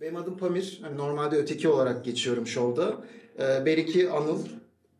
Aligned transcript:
Benim 0.00 0.16
adım 0.16 0.36
Pamir. 0.36 0.78
Hani 0.82 0.96
normalde 0.96 1.36
öteki 1.36 1.68
olarak 1.68 2.04
geçiyorum 2.04 2.46
şovda. 2.46 3.04
Ee, 3.38 3.66
Beriki 3.66 4.10
Anıl. 4.10 4.46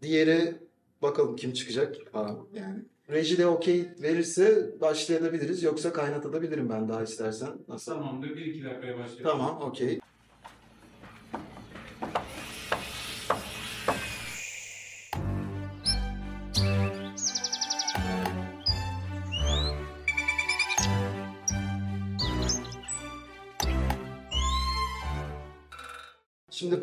Diğeri 0.02 0.54
bakalım 1.02 1.36
kim 1.36 1.52
çıkacak 1.52 1.96
falan 2.12 2.48
yani. 2.54 2.84
Reji 3.10 3.38
de 3.38 3.46
okey 3.46 3.88
verirse 4.02 4.70
başlayabiliriz. 4.80 5.62
Yoksa 5.62 5.92
kaynatabilirim 5.92 6.68
ben 6.70 6.88
daha 6.88 7.02
istersen. 7.02 7.48
Nasıl? 7.68 7.92
Tamamdır. 7.92 8.36
1-2 8.36 8.64
dakikaya 8.64 8.98
başlayalım. 8.98 9.22
Tamam 9.22 9.62
okey. 9.62 10.00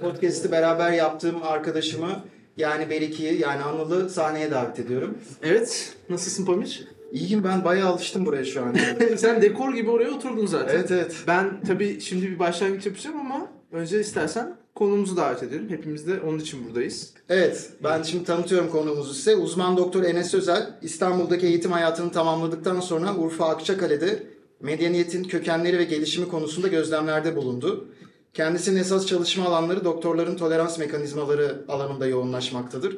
Podcast'i 0.04 0.52
beraber 0.52 0.92
yaptığım 0.92 1.44
arkadaşımı 1.44 2.24
yani 2.58 2.90
Beriki'yi 2.90 3.42
yani 3.42 3.64
Anıl'ı 3.64 4.10
sahneye 4.10 4.52
davet 4.52 4.80
ediyorum. 4.80 5.18
Evet. 5.44 5.94
Nasılsın 6.10 6.46
Pamir? 6.46 6.88
İyiyim 7.12 7.44
ben 7.44 7.66
bayağı 7.66 7.90
alıştım 7.90 8.26
buraya 8.26 8.46
şu 8.46 8.64
an. 8.64 8.76
Sen 9.18 9.42
dekor 9.42 9.74
gibi 9.74 9.90
oraya 9.90 10.12
oturdun 10.12 10.46
zaten. 10.46 10.76
evet 10.76 10.92
evet. 10.92 11.16
Ben 11.28 11.62
tabii 11.68 12.02
şimdi 12.02 12.32
bir 12.32 12.40
başlangıç 12.40 12.86
yapacağım 12.86 13.20
ama 13.20 13.48
önce 13.72 14.00
istersen 14.00 14.56
konumuzu 14.76 15.18
davet 15.18 15.44
edelim. 15.44 15.70
Hepimiz 15.70 16.08
de 16.08 16.22
onun 16.22 16.40
için 16.40 16.68
buradayız. 16.68 17.14
Evet, 17.30 17.70
ben 17.84 18.04
şimdi 18.04 18.24
tanıtıyorum 18.24 18.70
konuğumuzu 18.70 19.14
size. 19.14 19.36
Uzman 19.36 19.78
doktor 19.78 20.04
Enes 20.04 20.34
Özel, 20.34 20.80
İstanbul'daki 20.82 21.48
eğitim 21.48 21.72
hayatını 21.72 22.12
tamamladıktan 22.12 22.80
sonra 22.80 23.16
Urfa 23.16 23.50
Akçakale'de 23.50 24.24
medeniyetin 24.62 25.24
kökenleri 25.24 25.78
ve 25.78 25.84
gelişimi 25.84 26.28
konusunda 26.28 26.68
gözlemlerde 26.68 27.36
bulundu. 27.36 27.88
Kendisinin 28.34 28.80
esas 28.80 29.06
çalışma 29.06 29.46
alanları 29.46 29.86
doktorların 29.86 30.38
tolerans 30.38 30.78
mekanizmaları 30.78 31.66
alanında 31.68 32.08
yoğunlaşmaktadır. 32.08 32.98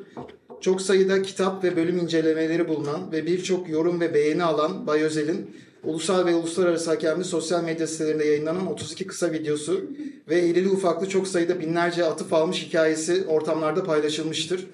Çok 0.61 0.81
sayıda 0.81 1.21
kitap 1.21 1.63
ve 1.63 1.75
bölüm 1.75 1.97
incelemeleri 1.97 2.67
bulunan 2.67 3.11
ve 3.11 3.25
birçok 3.25 3.69
yorum 3.69 3.99
ve 3.99 4.13
beğeni 4.13 4.43
alan 4.43 4.87
Bay 4.87 5.01
Özel'in 5.01 5.57
ulusal 5.83 6.25
ve 6.25 6.35
uluslararası 6.35 6.89
hakemli 6.89 7.23
sosyal 7.23 7.63
medya 7.63 7.87
sitelerinde 7.87 8.25
yayınlanan 8.25 8.67
32 8.67 9.07
kısa 9.07 9.31
videosu 9.31 9.81
ve 10.29 10.47
irili 10.47 10.69
ufaklı 10.69 11.09
çok 11.09 11.27
sayıda 11.27 11.59
binlerce 11.59 12.05
atıf 12.05 12.33
almış 12.33 12.67
hikayesi 12.67 13.25
ortamlarda 13.27 13.83
paylaşılmıştır. 13.83 14.67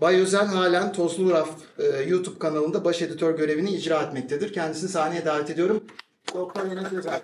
Bay 0.00 0.20
Özel 0.20 0.46
halen 0.46 0.92
Tozlu 0.92 1.30
Raf 1.30 1.50
e, 1.78 2.02
YouTube 2.02 2.38
kanalında 2.38 2.84
baş 2.84 3.02
editör 3.02 3.38
görevini 3.38 3.70
icra 3.70 4.02
etmektedir. 4.02 4.52
Kendisini 4.52 4.88
sahneye 4.88 5.24
davet 5.24 5.50
ediyorum. 5.50 5.84
Doktor 6.34 6.66
Enes 6.66 6.92
Özel. 6.92 7.20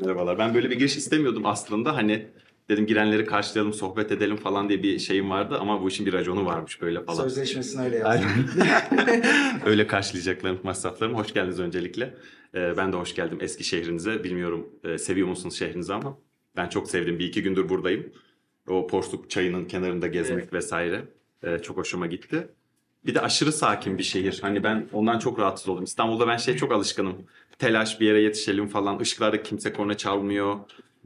Merhabalar. 0.00 0.38
Ben 0.38 0.54
böyle 0.54 0.70
bir 0.70 0.78
giriş 0.78 0.96
istemiyordum 0.96 1.46
aslında. 1.46 1.96
Hani 1.96 2.26
dedim 2.68 2.86
girenleri 2.86 3.26
karşılayalım, 3.26 3.72
sohbet 3.72 4.12
edelim 4.12 4.36
falan 4.36 4.68
diye 4.68 4.82
bir 4.82 4.98
şeyim 4.98 5.30
vardı 5.30 5.58
ama 5.60 5.82
bu 5.82 5.88
işin 5.88 6.06
bir 6.06 6.12
raconu 6.12 6.46
varmış 6.46 6.82
böyle 6.82 7.04
falan. 7.04 7.22
Sözleşmesini 7.22 7.82
öyle 7.82 7.96
yazdım. 7.96 8.28
Öyle 9.66 9.86
karşılayacaklarım 9.86 10.58
masraflarım. 10.62 11.14
Hoş 11.14 11.34
geldiniz 11.34 11.60
öncelikle. 11.60 12.14
Ee, 12.54 12.76
ben 12.76 12.92
de 12.92 12.96
hoş 12.96 13.14
geldim 13.14 13.38
eski 13.40 13.64
şehrinize. 13.64 14.24
Bilmiyorum 14.24 14.68
e, 14.84 14.98
seviyor 14.98 15.28
musunuz 15.28 15.58
şehrinizi 15.58 15.94
ama 15.94 16.18
ben 16.56 16.68
çok 16.68 16.90
sevdim. 16.90 17.18
Bir 17.18 17.24
iki 17.24 17.42
gündür 17.42 17.68
buradayım. 17.68 18.12
O 18.68 18.86
Porsuk 18.86 19.30
çayının 19.30 19.64
kenarında 19.64 20.06
gezmek 20.06 20.52
vesaire 20.52 21.04
e, 21.42 21.58
çok 21.58 21.76
hoşuma 21.76 22.06
gitti. 22.06 22.48
Bir 23.06 23.14
de 23.14 23.20
aşırı 23.20 23.52
sakin 23.52 23.98
bir 23.98 24.02
şehir. 24.02 24.38
Hani 24.42 24.64
ben 24.64 24.88
ondan 24.92 25.18
çok 25.18 25.38
rahatsız 25.38 25.68
oldum. 25.68 25.84
İstanbul'da 25.84 26.28
ben 26.28 26.36
şey 26.36 26.56
çok 26.56 26.72
alışkınım. 26.72 27.16
Telaş 27.60 28.00
bir 28.00 28.06
yere 28.06 28.20
yetişelim 28.20 28.66
falan. 28.66 29.00
Işıklarda 29.00 29.42
kimse 29.42 29.72
korna 29.72 29.96
çalmıyor. 29.96 30.56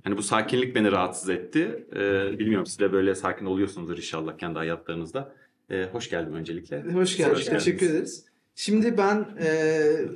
Hani 0.05 0.17
bu 0.17 0.23
sakinlik 0.23 0.75
beni 0.75 0.93
rahatsız 0.93 1.29
etti. 1.29 1.87
Ee, 1.97 2.39
bilmiyorum 2.39 2.67
siz 2.67 2.79
de 2.79 2.93
böyle 2.93 3.15
sakin 3.15 3.47
oluyorsunuzdur 3.47 3.97
inşallah 3.97 4.39
kendi 4.39 4.59
hayatlarınızda. 4.59 5.35
Ee, 5.71 5.89
hoş 5.93 6.11
geldin 6.11 6.33
öncelikle. 6.33 6.83
Hoş 6.83 7.17
geldin. 7.17 7.31
Hoş 7.35 7.45
geldiniz. 7.45 7.65
Teşekkür 7.65 7.91
ederiz. 7.91 8.25
Şimdi 8.55 8.99
ben 8.99 9.27
e, 9.41 9.49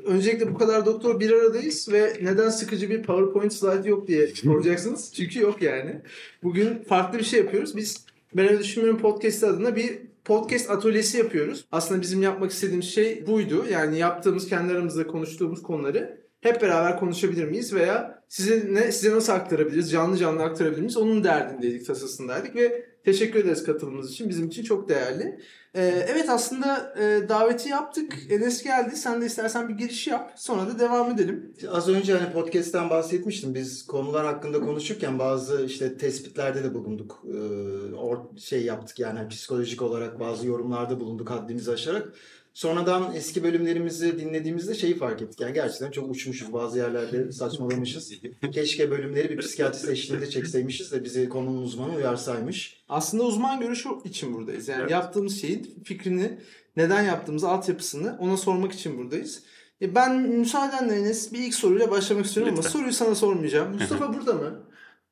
öncelikle 0.06 0.54
bu 0.54 0.59
kadar 0.59 0.87
doktor 0.87 1.21
bir 1.21 1.32
aradayız 1.32 1.93
ve 1.93 2.12
neden 2.22 2.48
sıkıcı 2.48 2.91
bir 2.91 3.03
PowerPoint 3.03 3.53
slide 3.53 3.88
yok 3.88 4.09
diye 4.09 4.27
soracaksınız. 4.34 5.12
Çünkü 5.15 5.41
yok 5.41 5.62
yani. 5.62 6.00
Bugün 6.43 6.82
farklı 6.82 7.19
bir 7.19 7.25
şey 7.25 7.41
yapıyoruz. 7.41 7.77
Biz 7.77 8.06
Ben 8.37 8.48
Öyle 8.48 8.59
Düşünmüyorum 8.59 9.00
Podcast 9.00 9.44
adına 9.44 9.77
bir 9.77 9.98
podcast 10.25 10.71
atölyesi 10.71 11.19
yapıyoruz. 11.19 11.65
Aslında 11.72 12.03
bizim 12.03 12.22
yapmak 12.22 12.50
istediğimiz 12.50 12.94
şey 12.94 13.27
buydu. 13.27 13.65
Yani 13.71 13.98
yaptığımız, 13.98 14.48
kendi 14.48 14.72
aramızda 14.72 15.06
konuştuğumuz 15.06 15.62
konuları 15.62 16.28
hep 16.41 16.62
beraber 16.62 16.99
konuşabilir 16.99 17.44
miyiz 17.44 17.75
veya 17.75 18.22
size 18.28 18.66
ne 18.75 18.93
size 18.93 19.16
nasıl 19.16 19.32
aktarabiliriz, 19.32 19.91
canlı 19.91 20.16
canlı 20.16 20.43
aktarabilir 20.43 20.81
miyiz? 20.81 20.97
Onun 20.97 21.25
derdindeydik, 21.25 21.87
tasasındaydık 21.87 22.56
ve 22.56 22.87
teşekkür 23.04 23.41
ederiz 23.41 23.65
katılımınız 23.65 24.10
için. 24.10 24.28
Bizim 24.28 24.47
için 24.47 24.62
çok 24.62 24.88
değerli. 24.88 25.41
Ee, 25.75 26.06
evet 26.09 26.31
aslında 26.31 26.94
e, 27.00 27.28
daveti 27.28 27.69
yaptık. 27.69 28.12
Enes 28.31 28.62
geldi. 28.62 28.97
Sen 28.97 29.21
de 29.21 29.27
istersen 29.27 29.69
bir 29.69 29.75
giriş 29.75 30.06
yap. 30.06 30.32
Sonra 30.37 30.66
da 30.66 30.78
devam 30.78 31.10
edelim. 31.10 31.54
Az 31.71 31.88
önce 31.88 32.15
hani 32.15 32.32
podcast'ten 32.32 32.91
bahsetmiştim. 32.91 33.54
Biz 33.54 33.87
konular 33.87 34.27
hakkında 34.27 34.60
konuşurken 34.60 35.19
bazı 35.19 35.65
işte 35.65 35.97
tespitlerde 35.97 36.65
de 36.65 36.75
bulunduk. 36.75 37.25
Ee, 37.27 37.94
or 37.94 38.19
şey 38.38 38.65
yaptık 38.65 38.98
yani 38.98 39.28
psikolojik 39.28 39.82
olarak 39.82 40.21
bazı 40.21 40.47
yorumlarda 40.47 41.00
bulunduk 41.00 41.31
haddimizi 41.31 41.72
aşarak. 41.72 42.12
Sonradan 42.59 43.15
eski 43.15 43.45
bölümlerimizi 43.45 44.19
dinlediğimizde 44.19 44.75
şeyi 44.75 44.97
fark 44.97 45.23
ettik. 45.23 45.41
Yani 45.41 45.53
gerçekten 45.55 45.91
çok 45.91 46.11
uçmuşuz. 46.11 46.53
Bazı 46.53 46.79
yerlerde 46.79 47.33
saçmalamışız. 47.33 48.13
Keşke 48.53 48.91
bölümleri 48.91 49.31
bir 49.31 49.39
psikiyatrist 49.39 49.89
eşliğinde 49.89 50.31
çekseymişiz 50.31 50.93
de 50.93 51.05
bizi 51.05 51.29
konunun 51.29 51.63
uzmanı 51.63 51.95
uyarsaymış. 51.95 52.85
Aslında 52.89 53.23
uzman 53.23 53.61
görüşü 53.61 53.89
için 54.05 54.35
buradayız. 54.35 54.69
Yani 54.69 54.81
Evet. 54.81 54.91
yaptığımız 54.91 55.41
şeyin 55.41 55.83
fikrini, 55.85 56.39
neden 56.77 57.03
yaptığımızı, 57.03 57.49
altyapısını 57.49 58.17
ona 58.21 58.37
sormak 58.37 58.73
için 58.73 58.99
buradayız. 58.99 59.43
E 59.83 59.95
ben 59.95 60.17
müsaadenle 60.21 60.95
Enes 60.95 61.33
bir 61.33 61.39
ilk 61.39 61.55
soruyla 61.55 61.91
başlamak 61.91 62.27
istiyorum 62.27 62.53
ama 62.53 62.59
Lütfen. 62.59 62.79
soruyu 62.79 62.93
sana 62.93 63.15
sormayacağım. 63.15 63.73
Mustafa 63.73 64.15
burada 64.15 64.35
mı? 64.35 64.63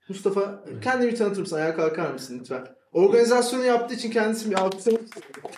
Mustafa 0.09 0.65
kendini 0.83 1.13
bir 1.13 1.17
tanıtır 1.17 1.41
mısın? 1.41 1.57
Ayağa 1.57 1.77
kalkar 1.77 2.11
mısın 2.13 2.39
lütfen? 2.41 2.67
Organizasyonu 2.93 3.65
yaptığı 3.65 3.95
için 3.95 4.11
kendisini 4.11 4.51
bir 4.51 4.59
alkışlamak 4.59 5.03
istiyorum. 5.03 5.51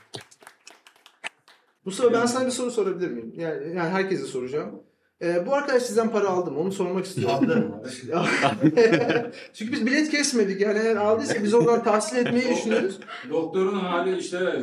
Mustafa 1.88 2.12
ben 2.12 2.26
sana 2.26 2.46
bir 2.46 2.50
soru 2.50 2.70
sorabilir 2.70 3.10
miyim? 3.10 3.32
Yani, 3.36 3.76
yani 3.76 3.90
herkese 3.90 4.24
soracağım. 4.24 4.82
Ee, 5.22 5.46
bu 5.46 5.54
arkadaş 5.54 5.82
sizden 5.82 6.10
para 6.10 6.28
aldı 6.28 6.50
mı? 6.50 6.58
Onu 6.58 6.72
sormak 6.72 7.06
istiyorum. 7.06 7.74
Çünkü 9.54 9.72
biz 9.72 9.86
bilet 9.86 10.10
kesmedik. 10.10 10.60
Yani 10.60 10.78
eğer 10.78 10.96
aldıysa 10.96 11.44
biz 11.44 11.54
oradan 11.54 11.84
tahsil 11.84 12.16
etmeyi 12.16 12.48
düşünüyoruz. 12.48 12.98
Doktorun 13.30 13.78
hali 13.78 14.18
işte. 14.18 14.38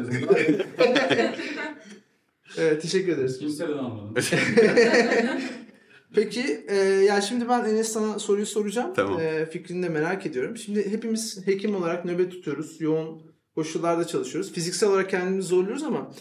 Evet, 2.57 2.81
teşekkür 2.81 3.11
ederiz. 3.11 3.39
Kimseden 3.39 3.73
almadım. 3.73 4.13
Peki, 6.15 6.65
e, 6.67 6.75
ya 6.85 7.21
şimdi 7.21 7.49
ben 7.49 7.65
Enes 7.65 7.93
sana 7.93 8.19
soruyu 8.19 8.45
soracağım. 8.45 8.93
Tamam. 8.95 9.19
E, 9.19 9.45
fikrini 9.45 9.83
de 9.83 9.89
merak 9.89 10.25
ediyorum. 10.25 10.57
Şimdi 10.57 10.91
hepimiz 10.91 11.47
hekim 11.47 11.75
olarak 11.75 12.05
nöbet 12.05 12.31
tutuyoruz. 12.31 12.81
Yoğun 12.81 13.21
koşullarda 13.55 14.07
çalışıyoruz. 14.07 14.53
Fiziksel 14.53 14.89
olarak 14.89 15.09
kendimizi 15.09 15.47
zorluyoruz 15.47 15.83
ama 15.83 16.11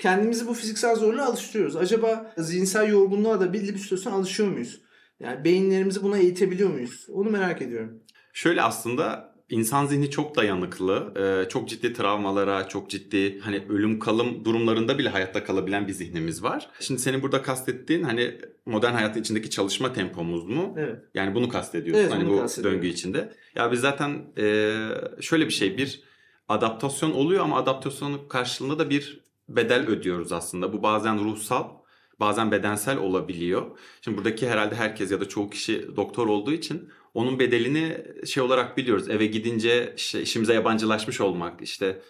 kendimizi 0.00 0.46
bu 0.46 0.54
fiziksel 0.54 0.96
zorluğa 0.96 1.26
alıştırıyoruz. 1.26 1.76
Acaba 1.76 2.32
zihinsel 2.38 2.88
yorgunluğa 2.88 3.40
da 3.40 3.52
belli 3.52 3.74
bir 3.74 3.78
süre 3.78 4.00
sonra 4.00 4.14
alışıyor 4.14 4.48
muyuz? 4.48 4.80
Yani 5.20 5.44
beyinlerimizi 5.44 6.02
buna 6.02 6.18
eğitebiliyor 6.18 6.70
muyuz? 6.70 7.06
Onu 7.12 7.30
merak 7.30 7.62
ediyorum. 7.62 8.02
Şöyle 8.32 8.62
aslında 8.62 9.34
insan 9.50 9.86
zihni 9.86 10.10
çok 10.10 10.36
dayanıklı. 10.36 11.12
Ee, 11.16 11.48
çok 11.48 11.68
ciddi 11.68 11.92
travmalara, 11.92 12.68
çok 12.68 12.90
ciddi 12.90 13.40
hani 13.40 13.62
ölüm 13.68 13.98
kalım 13.98 14.44
durumlarında 14.44 14.98
bile 14.98 15.08
hayatta 15.08 15.44
kalabilen 15.44 15.88
bir 15.88 15.92
zihnimiz 15.92 16.42
var. 16.42 16.70
Şimdi 16.80 17.00
senin 17.00 17.22
burada 17.22 17.42
kastettiğin 17.42 18.02
hani 18.02 18.38
modern 18.66 18.94
hayatın 18.94 19.20
içindeki 19.20 19.50
çalışma 19.50 19.92
tempomuz 19.92 20.44
mu? 20.44 20.74
Evet. 20.78 20.98
Yani 21.14 21.34
bunu 21.34 21.48
kastediyorsun 21.48 22.02
Evet, 22.02 22.12
hani 22.12 22.26
bunu 22.26 22.44
bu 22.58 22.64
döngü 22.64 22.86
içinde. 22.86 23.32
Ya 23.54 23.72
biz 23.72 23.80
zaten 23.80 24.22
e, 24.38 24.76
şöyle 25.20 25.46
bir 25.46 25.52
şey 25.52 25.78
bir 25.78 26.02
adaptasyon 26.48 27.10
oluyor 27.10 27.44
ama 27.44 27.56
adaptasyonun 27.56 28.28
karşılığında 28.28 28.78
da 28.78 28.90
bir 28.90 29.29
bedel 29.56 29.86
ödüyoruz 29.88 30.32
aslında. 30.32 30.72
Bu 30.72 30.82
bazen 30.82 31.24
ruhsal, 31.24 31.68
bazen 32.20 32.50
bedensel 32.52 32.98
olabiliyor. 32.98 33.78
Şimdi 34.02 34.18
buradaki 34.18 34.48
herhalde 34.48 34.74
herkes 34.74 35.10
ya 35.10 35.20
da 35.20 35.28
çoğu 35.28 35.50
kişi 35.50 35.96
doktor 35.96 36.26
olduğu 36.26 36.52
için 36.52 36.88
onun 37.14 37.38
bedelini 37.38 38.04
şey 38.26 38.42
olarak 38.42 38.76
biliyoruz. 38.76 39.08
Eve 39.08 39.26
gidince 39.26 39.94
işte 39.96 40.22
işimize 40.22 40.54
yabancılaşmış 40.54 41.20
olmak, 41.20 41.62
işte 41.62 42.02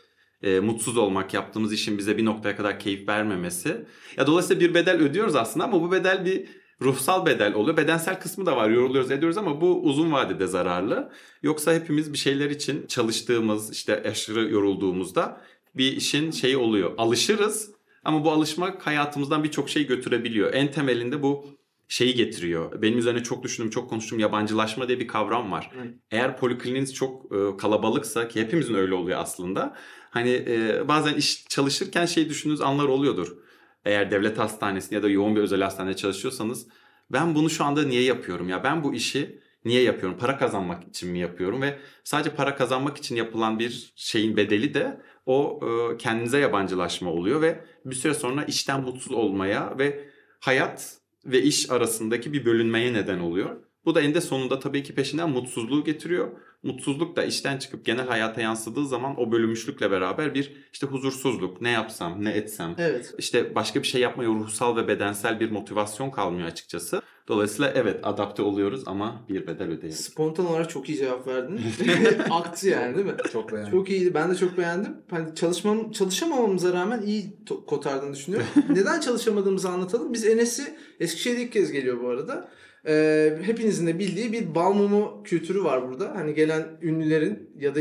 e, 0.42 0.60
mutsuz 0.60 0.96
olmak, 0.96 1.34
yaptığımız 1.34 1.72
işin 1.72 1.98
bize 1.98 2.18
bir 2.18 2.24
noktaya 2.24 2.56
kadar 2.56 2.78
keyif 2.78 3.08
vermemesi. 3.08 3.86
Ya 4.16 4.26
dolayısıyla 4.26 4.60
bir 4.60 4.74
bedel 4.74 5.00
ödüyoruz 5.00 5.36
aslında 5.36 5.64
ama 5.64 5.82
bu 5.82 5.92
bedel 5.92 6.24
bir 6.24 6.46
ruhsal 6.82 7.26
bedel 7.26 7.54
oluyor. 7.54 7.76
Bedensel 7.76 8.20
kısmı 8.20 8.46
da 8.46 8.56
var. 8.56 8.70
Yoruluyoruz, 8.70 9.10
ediyoruz 9.10 9.38
ama 9.38 9.60
bu 9.60 9.82
uzun 9.82 10.12
vadede 10.12 10.46
zararlı. 10.46 11.12
Yoksa 11.42 11.74
hepimiz 11.74 12.12
bir 12.12 12.18
şeyler 12.18 12.50
için 12.50 12.86
çalıştığımız, 12.86 13.72
işte 13.72 14.02
aşırı 14.02 14.50
yorulduğumuzda 14.50 15.40
bir 15.76 15.96
işin 15.96 16.30
şeyi 16.30 16.56
oluyor. 16.56 16.94
Alışırız 16.98 17.70
ama 18.04 18.24
bu 18.24 18.30
alışmak 18.30 18.86
hayatımızdan 18.86 19.44
birçok 19.44 19.68
şey 19.68 19.86
götürebiliyor. 19.86 20.54
En 20.54 20.70
temelinde 20.70 21.22
bu 21.22 21.46
şeyi 21.88 22.14
getiriyor. 22.14 22.82
Benim 22.82 22.98
üzerine 22.98 23.22
çok 23.22 23.42
düşündüğüm, 23.42 23.70
çok 23.70 23.90
konuştuğum 23.90 24.18
yabancılaşma 24.18 24.88
diye 24.88 25.00
bir 25.00 25.08
kavram 25.08 25.52
var. 25.52 25.70
Evet. 25.76 25.94
Eğer 26.10 26.36
polikliniğiniz 26.36 26.94
çok 26.94 27.32
e, 27.32 27.56
kalabalıksa 27.56 28.28
ki 28.28 28.40
hepimizin 28.40 28.74
öyle 28.74 28.94
oluyor 28.94 29.18
aslında. 29.18 29.76
Hani 30.10 30.44
e, 30.48 30.88
bazen 30.88 31.14
iş 31.14 31.48
çalışırken 31.48 32.06
şey 32.06 32.28
düşündüğünüz 32.28 32.60
anlar 32.60 32.84
oluyordur. 32.84 33.36
Eğer 33.84 34.10
devlet 34.10 34.38
hastanesinde 34.38 34.94
ya 34.94 35.02
da 35.02 35.08
yoğun 35.08 35.36
bir 35.36 35.40
özel 35.40 35.62
hastanede 35.62 35.96
çalışıyorsanız 35.96 36.66
ben 37.12 37.34
bunu 37.34 37.50
şu 37.50 37.64
anda 37.64 37.82
niye 37.82 38.02
yapıyorum 38.02 38.48
ya? 38.48 38.64
Ben 38.64 38.84
bu 38.84 38.94
işi 38.94 39.40
niye 39.64 39.82
yapıyorum? 39.82 40.18
Para 40.18 40.38
kazanmak 40.38 40.88
için 40.88 41.10
mi 41.10 41.18
yapıyorum? 41.18 41.62
Ve 41.62 41.78
sadece 42.04 42.30
para 42.30 42.56
kazanmak 42.56 42.96
için 42.96 43.16
yapılan 43.16 43.58
bir 43.58 43.92
şeyin 43.96 44.36
bedeli 44.36 44.74
de 44.74 45.00
o 45.30 45.60
e, 45.62 45.96
kendinize 45.96 46.38
yabancılaşma 46.38 47.10
oluyor 47.10 47.42
ve 47.42 47.64
bir 47.84 47.94
süre 47.94 48.14
sonra 48.14 48.44
işten 48.44 48.82
mutsuz 48.82 49.12
olmaya 49.12 49.78
ve 49.78 50.04
hayat 50.40 50.96
ve 51.24 51.42
iş 51.42 51.70
arasındaki 51.70 52.32
bir 52.32 52.44
bölünmeye 52.44 52.92
neden 52.92 53.18
oluyor. 53.18 53.56
Bu 53.84 53.94
da 53.94 54.00
eninde 54.00 54.20
sonunda 54.20 54.60
tabii 54.60 54.82
ki 54.82 54.94
peşinden 54.94 55.30
mutsuzluğu 55.30 55.84
getiriyor. 55.84 56.28
Mutsuzluk 56.62 57.16
da 57.16 57.24
işten 57.24 57.58
çıkıp 57.58 57.84
genel 57.84 58.06
hayata 58.06 58.40
yansıdığı 58.40 58.86
zaman 58.86 59.20
o 59.20 59.32
bölünmüşlükle 59.32 59.90
beraber 59.90 60.34
bir 60.34 60.52
işte 60.72 60.86
huzursuzluk, 60.86 61.60
ne 61.60 61.70
yapsam, 61.70 62.24
ne 62.24 62.30
etsem, 62.30 62.74
Evet. 62.78 63.14
işte 63.18 63.54
başka 63.54 63.82
bir 63.82 63.86
şey 63.86 64.00
yapmaya 64.00 64.26
ruhsal 64.28 64.76
ve 64.76 64.88
bedensel 64.88 65.40
bir 65.40 65.50
motivasyon 65.50 66.10
kalmıyor 66.10 66.48
açıkçası. 66.48 67.02
Dolayısıyla 67.28 67.72
evet 67.74 68.00
adapte 68.02 68.42
oluyoruz 68.42 68.82
ama 68.86 69.24
bir 69.28 69.46
bedel 69.46 69.66
ödeyelim. 69.68 69.90
Spontan 69.98 70.46
olarak 70.46 70.70
çok 70.70 70.88
iyi 70.88 70.98
cevap 70.98 71.26
verdin. 71.26 71.60
Aktı 72.30 72.68
yani 72.68 72.94
değil 72.96 73.06
mi? 73.06 73.12
Çok 73.32 73.52
beğendim. 73.52 73.70
Çok 73.72 73.90
iyiydi. 73.90 74.14
Ben 74.14 74.30
de 74.30 74.34
çok 74.36 74.58
beğendim. 74.58 74.96
Hani 75.10 75.34
çalışmam, 75.34 75.90
çalışamamamıza 75.90 76.72
rağmen 76.72 77.02
iyi 77.02 77.36
to- 77.46 77.66
kotardığını 77.66 78.14
düşünüyorum. 78.14 78.48
Neden 78.68 79.00
çalışamadığımızı 79.00 79.68
anlatalım. 79.68 80.12
Biz 80.12 80.26
Enes'i 80.26 80.76
Eskişehir'de 81.00 81.42
ilk 81.42 81.52
kez 81.52 81.72
geliyor 81.72 82.02
bu 82.02 82.08
arada. 82.08 82.48
Ee, 82.86 83.38
hepinizin 83.42 83.86
de 83.86 83.98
bildiği 83.98 84.32
bir 84.32 84.54
bal 84.54 84.72
mumu 84.72 85.22
kültürü 85.24 85.64
var 85.64 85.88
burada. 85.88 86.12
Hani 86.14 86.34
gelen 86.34 86.66
ünlülerin 86.82 87.50
ya 87.58 87.74
da 87.74 87.80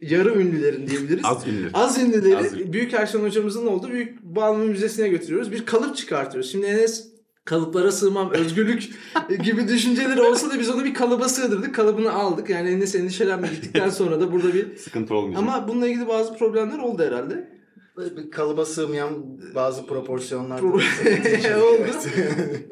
yarı 0.00 0.40
ünlülerin 0.40 0.86
diyebiliriz. 0.86 1.24
Az 1.24 1.46
ünlü. 1.48 1.70
Az 1.74 1.98
ünlüleri 1.98 2.36
Az 2.36 2.52
ünlü. 2.52 2.72
Büyük 2.72 2.94
Erşan 2.94 3.20
hocamızın 3.20 3.66
olduğu 3.66 3.90
Büyük 3.90 4.22
Balmumu 4.22 4.64
Müzesi'ne 4.64 5.08
götürüyoruz. 5.08 5.52
Bir 5.52 5.66
kalıp 5.66 5.96
çıkartıyoruz. 5.96 6.52
Şimdi 6.52 6.66
Enes 6.66 7.08
kalıplara 7.44 7.92
sığmam, 7.92 8.30
özgürlük 8.32 8.90
gibi 9.42 9.68
düşünceleri 9.68 10.20
olsa 10.20 10.50
da 10.50 10.60
biz 10.60 10.70
onu 10.70 10.84
bir 10.84 10.94
kalıba 10.94 11.28
sığdırdık. 11.28 11.74
Kalıbını 11.74 12.12
aldık. 12.12 12.50
Yani 12.50 12.70
Enes 12.70 12.94
endişelenme 12.94 13.48
gittikten 13.48 13.90
sonra 14.00 14.20
da 14.20 14.32
burada 14.32 14.54
bir... 14.54 14.76
Sıkıntı 14.76 15.14
olmayacak. 15.14 15.42
Ama 15.42 15.68
bununla 15.68 15.88
ilgili 15.88 16.08
bazı 16.08 16.38
problemler 16.38 16.78
oldu 16.78 17.02
herhalde. 17.02 17.55
Kalıba 18.32 18.64
sığmayan 18.64 19.38
bazı 19.54 19.86
proporsiyonlar. 19.86 20.60
Pro- 20.60 21.60
oldu. 21.62 21.92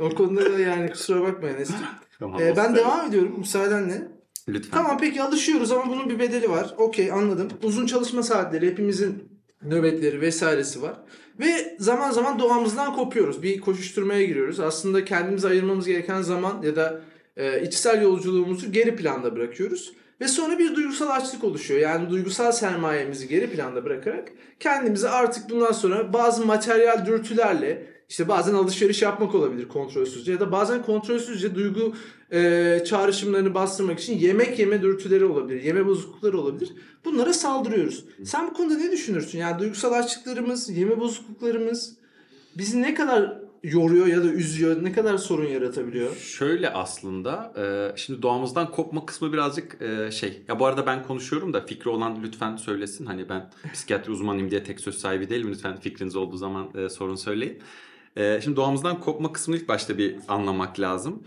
o 0.00 0.10
konuda 0.10 0.52
da 0.52 0.58
yani 0.58 0.90
kusura 0.90 1.22
bakma 1.22 1.48
Enes'ciğim. 1.48 1.82
Tamam, 2.18 2.42
Ee, 2.42 2.56
ben 2.56 2.76
devam 2.76 3.08
ediyorum 3.08 3.34
müsaadenle. 3.38 4.08
Lütfen. 4.48 4.70
Tamam 4.70 4.98
peki 5.00 5.22
alışıyoruz 5.22 5.72
ama 5.72 5.88
bunun 5.88 6.08
bir 6.10 6.18
bedeli 6.18 6.50
var. 6.50 6.74
Okey 6.78 7.12
anladım. 7.12 7.48
Uzun 7.62 7.86
çalışma 7.86 8.22
saatleri 8.22 8.66
hepimizin 8.66 9.24
nöbetleri 9.62 10.20
vesairesi 10.20 10.82
var. 10.82 11.00
Ve 11.40 11.76
zaman 11.78 12.10
zaman 12.10 12.38
doğamızdan 12.38 12.94
kopuyoruz. 12.96 13.42
Bir 13.42 13.60
koşuşturmaya 13.60 14.24
giriyoruz. 14.24 14.60
Aslında 14.60 15.04
kendimize 15.04 15.48
ayırmamız 15.48 15.86
gereken 15.86 16.22
zaman 16.22 16.62
ya 16.62 16.76
da 16.76 17.00
e, 17.36 17.62
içsel 17.62 18.02
yolculuğumuzu 18.02 18.72
geri 18.72 18.96
planda 18.96 19.36
bırakıyoruz. 19.36 19.92
Ve 20.20 20.28
sonra 20.28 20.58
bir 20.58 20.74
duygusal 20.74 21.10
açlık 21.10 21.44
oluşuyor. 21.44 21.80
Yani 21.80 22.10
duygusal 22.10 22.52
sermayemizi 22.52 23.28
geri 23.28 23.50
planda 23.50 23.84
bırakarak 23.84 24.32
kendimizi 24.60 25.08
artık 25.08 25.50
bundan 25.50 25.72
sonra 25.72 26.12
bazı 26.12 26.46
materyal 26.46 27.06
dürtülerle 27.06 27.94
işte 28.08 28.28
bazen 28.28 28.54
alışveriş 28.54 29.02
yapmak 29.02 29.34
olabilir 29.34 29.68
kontrolsüzce 29.68 30.32
ya 30.32 30.40
da 30.40 30.52
bazen 30.52 30.82
kontrolsüzce 30.82 31.54
duygu 31.54 31.94
e, 32.32 32.80
çağrışımlarını 32.86 33.54
bastırmak 33.54 34.00
için 34.00 34.18
yemek 34.18 34.58
yeme 34.58 34.82
dürtüleri 34.82 35.24
olabilir, 35.24 35.62
yeme 35.62 35.86
bozuklukları 35.86 36.38
olabilir. 36.38 36.72
Bunlara 37.04 37.32
saldırıyoruz. 37.32 38.04
Sen 38.24 38.46
bu 38.50 38.54
konuda 38.54 38.74
ne 38.74 38.92
düşünürsün? 38.92 39.38
Yani 39.38 39.58
duygusal 39.58 39.92
açlıklarımız, 39.92 40.70
yeme 40.70 41.00
bozukluklarımız 41.00 41.96
bizi 42.58 42.82
ne 42.82 42.94
kadar 42.94 43.43
yoruyor 43.64 44.06
ya 44.06 44.24
da 44.24 44.28
üzüyor, 44.28 44.84
ne 44.84 44.92
kadar 44.92 45.18
sorun 45.18 45.46
yaratabiliyor? 45.46 46.16
Şöyle 46.16 46.72
aslında 46.72 47.52
e, 47.56 47.96
şimdi 47.96 48.22
doğamızdan 48.22 48.70
kopma 48.70 49.06
kısmı 49.06 49.32
birazcık 49.32 49.82
e, 49.82 50.10
şey. 50.10 50.42
Ya 50.48 50.60
bu 50.60 50.66
arada 50.66 50.86
ben 50.86 51.02
konuşuyorum 51.02 51.52
da 51.52 51.60
fikri 51.60 51.90
olan 51.90 52.22
lütfen 52.22 52.56
söylesin. 52.56 53.06
Hani 53.06 53.28
ben 53.28 53.50
psikiyatri 53.72 54.12
uzmanıyım 54.12 54.50
diye 54.50 54.64
tek 54.64 54.80
söz 54.80 54.98
sahibi 54.98 55.30
değilim. 55.30 55.50
Lütfen 55.50 55.80
fikriniz 55.80 56.16
olduğu 56.16 56.36
zaman 56.36 56.68
e, 56.74 56.88
sorun 56.88 57.16
söyleyin. 57.16 57.58
Şimdi 58.16 58.56
doğamızdan 58.56 59.00
kopma 59.00 59.32
kısmını 59.32 59.58
ilk 59.58 59.68
başta 59.68 59.98
bir 59.98 60.16
anlamak 60.28 60.80
lazım. 60.80 61.22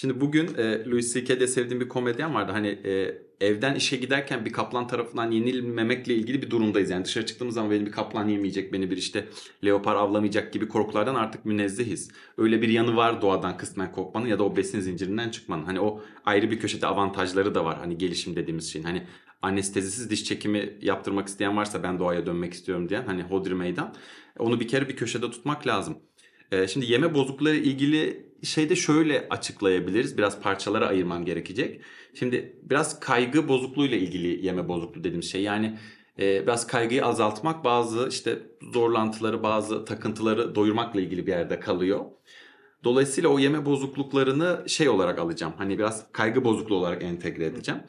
Şimdi 0.00 0.20
bugün 0.20 0.54
e, 0.54 0.84
Louis 0.84 1.14
C.K.'de 1.14 1.46
sevdiğim 1.46 1.80
bir 1.80 1.88
komedyen 1.88 2.34
vardı. 2.34 2.52
Hani 2.52 2.68
e, 2.68 3.18
evden 3.40 3.74
işe 3.74 3.96
giderken 3.96 4.44
bir 4.44 4.52
kaplan 4.52 4.86
tarafından 4.86 5.30
yenilmemekle 5.30 6.14
ilgili 6.14 6.42
bir 6.42 6.50
durumdayız. 6.50 6.90
Yani 6.90 7.04
dışarı 7.04 7.26
çıktığımız 7.26 7.54
zaman 7.54 7.70
beni 7.70 7.86
bir 7.86 7.90
kaplan 7.90 8.28
yemeyecek, 8.28 8.72
beni 8.72 8.90
bir 8.90 8.96
işte 8.96 9.28
leopar 9.64 9.96
avlamayacak 9.96 10.52
gibi 10.52 10.68
korkulardan 10.68 11.14
artık 11.14 11.44
münezzehiz. 11.44 12.10
Öyle 12.36 12.62
bir 12.62 12.68
yanı 12.68 12.96
var 12.96 13.22
doğadan 13.22 13.56
kısmen 13.56 13.92
kopmanın 13.92 14.26
ya 14.26 14.38
da 14.38 14.44
o 14.44 14.56
besin 14.56 14.80
zincirinden 14.80 15.28
çıkmanın. 15.28 15.64
Hani 15.64 15.80
o 15.80 16.02
ayrı 16.24 16.50
bir 16.50 16.58
köşede 16.58 16.86
avantajları 16.86 17.54
da 17.54 17.64
var. 17.64 17.78
Hani 17.78 17.98
gelişim 17.98 18.36
dediğimiz 18.36 18.72
şeyin. 18.72 18.84
Hani 18.84 19.06
anestezisiz 19.42 20.10
diş 20.10 20.24
çekimi 20.24 20.78
yaptırmak 20.82 21.28
isteyen 21.28 21.56
varsa 21.56 21.82
ben 21.82 21.98
doğaya 21.98 22.26
dönmek 22.26 22.52
istiyorum 22.52 22.88
diyen 22.88 23.04
hani 23.06 23.22
hodri 23.22 23.54
meydan. 23.54 23.94
Onu 24.38 24.60
bir 24.60 24.68
kere 24.68 24.88
bir 24.88 24.96
köşede 24.96 25.30
tutmak 25.30 25.66
lazım. 25.66 25.98
Ee, 26.52 26.68
şimdi 26.68 26.92
yeme 26.92 27.14
bozuklukları 27.14 27.56
ilgili 27.56 28.27
şeyde 28.42 28.76
şöyle 28.76 29.26
açıklayabiliriz. 29.30 30.18
Biraz 30.18 30.40
parçalara 30.40 30.86
ayırmam 30.86 31.24
gerekecek. 31.24 31.80
Şimdi 32.14 32.56
biraz 32.62 33.00
kaygı 33.00 33.48
bozukluğuyla 33.48 33.96
ilgili 33.96 34.46
yeme 34.46 34.68
bozukluğu 34.68 35.04
dediğimiz 35.04 35.32
şey. 35.32 35.42
Yani 35.42 35.78
e, 36.18 36.42
biraz 36.42 36.66
kaygıyı 36.66 37.04
azaltmak 37.04 37.64
bazı 37.64 38.08
işte 38.08 38.38
zorlantıları, 38.72 39.42
bazı 39.42 39.84
takıntıları 39.84 40.54
doyurmakla 40.54 41.00
ilgili 41.00 41.26
bir 41.26 41.32
yerde 41.32 41.60
kalıyor. 41.60 42.04
Dolayısıyla 42.84 43.30
o 43.30 43.38
yeme 43.38 43.64
bozukluklarını 43.66 44.64
şey 44.66 44.88
olarak 44.88 45.18
alacağım. 45.18 45.52
Hani 45.58 45.78
biraz 45.78 46.12
kaygı 46.12 46.44
bozukluğu 46.44 46.76
olarak 46.76 47.02
entegre 47.02 47.46
edeceğim. 47.46 47.80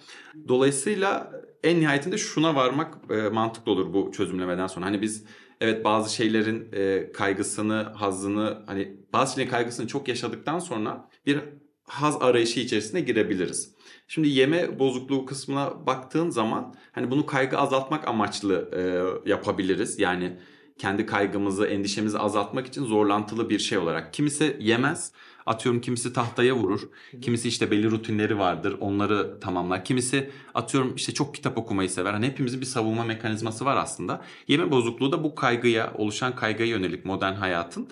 Dolayısıyla 0.48 1.31
en 1.63 1.80
nihayetinde 1.80 2.18
şuna 2.18 2.56
varmak 2.56 2.98
e, 3.10 3.30
mantıklı 3.30 3.72
olur 3.72 3.94
bu 3.94 4.12
çözümlemeden 4.12 4.68
sonra. 4.68 4.86
Hani 4.86 5.01
biz 5.01 5.25
evet 5.62 5.86
bazı 5.86 6.16
şeylerin 6.16 6.70
e, 6.74 7.12
kaygısını, 7.12 7.84
hazını 7.84 8.64
hani 8.66 8.98
bazı 9.14 9.34
şeylerin 9.34 9.52
kaygısını 9.52 9.88
çok 9.88 10.08
yaşadıktan 10.08 10.60
sonra 10.60 11.10
bir 11.26 11.40
haz 11.84 12.22
arayışı 12.22 12.60
içerisine 12.60 13.02
girebiliriz. 13.02 13.76
Şimdi 14.08 14.28
yeme 14.28 14.80
bozukluğu 14.80 15.26
kısmına 15.26 15.86
baktığın 15.86 16.30
zaman 16.30 16.76
hani 16.92 17.12
bunu 17.12 17.25
kaygı 17.25 17.58
azaltmak 17.58 18.08
amaçlı 18.08 18.70
e, 18.74 19.30
yapabiliriz. 19.30 20.00
Yani 20.00 20.38
kendi 20.78 21.06
kaygımızı, 21.06 21.66
endişemizi 21.66 22.20
azaltmak 22.20 22.68
için 22.68 22.86
zorlantılı 22.86 23.50
bir 23.50 23.60
şey 23.60 23.78
olarak. 23.78 24.13
Kimisi 24.13 24.58
yemez. 24.60 25.13
Atıyorum 25.50 25.82
kimisi 25.82 26.13
tahtaya 26.13 26.56
vurur. 26.56 26.89
Kimisi 27.22 27.48
işte 27.48 27.72
belli 27.72 27.91
rutinleri 27.91 28.39
vardır. 28.39 28.77
Onları 28.79 29.39
tamamlar. 29.39 29.86
Kimisi 29.86 30.29
atıyorum 30.53 30.96
işte 30.96 31.13
çok 31.13 31.36
kitap 31.36 31.58
okumayı 31.58 31.89
sever. 31.89 32.13
Hani 32.13 32.25
hepimizin 32.25 32.62
bir 32.62 32.65
savunma 32.65 33.03
mekanizması 33.03 33.65
var 33.65 33.77
aslında. 33.77 34.22
Yeme 34.48 34.72
bozukluğu 34.72 35.12
da 35.12 35.24
bu 35.24 35.36
kaygıya, 35.36 35.94
oluşan 35.98 36.36
kaygıya 36.36 36.70
yönelik 36.70 37.06
modern 37.06 37.34
hayatın 37.34 37.88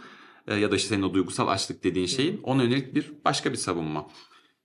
e, 0.48 0.56
ya 0.56 0.72
da 0.72 0.76
işte 0.76 0.90
senin 0.90 1.04
o 1.04 1.14
duygusal 1.14 1.48
açlık 1.48 1.84
dediğin 1.84 2.08
şeyin 2.08 2.40
ona 2.44 2.64
yönelik 2.64 2.96
bir 2.96 3.12
başka 3.26 3.52
bir 3.52 3.58
savunma. 3.58 4.08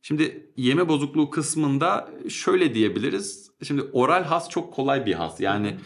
Şimdi 0.03 0.53
yeme 0.57 0.89
bozukluğu 0.89 1.31
kısmında 1.31 2.11
şöyle 2.29 2.75
diyebiliriz. 2.75 3.51
Şimdi 3.63 3.83
oral 3.83 4.25
haz 4.25 4.51
çok 4.51 4.75
kolay 4.75 5.07
bir 5.07 5.15
haz. 5.15 5.41
Yani 5.41 5.77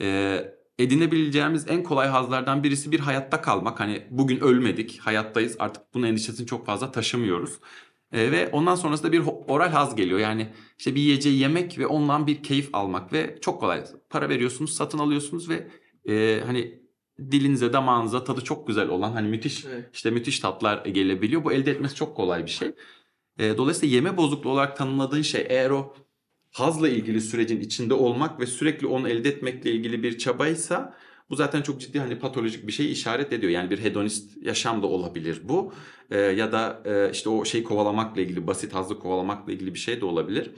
e, 0.00 0.38
edinebileceğimiz 0.78 1.64
en 1.68 1.82
kolay 1.82 2.08
hazlardan 2.08 2.64
birisi 2.64 2.92
bir 2.92 3.00
hayatta 3.00 3.40
kalmak. 3.42 3.80
Hani 3.80 4.02
bugün 4.10 4.40
ölmedik, 4.40 4.98
hayattayız. 4.98 5.56
Artık 5.58 5.82
bunun 5.94 6.06
endişesini 6.06 6.46
çok 6.46 6.66
fazla 6.66 6.92
taşımıyoruz. 6.92 7.58
E, 8.12 8.32
ve 8.32 8.48
ondan 8.52 8.74
sonrasında 8.74 9.12
bir 9.12 9.22
oral 9.48 9.70
haz 9.70 9.96
geliyor. 9.96 10.18
Yani 10.18 10.48
işte 10.78 10.94
bir 10.94 11.00
yiyeceği 11.00 11.38
yemek 11.38 11.78
ve 11.78 11.86
ondan 11.86 12.26
bir 12.26 12.42
keyif 12.42 12.68
almak 12.72 13.12
ve 13.12 13.38
çok 13.40 13.60
kolay. 13.60 13.84
Para 14.10 14.28
veriyorsunuz, 14.28 14.74
satın 14.74 14.98
alıyorsunuz 14.98 15.48
ve 15.48 15.68
e, 16.08 16.42
hani 16.46 16.80
dilinize, 17.18 17.72
damağınıza 17.72 18.24
tadı 18.24 18.40
çok 18.40 18.66
güzel 18.66 18.88
olan 18.88 19.12
hani 19.12 19.28
müthiş 19.28 19.64
Evet. 19.64 19.90
işte 19.92 20.10
müthiş 20.10 20.40
tatlar 20.40 20.84
gelebiliyor. 20.84 21.44
Bu 21.44 21.52
elde 21.52 21.70
etmesi 21.70 21.94
çok 21.94 22.16
kolay 22.16 22.44
bir 22.44 22.50
şey. 22.50 22.72
E, 23.38 23.56
dolayısıyla 23.56 23.94
yeme 23.94 24.16
bozukluğu 24.16 24.50
olarak 24.50 24.76
tanımladığın 24.76 25.22
şey 25.22 25.46
eğer 25.48 25.70
o 25.70 25.94
hazla 26.56 26.88
ilgili 26.88 27.20
sürecin 27.20 27.60
içinde 27.60 27.94
olmak 27.94 28.40
ve 28.40 28.46
sürekli 28.46 28.86
onu 28.86 29.08
elde 29.08 29.28
etmekle 29.28 29.72
ilgili 29.72 30.02
bir 30.02 30.18
çabaysa 30.18 30.94
bu 31.30 31.36
zaten 31.36 31.62
çok 31.62 31.80
ciddi 31.80 31.98
hani 31.98 32.18
patolojik 32.18 32.66
bir 32.66 32.72
şey 32.72 32.92
işaret 32.92 33.32
ediyor. 33.32 33.52
Yani 33.52 33.70
bir 33.70 33.78
hedonist 33.78 34.42
yaşam 34.42 34.82
da 34.82 34.86
olabilir 34.86 35.40
bu. 35.44 35.72
E, 36.10 36.18
ya 36.18 36.52
da 36.52 36.82
e, 36.84 37.10
işte 37.12 37.28
o 37.28 37.44
şey 37.44 37.62
kovalamakla 37.62 38.20
ilgili 38.20 38.46
basit 38.46 38.74
hazlı 38.74 38.98
kovalamakla 38.98 39.52
ilgili 39.52 39.74
bir 39.74 39.78
şey 39.78 40.00
de 40.00 40.04
olabilir. 40.04 40.50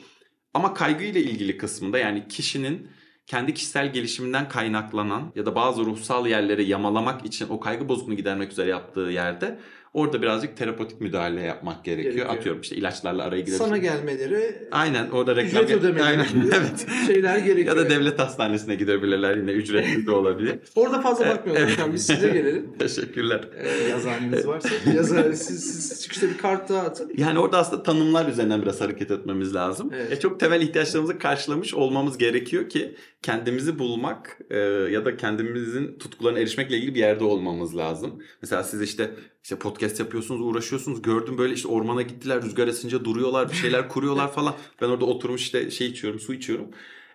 Ama 0.55 0.75
kaygı 0.75 1.05
ile 1.05 1.21
ilgili 1.21 1.59
kısmında 1.59 1.99
yani 1.99 2.29
kişinin 2.29 2.89
kendi 3.27 3.55
kişisel 3.55 3.93
gelişiminden 3.93 4.49
kaynaklanan 4.49 5.33
ya 5.37 5.47
da 5.47 5.55
bazı 5.55 5.85
ruhsal 5.85 6.27
yerleri 6.27 6.69
yamalamak 6.69 7.27
için 7.27 7.49
o 7.49 7.61
kaygı 7.61 7.89
bozukluğunu 7.89 8.17
gidermek 8.17 8.53
üzere 8.53 8.71
yaptığı 8.71 9.01
yerde 9.01 9.59
Orada 9.95 10.23
birazcık 10.23 10.57
terapotik 10.57 11.01
müdahale 11.01 11.41
yapmak 11.41 11.85
gerekiyor. 11.85 12.15
Gerekiyor. 12.15 12.39
Atıyorum 12.39 12.61
işte 12.61 12.77
ilaçlarla 12.77 13.23
araya 13.23 13.41
gidebilirsin. 13.41 13.65
Sana 13.65 13.79
gelmeleri 13.79 14.69
Aynen 14.71 15.11
orada 15.11 15.37
reklam 15.37 15.65
ücret 15.65 15.79
ödemeleri 15.79 16.05
Aynen 16.05 16.27
evet. 16.57 16.87
şeyler 17.07 17.39
gerekiyor. 17.39 17.77
Ya 17.77 17.85
da 17.85 17.91
devlet 17.91 18.19
hastanesine 18.19 18.75
gidebilirler 18.75 19.37
yine 19.37 19.51
ücretsiz 19.51 20.07
de 20.07 20.11
olabilir. 20.11 20.59
Orada 20.75 21.01
fazla 21.01 21.29
bakmıyorlar 21.29 21.73
hocam. 21.73 21.93
Biz 21.93 22.07
size 22.07 22.29
gelelim. 22.29 22.75
Teşekkürler. 22.79 23.49
Ee, 23.57 23.89
yazıhaneniz 23.89 24.47
varsa. 24.47 24.69
Yazar, 24.95 25.33
siz, 25.33 25.65
siz 25.65 26.03
çıkışta 26.03 26.29
bir 26.29 26.39
kart 26.39 26.69
daha 26.69 26.83
atın. 26.83 27.13
Yani 27.17 27.39
orada 27.39 27.59
aslında 27.59 27.83
tanımlar 27.83 28.29
üzerinden 28.29 28.63
biraz 28.63 28.81
hareket 28.81 29.11
etmemiz 29.11 29.55
lazım. 29.55 29.91
Evet. 29.95 30.13
E, 30.13 30.21
çok 30.21 30.41
temel 30.41 30.63
ihtiyaçlarımızı 30.63 31.19
karşılamış 31.19 31.75
olmamız 31.75 32.19
gerekiyor 32.19 32.69
ki 32.69 32.95
kendimizi 33.23 33.79
bulmak 33.79 34.39
e, 34.51 34.59
ya 34.59 35.05
da 35.05 35.17
kendimizin 35.17 35.99
tutkularına 35.99 36.39
erişmekle 36.39 36.77
ilgili 36.77 36.95
bir 36.95 37.01
yerde 37.01 37.25
olmamız 37.25 37.77
lazım. 37.77 38.23
Mesela 38.43 38.63
siz 38.63 38.83
işte 38.83 39.11
işte 39.43 39.59
podcast 39.59 40.01
yapıyorsunuz, 40.01 40.41
uğraşıyorsunuz. 40.41 41.03
Gördüm 41.03 41.39
böyle 41.39 41.55
işte 41.55 41.69
ormana 41.69 42.03
gittiler, 42.03 42.43
rüzgar 42.43 42.69
esince 42.69 43.05
duruyorlar, 43.05 43.49
bir 43.51 43.57
şeyler 43.57 43.89
kuruyorlar 43.95 44.33
falan. 44.33 44.55
Ben 44.81 44.89
orada 44.89 45.05
oturmuş 45.05 45.43
işte 45.43 45.71
şey 45.71 45.87
içiyorum, 45.87 46.21
su 46.21 46.35
içiyorum. 46.35 46.71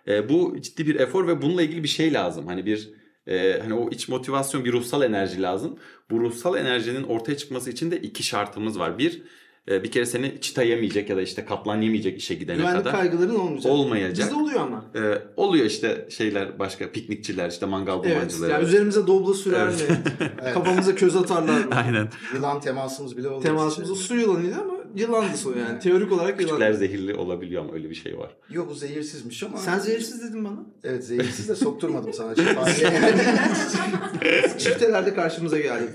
E, 0.08 0.28
bu 0.28 0.56
ciddi 0.60 0.86
bir 0.86 0.94
efor 0.94 1.26
ve 1.28 1.42
bununla 1.42 1.62
ilgili 1.62 1.82
bir 1.82 1.88
şey 1.88 2.12
lazım. 2.12 2.46
Hani 2.46 2.66
bir 2.66 2.90
e, 3.26 3.60
hani 3.62 3.74
o 3.74 3.90
iç 3.90 4.08
motivasyon, 4.08 4.64
bir 4.64 4.72
ruhsal 4.72 5.02
enerji 5.02 5.42
lazım. 5.42 5.78
Bu 6.10 6.20
ruhsal 6.20 6.56
enerjinin 6.56 7.02
ortaya 7.02 7.36
çıkması 7.36 7.70
için 7.70 7.90
de 7.90 8.00
iki 8.00 8.22
şartımız 8.22 8.78
var. 8.78 8.98
Bir, 8.98 9.22
bir 9.68 9.90
kere 9.90 10.06
seni 10.06 10.40
çita 10.40 10.62
yemeyecek 10.62 11.10
ya 11.10 11.16
da 11.16 11.22
işte 11.22 11.44
kaplan 11.44 11.80
yemeyecek 11.80 12.18
işe 12.18 12.34
gidene 12.34 12.56
Güvenlik 12.56 12.78
kadar. 12.78 12.92
kaygıların 12.92 13.34
olmayacak. 13.34 13.72
Olmayacak. 13.72 14.26
Bizde 14.26 14.34
oluyor 14.42 14.60
ama. 14.60 14.84
E, 14.94 15.22
oluyor 15.36 15.66
işte 15.66 16.06
şeyler 16.10 16.58
başka 16.58 16.92
piknikçiler 16.92 17.50
işte 17.50 17.66
mangal 17.66 18.00
Evet. 18.04 18.16
dumancıları. 18.16 18.52
Yani 18.52 18.64
üzerimize 18.64 19.06
doblo 19.06 19.34
sürer 19.34 19.66
Evet. 19.66 19.90
mi? 19.90 19.98
Evet. 20.42 20.54
Kafamıza 20.54 20.94
köz 20.94 21.16
atarlar 21.16 21.64
mı? 21.64 21.70
Aynen. 21.74 22.08
Yılan 22.34 22.60
temasımız 22.60 23.16
bile 23.16 23.28
oldu. 23.28 23.42
Temasımızda 23.42 23.94
su 23.94 24.16
yılanıydı 24.16 24.54
ama 24.54 24.74
yılandı 24.96 25.36
su 25.36 25.54
yani. 25.58 25.78
Teorik 25.80 26.12
olarak 26.12 26.38
Küçükler 26.38 26.56
yılandı. 26.58 26.78
zehirli 26.78 27.14
olabiliyor 27.14 27.64
ama 27.64 27.72
öyle 27.74 27.90
bir 27.90 27.94
şey 27.94 28.18
var. 28.18 28.30
Yok 28.50 28.70
bu 28.70 28.74
zehirsizmiş 28.74 29.42
ama. 29.42 29.58
Sen 29.58 29.78
zehirsiz 29.78 30.22
dedin 30.22 30.44
bana. 30.44 30.66
Evet 30.84 31.04
zehirsiz 31.04 31.48
de 31.48 31.54
sokturmadım 31.56 32.12
sana. 32.12 32.34
Çiftelerde 34.58 35.14
karşımıza 35.14 35.58
geldi. 35.58 35.90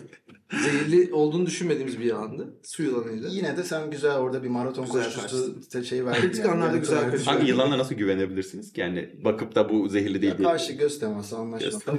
Zehirli 0.53 1.13
olduğunu 1.13 1.45
düşünmediğimiz 1.45 1.99
bir 1.99 2.03
yılandı. 2.05 2.53
Su 2.63 2.83
yılanıydı. 2.83 3.27
Yine 3.31 3.57
de 3.57 3.63
sen 3.63 3.91
güzel 3.91 4.15
orada 4.17 4.43
bir 4.43 4.47
maraton 4.49 4.85
Güzel 4.85 5.03
koşusu 5.03 5.69
te- 5.69 5.83
şey 5.83 6.05
verdin. 6.05 6.21
Kritik 6.21 6.45
anlarda 6.45 6.77
güzel 6.77 6.95
Görüntüler 6.95 7.11
kaçıyor. 7.11 7.25
Hangi 7.35 7.39
güzel. 7.45 7.53
yılanla 7.57 7.77
nasıl 7.77 7.95
güvenebilirsiniz 7.95 8.73
ki? 8.73 8.81
Yani 8.81 9.09
bakıp 9.23 9.55
da 9.55 9.69
bu 9.69 9.89
zehirli 9.89 10.21
değil 10.21 10.31
Ya 10.33 10.37
diye. 10.37 10.47
Karşı 10.47 10.73
göz 10.73 10.99
teması 10.99 11.37
anlaşma. 11.37 11.79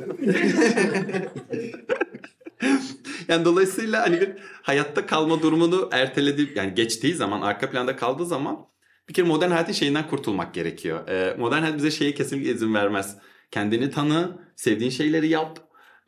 Yani 3.28 3.44
dolayısıyla 3.44 4.02
hani 4.02 4.20
bir 4.20 4.32
hayatta 4.62 5.06
kalma 5.06 5.42
durumunu 5.42 5.88
ertelediği 5.92 6.52
yani 6.54 6.74
geçtiği 6.74 7.14
zaman 7.14 7.40
arka 7.40 7.70
planda 7.70 7.96
kaldığı 7.96 8.26
zaman 8.26 8.56
bir 9.08 9.14
kere 9.14 9.26
modern 9.26 9.50
hayatın 9.50 9.72
şeyinden 9.72 10.08
kurtulmak 10.08 10.54
gerekiyor. 10.54 11.08
Ee, 11.08 11.36
modern 11.38 11.62
hayat 11.62 11.76
bize 11.76 11.90
şeye 11.90 12.14
kesinlikle 12.14 12.50
izin 12.50 12.74
vermez. 12.74 13.16
Kendini 13.50 13.90
tanı, 13.90 14.38
sevdiğin 14.56 14.90
şeyleri 14.90 15.28
yap 15.28 15.58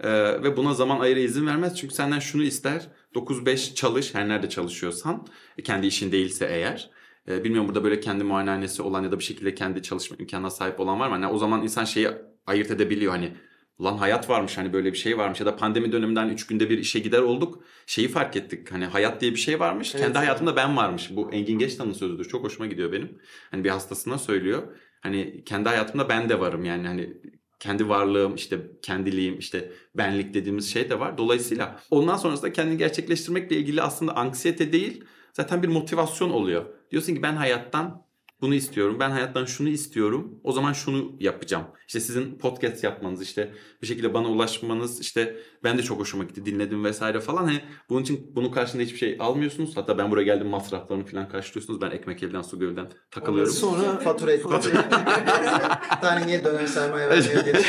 ee, 0.03 0.43
ve 0.43 0.57
buna 0.57 0.75
zaman 0.75 1.01
ayıra 1.01 1.21
izin 1.21 1.47
vermez. 1.47 1.77
Çünkü 1.77 1.95
senden 1.95 2.19
şunu 2.19 2.43
ister 2.43 2.89
9-5 3.15 3.75
çalış 3.75 4.15
her 4.15 4.29
nerede 4.29 4.49
çalışıyorsan 4.49 5.27
e, 5.59 5.63
kendi 5.63 5.87
işin 5.87 6.13
değilse 6.13 6.47
eğer. 6.51 6.91
Ee, 7.29 7.45
bilmiyorum 7.45 7.69
burada 7.69 7.85
böyle 7.85 8.01
kendi 8.01 8.25
muayenehanesi 8.25 8.83
olan 8.83 9.03
ya 9.03 9.13
da 9.13 9.19
bir 9.19 9.25
şekilde 9.25 9.55
kendi 9.55 9.83
çalışma 9.83 10.17
imkanına 10.21 10.51
sahip 10.51 10.81
olan 10.81 11.01
var 11.01 11.09
mı? 11.09 11.15
Hani 11.15 11.27
o 11.27 11.39
zaman 11.39 11.63
insan 11.63 11.85
şeyi 11.85 12.09
ayırt 12.47 12.71
edebiliyor 12.71 13.13
hani 13.13 13.33
Ulan 13.79 13.97
hayat 13.97 14.29
varmış 14.29 14.59
hani 14.59 14.73
böyle 14.73 14.93
bir 14.93 14.99
şey 14.99 15.19
varmış 15.19 15.41
ya 15.41 15.47
da 15.47 15.57
pandemi 15.57 15.93
döneminden 15.93 16.29
3 16.29 16.47
günde 16.47 16.71
bir 16.71 16.79
işe 16.79 16.99
gider 16.99 17.19
olduk. 17.19 17.65
Şeyi 17.87 18.09
fark 18.09 18.37
ettik 18.37 18.73
hani 18.73 18.85
hayat 18.85 19.21
diye 19.21 19.33
bir 19.33 19.37
şey 19.37 19.61
varmış. 19.61 19.95
Evet. 19.95 20.05
Kendi 20.05 20.19
hayatımda 20.19 20.57
ben 20.57 20.77
varmış. 20.77 21.11
Bu 21.17 21.33
Engin 21.33 21.59
Geçtan'ın 21.59 21.93
sözüdür. 21.93 22.25
Çok 22.25 22.45
hoşuma 22.45 22.67
gidiyor 22.67 22.93
benim. 22.93 23.19
Hani 23.51 23.65
bir 23.65 23.71
hastasına 23.71 24.19
söylüyor. 24.19 24.63
Hani 25.01 25.45
kendi 25.45 25.69
hayatımda 25.69 26.09
ben 26.09 26.29
de 26.29 26.41
varım 26.41 26.65
yani 26.65 26.87
hani 26.87 27.15
kendi 27.63 27.89
varlığım 27.89 28.35
işte 28.35 28.71
kendiliğim 28.83 29.39
işte 29.39 29.73
benlik 29.95 30.35
dediğimiz 30.35 30.73
şey 30.73 30.91
de 30.91 31.01
var. 31.01 31.19
Dolayısıyla 31.19 31.81
ondan 31.91 32.17
sonrasında 32.17 32.53
kendini 32.53 32.79
gerçekleştirmekle 32.79 33.57
ilgili 33.57 33.83
aslında 33.83 34.17
anksiyete 34.17 34.73
değil 34.73 35.05
zaten 35.33 35.63
bir 35.63 35.69
motivasyon 35.69 36.31
oluyor. 36.31 36.65
Diyorsun 36.91 37.15
ki 37.15 37.23
ben 37.23 37.37
hayattan 37.37 38.07
bunu 38.43 38.55
istiyorum. 38.55 38.97
Ben 39.01 39.11
hayattan 39.11 39.45
şunu 39.45 39.69
istiyorum. 39.69 40.41
O 40.45 40.53
zaman 40.53 40.73
şunu 40.73 41.13
yapacağım. 41.21 41.65
İşte 41.87 42.01
sizin 42.01 42.39
podcast 42.39 42.85
yapmanız 42.85 43.23
işte 43.23 43.53
bir 43.83 43.87
şekilde 43.87 44.15
bana 44.15 44.29
ulaşmanız 44.29 45.01
işte 45.01 45.37
ben 45.65 45.79
de 45.79 45.83
çok 45.83 45.99
hoşuma 45.99 46.25
gitti 46.25 46.47
dinledim 46.47 46.85
vesaire 46.85 47.21
falan. 47.21 47.45
Hani 47.45 47.61
bunun 47.89 48.03
için 48.03 48.31
bunun 48.37 48.51
karşılığında 48.51 48.85
hiçbir 48.85 48.99
şey 48.99 49.17
almıyorsunuz. 49.21 49.77
Hatta 49.77 49.99
ben 49.99 50.11
buraya 50.11 50.25
geldim 50.25 50.47
masraflarını 50.47 51.07
falan 51.07 51.29
karşılıyorsunuz. 51.29 51.81
Ben 51.81 51.91
ekmek 51.91 52.23
elden 52.23 52.43
su 52.43 52.59
gölden 52.59 52.87
takılıyorum. 53.11 53.53
Sonra 53.53 53.99
Fatura 53.99 54.33
et. 54.33 54.45
Bir 54.45 56.01
tane 56.01 56.27
niye 56.27 56.45
döner 56.45 56.67
sermaye 56.67 57.09
vermeye 57.09 57.63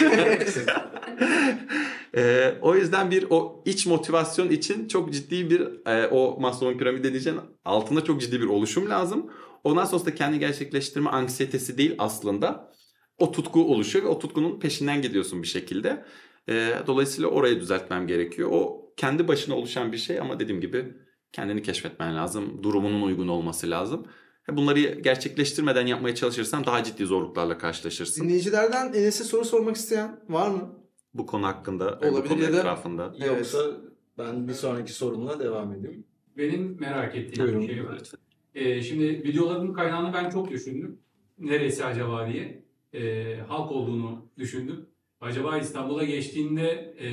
Ee, 2.18 2.56
o 2.62 2.76
yüzden 2.76 3.12
bir 3.12 3.26
o 3.30 3.64
iç 3.66 3.86
motivasyon 3.86 4.50
için 4.50 4.88
çok 4.88 5.14
ciddi 5.14 5.50
bir 5.50 5.88
e, 5.88 6.08
o 6.08 6.40
Maslow'un 6.40 6.78
piramidi 6.78 7.12
diyeceğin 7.12 7.40
altında 7.66 8.04
çok 8.04 8.22
ciddi 8.22 8.42
bir 8.42 8.46
oluşum 8.46 8.90
lazım. 8.90 9.30
Ondan 9.64 9.86
sonrasında 9.86 10.16
kendi 10.16 10.40
gerçekleştirme 10.40 11.10
anksiyetesi 11.10 11.78
değil 11.78 11.96
aslında. 12.00 12.72
O 13.18 13.32
tutku 13.32 13.72
oluşuyor 13.74 14.06
ve 14.06 14.10
o 14.10 14.20
tutkunun 14.20 14.60
peşinden 14.60 15.02
gidiyorsun 15.02 15.42
bir 15.42 15.48
şekilde. 15.48 16.06
Ee, 16.50 16.74
dolayısıyla 16.88 17.30
orayı 17.30 17.60
düzeltmem 17.60 18.08
gerekiyor. 18.08 18.50
O 18.54 18.94
kendi 18.98 19.28
başına 19.28 19.56
oluşan 19.56 19.92
bir 19.92 19.98
şey 19.98 20.20
ama 20.20 20.40
dediğim 20.40 20.62
gibi 20.62 20.94
kendini 21.32 21.62
keşfetmen 21.62 22.16
lazım. 22.16 22.64
Durumunun 22.64 23.02
uygun 23.02 23.28
olması 23.28 23.70
lazım. 23.70 24.06
Ve 24.50 24.58
Bunları 24.58 24.80
gerçekleştirmeden 24.80 25.86
yapmaya 25.88 26.16
çalışırsan 26.16 26.66
daha 26.66 26.84
ciddi 26.84 27.06
zorluklarla 27.06 27.58
karşılaşırsın. 27.58 28.24
dinleyicilerden 28.24 28.94
Enes'e 28.94 29.24
soru 29.24 29.46
sormak 29.46 29.76
isteyen 29.76 30.20
var 30.30 30.50
mı? 30.50 30.80
Bu 31.14 31.26
konu 31.26 31.48
hakkında, 31.48 32.00
bu 32.04 32.08
Olabilir 32.08 32.30
konu 32.30 32.44
ya 32.44 32.54
da- 32.54 32.60
etrafında. 32.60 33.14
Yoksa 33.26 33.58
ben 34.18 34.48
bir 34.48 34.54
sonraki 34.54 34.94
sorumla 34.94 35.40
devam 35.40 35.74
edeyim. 35.74 36.08
Benim 36.38 36.78
merak 36.80 37.16
ettiğim 37.16 37.46
Buyurun. 37.46 37.62
bir 37.62 37.74
şey 37.74 37.86
var. 37.86 38.00
Ee, 38.56 38.82
şimdi 38.82 39.04
videoların 39.04 39.74
kaynağını 39.74 40.14
ben 40.14 40.30
çok 40.30 40.50
düşündüm. 40.52 41.00
Neresi 41.40 41.86
acaba 41.86 42.28
diye. 42.34 42.64
Ee, 42.94 43.40
halk 43.48 43.72
olduğunu 43.72 44.26
düşündüm. 44.38 44.86
Acaba 45.22 45.58
İstanbul'a 45.58 46.04
geçtiğinde 46.04 46.96
e, 47.00 47.08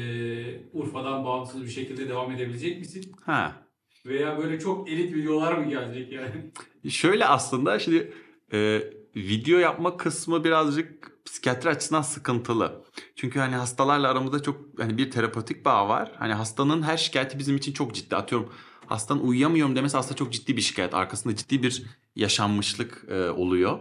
Urfa'dan 0.73 1.25
bağımsız 1.25 1.65
bir 1.65 1.71
şekilde 1.71 2.09
devam 2.09 2.33
edebilecek 2.33 2.79
misin? 2.79 3.13
Ha. 3.23 3.67
Veya 4.07 4.39
böyle 4.39 4.59
çok 4.59 4.89
elit 4.89 5.15
videolar 5.15 5.53
mı 5.53 5.69
gelecek 5.69 6.13
yani? 6.13 6.51
Şöyle 6.91 7.27
aslında 7.27 7.79
şimdi 7.79 8.13
e, 8.53 8.83
video 9.17 9.59
yapma 9.59 9.97
kısmı 9.97 10.45
birazcık 10.45 11.13
psikiyatri 11.25 11.71
açısından 11.71 12.03
sıkıntılı. 12.03 12.85
Çünkü 13.17 13.39
hani 13.39 13.55
hastalarla 13.55 14.09
aramızda 14.09 14.43
çok 14.43 14.61
hani 14.79 14.99
bir 14.99 15.11
terapötik 15.11 15.65
bağ 15.65 15.89
var. 15.89 16.13
Hani 16.19 16.33
hastanın 16.33 16.83
her 16.83 16.97
şikayeti 16.97 17.39
bizim 17.39 17.57
için 17.57 17.73
çok 17.73 17.95
ciddi. 17.95 18.17
Atıyorum 18.17 18.53
hastanın 18.91 19.21
uyuyamıyorum 19.21 19.77
demesi 19.77 19.97
aslında 19.99 20.17
çok 20.17 20.33
ciddi 20.33 20.57
bir 20.57 20.63
şikayet. 20.63 20.95
Arkasında 20.95 21.37
ciddi 21.37 21.63
bir 21.63 21.83
yaşanmışlık 22.17 23.05
e, 23.09 23.31
oluyor. 23.31 23.79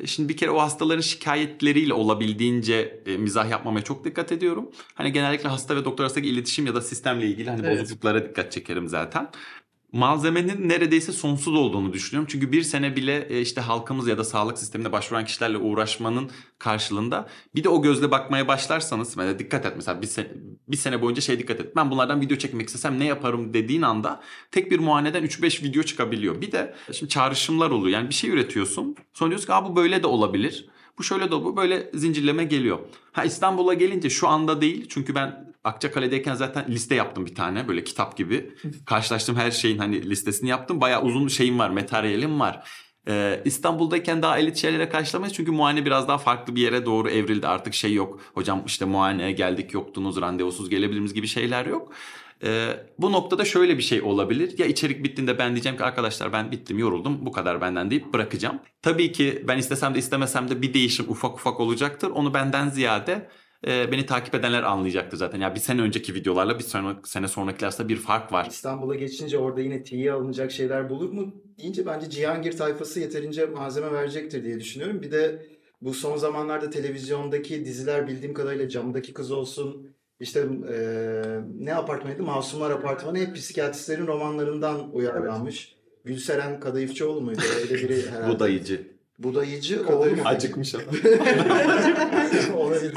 E, 0.00 0.06
Şimdi 0.06 0.28
bir 0.28 0.36
kere 0.36 0.50
o 0.50 0.58
hastaların 0.60 1.00
şikayetleriyle 1.00 1.94
olabildiğince 1.94 3.02
e, 3.06 3.16
mizah 3.16 3.50
yapmamaya 3.50 3.84
çok 3.84 4.04
dikkat 4.04 4.32
ediyorum. 4.32 4.70
Hani 4.94 5.12
genellikle 5.12 5.48
hasta 5.48 5.76
ve 5.76 5.84
doktor 5.84 6.04
arasındaki 6.04 6.28
iletişim 6.28 6.66
ya 6.66 6.74
da 6.74 6.80
sistemle 6.80 7.26
ilgili 7.26 7.50
hani 7.50 7.66
Evet. 7.66 7.80
bozukluklara 7.80 8.28
dikkat 8.28 8.52
çekerim 8.52 8.88
zaten 8.88 9.30
malzemenin 9.92 10.68
neredeyse 10.68 11.12
sonsuz 11.12 11.54
olduğunu 11.54 11.92
düşünüyorum. 11.92 12.28
Çünkü 12.32 12.52
bir 12.52 12.62
sene 12.62 12.96
bile 12.96 13.26
e, 13.30 13.40
işte 13.40 13.60
halkımız 13.60 14.08
ya 14.08 14.18
da 14.18 14.24
sağlık 14.24 14.58
sistemine 14.58 14.92
başvuran 14.92 15.24
kişilerle 15.24 15.58
uğraşmanın 15.58 16.30
karşılığında 16.58 17.28
bir 17.54 17.64
de 17.64 17.68
o 17.68 17.82
gözle 17.82 18.10
bakmaya 18.10 18.48
başlarsanız 18.48 19.16
mesela 19.16 19.38
dikkat 19.38 19.66
et 19.66 19.72
mesela 19.76 20.02
bir 20.02 20.06
sene, 20.06 20.28
bir 20.68 20.76
sene 20.76 21.02
boyunca 21.02 21.22
şey 21.22 21.38
dikkat 21.38 21.60
et. 21.60 21.76
Ben 21.76 21.90
bunlardan 21.90 22.20
video 22.20 22.38
çekmek 22.38 22.66
istesem 22.66 22.98
ne 22.98 23.04
yaparım 23.04 23.54
dediğin 23.54 23.82
anda 23.82 24.20
tek 24.50 24.70
bir 24.70 24.78
muayeneden 24.78 25.24
3-5 25.24 25.64
video 25.64 25.82
çıkabiliyor. 25.82 26.40
Bir 26.40 26.52
de 26.52 26.74
şimdi 26.92 27.12
çağrışımlar 27.12 27.70
oluyor. 27.70 27.98
Yani 27.98 28.08
bir 28.08 28.14
şey 28.14 28.30
üretiyorsun. 28.30 28.96
Sonra 29.12 29.30
diyorsun 29.30 29.46
ki 29.46 29.52
bu 29.64 29.76
böyle 29.76 30.02
de 30.02 30.06
olabilir. 30.06 30.68
Bu 30.98 31.02
şöyle 31.02 31.24
de 31.24 31.30
bu 31.30 31.56
böyle 31.56 31.90
zincirleme 31.94 32.44
geliyor. 32.44 32.78
Ha 33.12 33.24
İstanbul'a 33.24 33.74
gelince 33.74 34.10
şu 34.10 34.28
anda 34.28 34.60
değil. 34.60 34.86
Çünkü 34.88 35.14
ben 35.14 35.49
Akçakale'deyken 35.64 36.34
zaten 36.34 36.64
liste 36.68 36.94
yaptım 36.94 37.26
bir 37.26 37.34
tane 37.34 37.68
böyle 37.68 37.84
kitap 37.84 38.16
gibi. 38.16 38.54
Karşılaştığım 38.86 39.36
her 39.36 39.50
şeyin 39.50 39.78
hani 39.78 40.10
listesini 40.10 40.48
yaptım. 40.48 40.80
Bayağı 40.80 41.02
uzun 41.02 41.28
şeyim 41.28 41.58
var, 41.58 41.70
materyalim 41.70 42.40
var. 42.40 42.68
Ee, 43.08 43.42
İstanbul'dayken 43.44 44.22
daha 44.22 44.38
elit 44.38 44.56
şeylere 44.56 44.88
karşılamayız. 44.88 45.36
Çünkü 45.36 45.52
muayene 45.52 45.84
biraz 45.84 46.08
daha 46.08 46.18
farklı 46.18 46.56
bir 46.56 46.62
yere 46.62 46.86
doğru 46.86 47.10
evrildi. 47.10 47.46
Artık 47.46 47.74
şey 47.74 47.94
yok. 47.94 48.20
Hocam 48.34 48.62
işte 48.66 48.84
muayeneye 48.84 49.32
geldik 49.32 49.74
yoktunuz, 49.74 50.20
randevusuz 50.20 50.70
gelebiliriz 50.70 51.14
gibi 51.14 51.26
şeyler 51.26 51.66
yok. 51.66 51.92
Ee, 52.44 52.68
bu 52.98 53.12
noktada 53.12 53.44
şöyle 53.44 53.78
bir 53.78 53.82
şey 53.82 54.02
olabilir. 54.02 54.58
Ya 54.58 54.66
içerik 54.66 55.04
bittiğinde 55.04 55.38
ben 55.38 55.52
diyeceğim 55.52 55.78
ki 55.78 55.84
arkadaşlar 55.84 56.32
ben 56.32 56.52
bittim 56.52 56.78
yoruldum 56.78 57.26
bu 57.26 57.32
kadar 57.32 57.60
benden 57.60 57.90
deyip 57.90 58.12
bırakacağım. 58.12 58.58
Tabii 58.82 59.12
ki 59.12 59.44
ben 59.48 59.58
istesem 59.58 59.94
de 59.94 59.98
istemesem 59.98 60.50
de 60.50 60.62
bir 60.62 60.74
değişim 60.74 61.06
ufak 61.08 61.34
ufak 61.34 61.60
olacaktır. 61.60 62.10
Onu 62.10 62.34
benden 62.34 62.68
ziyade 62.68 63.30
e, 63.66 63.92
beni 63.92 64.06
takip 64.06 64.34
edenler 64.34 64.62
anlayacaktır 64.62 65.16
zaten. 65.16 65.40
Ya 65.40 65.54
bir 65.54 65.60
sene 65.60 65.80
önceki 65.82 66.14
videolarla 66.14 66.58
bir 66.58 66.64
sene, 66.64 66.94
sene 67.04 67.28
sonraki 67.28 67.64
arasında 67.66 67.88
bir 67.88 67.96
fark 67.96 68.32
var. 68.32 68.46
İstanbul'a 68.50 68.94
geçince 68.94 69.38
orada 69.38 69.60
yine 69.60 69.82
tiye 69.82 70.12
alınacak 70.12 70.52
şeyler 70.52 70.90
bulur 70.90 71.10
mu 71.12 71.34
deyince 71.58 71.86
bence 71.86 72.10
Cihangir 72.10 72.56
tayfası 72.56 73.00
yeterince 73.00 73.46
malzeme 73.46 73.92
verecektir 73.92 74.44
diye 74.44 74.60
düşünüyorum. 74.60 75.02
Bir 75.02 75.10
de 75.10 75.46
bu 75.82 75.94
son 75.94 76.16
zamanlarda 76.16 76.70
televizyondaki 76.70 77.64
diziler 77.64 78.06
bildiğim 78.06 78.34
kadarıyla 78.34 78.68
camdaki 78.68 79.12
kız 79.12 79.30
olsun 79.30 79.90
işte 80.20 80.40
eee, 80.70 81.40
ne 81.58 81.74
apartmanıydı? 81.74 82.22
Masumlar 82.22 82.70
Apartmanı 82.70 83.18
hep 83.18 83.36
psikiyatristlerin 83.36 84.06
romanlarından 84.06 84.92
uyarlanmış. 84.92 85.74
Gülseren 86.04 86.60
Kadayıfçıoğlu 86.60 87.20
muydu? 87.20 87.40
Öyle 87.62 87.74
biri 87.74 88.06
herhalde. 88.10 88.34
Budayıcı. 88.34 88.88
Budayıcı 89.18 89.86
oğlu 89.88 90.10
mu? 90.10 90.22
Acıkmış 90.24 90.74
ama. 90.74 90.84
Olabilir. 92.56 92.92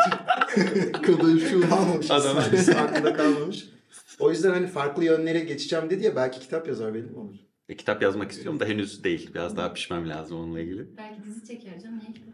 Kadayıfçı 1.04 1.70
kalmamış. 1.70 2.12
Adam. 2.12 2.38
Aklında 2.78 3.14
kalmamış. 3.14 3.66
O 4.20 4.32
yüzden 4.32 4.50
hani 4.52 4.68
farklı 4.68 5.06
yönlere 5.06 5.40
geçeceğim 5.40 5.90
dedi 5.90 6.04
ya 6.04 6.16
belki 6.16 6.40
kitap 6.40 6.68
yazar 6.68 6.94
belli 6.94 7.04
mi 7.12 7.18
olur? 7.18 7.36
E, 7.70 7.76
kitap 7.78 8.02
yazmak 8.02 8.32
istiyorum 8.32 8.60
da 8.60 8.66
henüz 8.66 9.04
değil. 9.04 9.32
Biraz 9.34 9.58
daha 9.58 9.74
pişmem 9.74 10.10
lazım 10.10 10.38
onunla 10.40 10.60
ilgili. 10.60 10.98
Belki 10.98 11.24
dizi 11.24 11.48
çeker 11.48 11.80
canım. 11.80 12.00
Ne 12.08 12.14
kitap. 12.14 12.34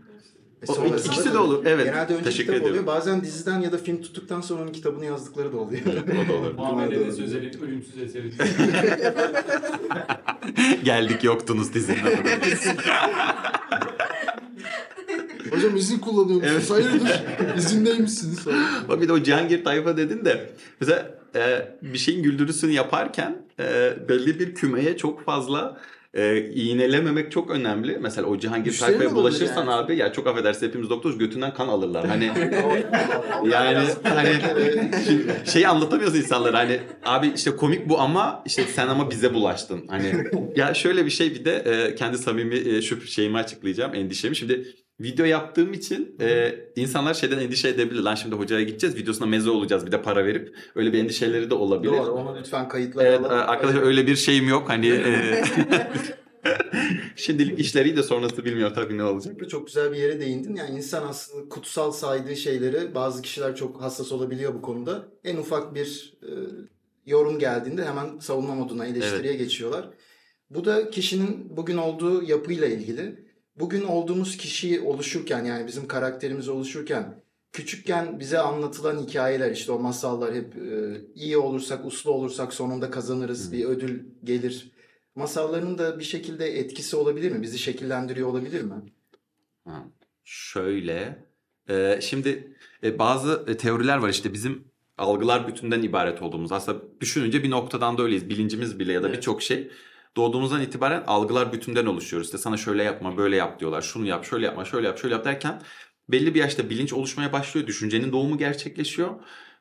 E 0.67 0.71
O, 0.71 0.95
ikisi 0.97 1.33
de 1.33 1.37
olur. 1.37 1.65
Evet. 1.65 1.85
Genelde 1.85 2.13
önce 2.13 2.23
Teşekkür 2.23 2.43
kitap 2.43 2.55
ediyorum. 2.55 2.71
oluyor. 2.71 2.85
Bazen 2.97 3.21
diziden 3.23 3.59
ya 3.61 3.71
da 3.71 3.77
film 3.77 4.01
tuttuktan 4.01 4.41
sonra 4.41 4.61
onun 4.63 4.71
kitabını 4.71 5.05
yazdıkları 5.05 5.53
da 5.53 5.57
oluyor. 5.57 5.81
o 6.25 6.29
da 6.29 6.33
olur. 6.33 6.53
Muhammed. 6.53 6.91
Enes 6.91 7.19
Özel'in 7.19 7.61
ölümsüz 7.61 7.97
eseri. 7.97 8.31
Geldik 10.83 11.23
yoktunuz 11.23 11.73
dizinin 11.73 12.03
adına. 12.03 12.29
Hocam 15.55 15.75
izin 15.75 15.99
kullanıyor 15.99 16.41
musunuz? 16.41 16.71
Evet. 16.71 16.71
Hayırdır? 16.71 17.23
İzindeymişsiniz. 17.57 18.45
Bak 18.89 19.01
bir 19.01 19.07
de 19.07 19.13
o 19.13 19.23
Cihangir 19.23 19.63
tayfa 19.63 19.97
dedin 19.97 20.25
de 20.25 20.49
mesela 20.79 21.19
e, 21.35 21.67
bir 21.81 21.97
şeyin 21.97 22.23
güldürüsünü 22.23 22.71
yaparken 22.71 23.37
e, 23.59 23.93
belli 24.09 24.39
bir 24.39 24.55
kümeye 24.55 24.97
çok 24.97 25.25
fazla 25.25 25.77
e, 26.13 26.37
iğnelememek 26.41 27.31
çok 27.31 27.51
önemli. 27.51 27.97
Mesela 28.01 28.27
o 28.27 28.37
Cihangir 28.37 28.69
Müşteri 28.69 28.89
tayfaya 28.89 29.15
bulaşırsan 29.15 29.61
yani? 29.61 29.71
abi 29.71 29.95
ya 29.95 30.13
çok 30.13 30.27
affedersin 30.27 30.67
hepimiz 30.67 30.89
doktoruz 30.89 31.17
götünden 31.17 31.53
kan 31.53 31.67
alırlar. 31.67 32.07
Hani 32.07 32.25
yani 33.51 33.87
hani 34.03 34.29
şeyi 35.45 35.67
anlatamıyorsun 35.67 36.17
insanlara 36.17 36.57
hani 36.57 36.79
abi 37.05 37.31
işte 37.35 37.55
komik 37.55 37.89
bu 37.89 37.99
ama 37.99 38.43
işte 38.45 38.63
sen 38.63 38.87
ama 38.87 39.11
bize 39.11 39.33
bulaştın. 39.33 39.87
Hani 39.87 40.13
ya 40.55 40.73
şöyle 40.73 41.05
bir 41.05 41.11
şey 41.11 41.33
bir 41.35 41.45
de 41.45 41.55
e, 41.55 41.95
kendi 41.95 42.17
samimi 42.17 42.55
e, 42.55 42.81
şu 42.81 43.01
şeyimi 43.01 43.37
açıklayacağım 43.37 43.95
endişemi. 43.95 44.35
Şimdi 44.35 44.65
video 44.99 45.25
yaptığım 45.25 45.73
için 45.73 46.15
e, 46.21 46.55
insanlar 46.75 47.13
şeyden 47.13 47.39
endişe 47.39 47.69
edebilir. 47.69 48.01
Lan 48.01 48.15
şimdi 48.15 48.35
hocaya 48.35 48.63
gideceğiz 48.63 48.95
videosuna 48.95 49.27
meze 49.27 49.49
olacağız 49.49 49.85
bir 49.85 49.91
de 49.91 50.01
para 50.01 50.25
verip 50.25 50.55
öyle 50.75 50.93
bir 50.93 50.99
endişeleri 50.99 51.49
de 51.49 51.53
olabilir. 51.53 51.91
Doğru 51.91 52.11
onu 52.11 52.37
lütfen 52.39 52.67
kayıtlara 52.67 53.07
Evet 53.07 53.19
alalım. 53.19 53.49
arkadaşlar 53.49 53.81
öyle 53.81 54.07
bir 54.07 54.15
şeyim 54.15 54.47
yok 54.47 54.69
hani 54.69 54.87
e, 54.87 55.43
şimdilik 57.15 57.59
işleri 57.59 57.97
de 57.97 58.03
sonrası 58.03 58.45
bilmiyorum 58.45 58.75
tabii 58.75 58.97
ne 58.97 59.03
olacak. 59.03 59.49
Çok 59.49 59.67
güzel 59.67 59.91
bir 59.91 59.97
yere 59.97 60.19
değindin. 60.19 60.55
Yani 60.55 60.77
insan 60.77 61.07
aslında 61.07 61.49
kutsal 61.49 61.91
saydığı 61.91 62.35
şeyleri 62.35 62.95
bazı 62.95 63.21
kişiler 63.21 63.55
çok 63.55 63.81
hassas 63.81 64.11
olabiliyor 64.11 64.53
bu 64.53 64.61
konuda. 64.61 65.05
En 65.23 65.37
ufak 65.37 65.75
bir 65.75 66.13
e, 66.23 66.31
yorum 67.05 67.39
geldiğinde 67.39 67.85
hemen 67.85 68.19
savunma 68.19 68.55
moduna, 68.55 68.85
eleştiriye 68.85 69.33
geçiyorlar. 69.33 69.89
Bu 70.49 70.65
da 70.65 70.89
kişinin 70.89 71.57
bugün 71.57 71.77
olduğu 71.77 72.23
yapıyla 72.23 72.67
ilgili. 72.67 73.28
Bugün 73.59 73.83
olduğumuz 73.83 74.37
kişi 74.37 74.81
oluşurken 74.81 75.45
yani 75.45 75.67
bizim 75.67 75.87
karakterimiz 75.87 76.49
oluşurken 76.49 77.21
küçükken 77.51 78.19
bize 78.19 78.39
anlatılan 78.39 78.99
hikayeler 79.03 79.51
işte 79.51 79.71
o 79.71 79.79
masallar 79.79 80.35
hep 80.35 80.55
e, 80.55 81.01
iyi 81.15 81.37
olursak, 81.37 81.85
uslu 81.85 82.11
olursak 82.11 82.53
sonunda 82.53 82.91
kazanırız, 82.91 83.51
bir 83.51 83.65
ödül 83.65 84.03
gelir. 84.23 84.71
Masalların 85.15 85.77
da 85.77 85.99
bir 85.99 86.03
şekilde 86.03 86.59
etkisi 86.59 86.95
olabilir 86.95 87.31
mi? 87.31 87.41
Bizi 87.41 87.59
şekillendiriyor 87.59 88.27
olabilir 88.27 88.61
mi? 88.61 88.73
Ha, 89.65 89.85
Şöyle 90.23 91.25
e, 91.69 91.99
şimdi 92.01 92.57
e, 92.83 92.99
bazı 92.99 93.45
e, 93.47 93.57
teoriler 93.57 93.97
var 93.97 94.09
işte 94.09 94.33
bizim 94.33 94.63
algılar 94.97 95.47
bütünden 95.47 95.81
ibaret 95.81 96.21
olduğumuz. 96.21 96.51
Aslında 96.51 96.81
düşününce 97.01 97.43
bir 97.43 97.49
noktadan 97.49 97.97
da 97.97 98.03
öyleyiz. 98.03 98.29
Bilincimiz 98.29 98.79
bile 98.79 98.93
ya 98.93 99.03
da 99.03 99.07
Evet. 99.07 99.17
birçok 99.17 99.41
şey 99.41 99.71
doğduğumuzdan 100.17 100.61
itibaren 100.61 101.03
algılar 101.07 101.53
bütünden 101.53 101.85
oluşuyor. 101.85 102.23
İşte 102.23 102.37
sana 102.37 102.57
şöyle 102.57 102.83
yapma, 102.83 103.17
böyle 103.17 103.35
yap 103.35 103.59
diyorlar. 103.59 103.81
Şunu 103.81 104.05
yap, 104.05 104.25
şöyle 104.25 104.45
yapma, 104.45 104.65
şöyle 104.65 104.87
yap, 104.87 104.97
şöyle 104.99 105.15
yap 105.15 105.25
derken 105.25 105.61
belli 106.09 106.35
bir 106.35 106.39
yaşta 106.39 106.69
bilinç 106.69 106.93
oluşmaya 106.93 107.33
başlıyor. 107.33 107.67
Düşüncenin 107.67 108.11
doğumu 108.11 108.37
gerçekleşiyor 108.37 109.09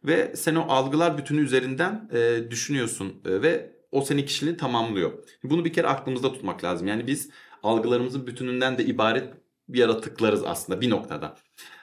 ve 0.04 0.36
sen 0.36 0.54
o 0.54 0.62
algılar 0.68 1.18
bütünü 1.18 1.40
üzerinden 1.40 2.10
e, 2.12 2.50
düşünüyorsun 2.50 3.22
e, 3.24 3.42
ve 3.42 3.78
o 3.92 4.00
senin 4.00 4.26
kişiliğini 4.26 4.56
tamamlıyor. 4.56 5.12
Bunu 5.42 5.64
bir 5.64 5.72
kere 5.72 5.86
aklımızda 5.86 6.32
tutmak 6.32 6.64
lazım. 6.64 6.88
Yani 6.88 7.06
biz 7.06 7.30
algılarımızın 7.62 8.26
bütününden 8.26 8.78
de 8.78 8.84
ibaret 8.84 9.34
bir 9.68 9.78
yaratıklarız 9.78 10.44
aslında 10.44 10.80
bir 10.80 10.90
noktada. 10.90 11.36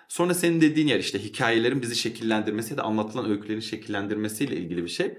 Sonra 0.07 0.33
senin 0.33 0.61
dediğin 0.61 0.87
yer 0.87 0.99
işte 0.99 1.19
hikayelerin 1.23 1.81
bizi 1.81 1.95
şekillendirmesi 1.95 2.73
ya 2.73 2.77
da 2.77 2.83
anlatılan 2.83 3.29
öykülerin 3.29 3.59
şekillendirmesiyle 3.59 4.55
ilgili 4.55 4.83
bir 4.83 4.89
şey. 4.89 5.17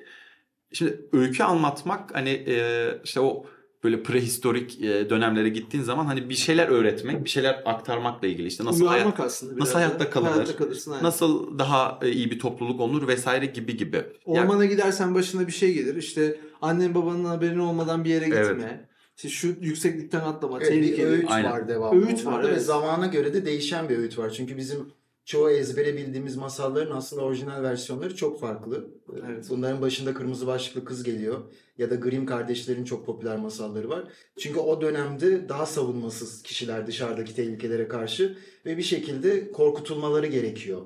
Şimdi 0.72 1.08
öykü 1.12 1.42
anlatmak 1.42 2.14
hani 2.14 2.30
e, 2.30 2.88
işte 3.04 3.20
o 3.20 3.46
böyle 3.84 4.02
prehistorik 4.02 4.82
e, 4.82 5.10
dönemlere 5.10 5.48
gittiğin 5.48 5.84
zaman 5.84 6.06
hani 6.06 6.28
bir 6.28 6.34
şeyler 6.34 6.68
öğretmek, 6.68 7.24
bir 7.24 7.30
şeyler 7.30 7.62
aktarmakla 7.64 8.28
ilgili 8.28 8.46
işte 8.46 8.64
nasıl 8.64 8.86
hayat, 8.86 9.20
aslında. 9.20 9.60
nasıl 9.60 9.74
da. 9.74 9.78
hayatta 9.78 10.10
kalınır? 10.10 10.30
Hayatta 10.30 10.56
kalırsın. 10.56 10.92
aynen. 10.92 11.04
nasıl 11.04 11.58
daha 11.58 11.98
e, 12.02 12.10
iyi 12.10 12.30
bir 12.30 12.38
topluluk 12.38 12.80
olunur 12.80 13.08
vesaire 13.08 13.46
gibi 13.46 13.76
gibi. 13.76 13.96
Yani- 13.96 14.40
Ormana 14.40 14.64
gidersen 14.64 15.14
başına 15.14 15.46
bir 15.46 15.52
şey 15.52 15.74
gelir. 15.74 15.96
İşte 15.96 16.40
annen 16.62 16.94
babanın 16.94 17.24
haberin 17.24 17.58
olmadan 17.58 18.04
bir 18.04 18.10
yere 18.10 18.24
gitme. 18.24 18.40
Evet. 18.42 18.80
İşte 19.16 19.28
şu 19.28 19.48
yükseklikten 19.60 20.20
atlama. 20.20 20.58
Evet, 20.58 20.68
tehlikeli. 20.68 21.06
öğüt 21.06 21.30
Aynen. 21.30 21.50
var 21.50 21.68
devamlı. 21.68 22.06
Öğüt 22.06 22.26
var, 22.26 22.44
evet. 22.48 22.62
zamana 22.62 23.06
göre 23.06 23.34
de 23.34 23.46
değişen 23.46 23.88
bir 23.88 23.98
öğüt 23.98 24.18
var. 24.18 24.30
Çünkü 24.30 24.56
bizim 24.56 24.92
çoğu 25.26 25.50
ezbere 25.50 25.96
bildiğimiz 25.96 26.36
masalların 26.36 26.96
aslında 26.96 27.22
orijinal 27.22 27.62
versiyonları 27.62 28.16
çok 28.16 28.40
farklı. 28.40 28.90
Evet. 29.26 29.46
Bunların 29.50 29.80
başında 29.80 30.14
kırmızı 30.14 30.46
başlıklı 30.46 30.84
kız 30.84 31.02
geliyor. 31.02 31.40
Ya 31.78 31.90
da 31.90 31.94
Grimm 31.94 32.26
kardeşlerin 32.26 32.84
çok 32.84 33.06
popüler 33.06 33.36
masalları 33.36 33.88
var. 33.88 34.04
Çünkü 34.38 34.60
o 34.60 34.80
dönemde 34.80 35.48
daha 35.48 35.66
savunmasız 35.66 36.42
kişiler 36.42 36.86
dışarıdaki 36.86 37.34
tehlikelere 37.34 37.88
karşı 37.88 38.38
ve 38.66 38.76
bir 38.76 38.82
şekilde 38.82 39.52
korkutulmaları 39.52 40.26
gerekiyor. 40.26 40.82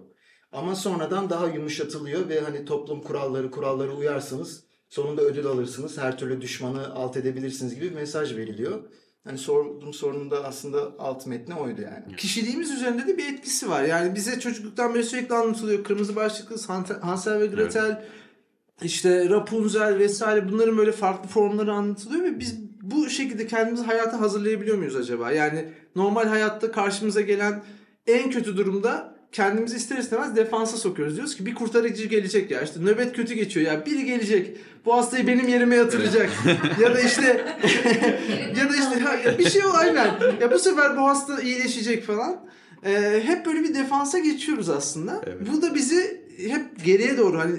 Ama 0.52 0.74
sonradan 0.74 1.30
daha 1.30 1.46
yumuşatılıyor 1.46 2.28
ve 2.28 2.40
hani 2.40 2.64
toplum 2.64 3.02
kuralları 3.02 3.50
kuralları 3.50 3.94
uyarsanız 3.94 4.64
sonunda 4.88 5.22
ödül 5.22 5.46
alırsınız. 5.46 5.98
Her 5.98 6.18
türlü 6.18 6.40
düşmanı 6.40 6.94
alt 6.94 7.16
edebilirsiniz 7.16 7.74
gibi 7.74 7.84
bir 7.84 7.94
mesaj 7.94 8.36
veriliyor. 8.36 8.82
Hani 9.24 9.38
sorduğum 9.38 9.94
sorunun 9.94 10.30
da 10.30 10.44
aslında 10.44 10.92
alt 10.98 11.26
metni 11.26 11.54
oydu 11.54 11.80
yani. 11.80 12.16
Kişiliğimiz 12.16 12.70
üzerinde 12.70 13.06
de 13.06 13.18
bir 13.18 13.32
etkisi 13.32 13.70
var. 13.70 13.84
Yani 13.84 14.14
bize 14.14 14.40
çocukluktan 14.40 14.94
beri 14.94 15.04
sürekli 15.04 15.34
anlatılıyor. 15.34 15.84
Kırmızı 15.84 16.16
başlıklı 16.16 16.56
Hansel 17.00 17.40
ve 17.40 17.46
Gretel, 17.46 18.04
işte 18.82 19.28
Rapunzel 19.28 19.98
vesaire 19.98 20.48
bunların 20.48 20.78
böyle 20.78 20.92
farklı 20.92 21.28
formları 21.28 21.72
anlatılıyor 21.72 22.24
ve 22.24 22.40
biz 22.40 22.58
bu 22.82 23.10
şekilde 23.10 23.46
kendimizi 23.46 23.84
hayata 23.84 24.20
hazırlayabiliyor 24.20 24.78
muyuz 24.78 24.96
acaba? 24.96 25.32
Yani 25.32 25.68
normal 25.96 26.28
hayatta 26.28 26.72
karşımıza 26.72 27.20
gelen 27.20 27.62
en 28.06 28.30
kötü 28.30 28.56
durumda 28.56 29.19
kendimizi 29.32 29.76
ister 29.76 29.98
istemez 29.98 30.36
defansa 30.36 30.76
sokuyoruz. 30.76 31.16
Diyoruz 31.16 31.36
ki 31.36 31.46
bir 31.46 31.54
kurtarıcı 31.54 32.06
gelecek 32.06 32.50
ya 32.50 32.62
işte 32.62 32.80
nöbet 32.80 33.16
kötü 33.16 33.34
geçiyor 33.34 33.66
ya 33.66 33.86
biri 33.86 34.04
gelecek 34.04 34.56
bu 34.84 34.94
hastayı 34.94 35.26
benim 35.26 35.48
yerime 35.48 35.76
yatıracak 35.76 36.30
ya 36.80 36.94
da 36.94 37.00
işte 37.00 37.26
ya 38.56 38.68
da 38.68 38.76
işte 38.76 39.00
ha, 39.00 39.14
ya 39.14 39.38
bir 39.38 39.50
şey 39.50 39.64
o 39.64 39.72
aynen 39.72 40.10
ya 40.40 40.52
bu 40.52 40.58
sefer 40.58 40.96
bu 40.96 41.00
hasta 41.00 41.42
iyileşecek 41.42 42.04
falan. 42.04 42.50
Ee, 42.84 43.22
hep 43.24 43.46
böyle 43.46 43.62
bir 43.62 43.74
defansa 43.74 44.18
geçiyoruz 44.18 44.68
aslında. 44.68 45.22
Evet. 45.26 45.36
Bu 45.52 45.62
da 45.62 45.74
bizi 45.74 46.24
hep 46.48 46.84
geriye 46.84 47.18
doğru 47.18 47.38
hani 47.38 47.58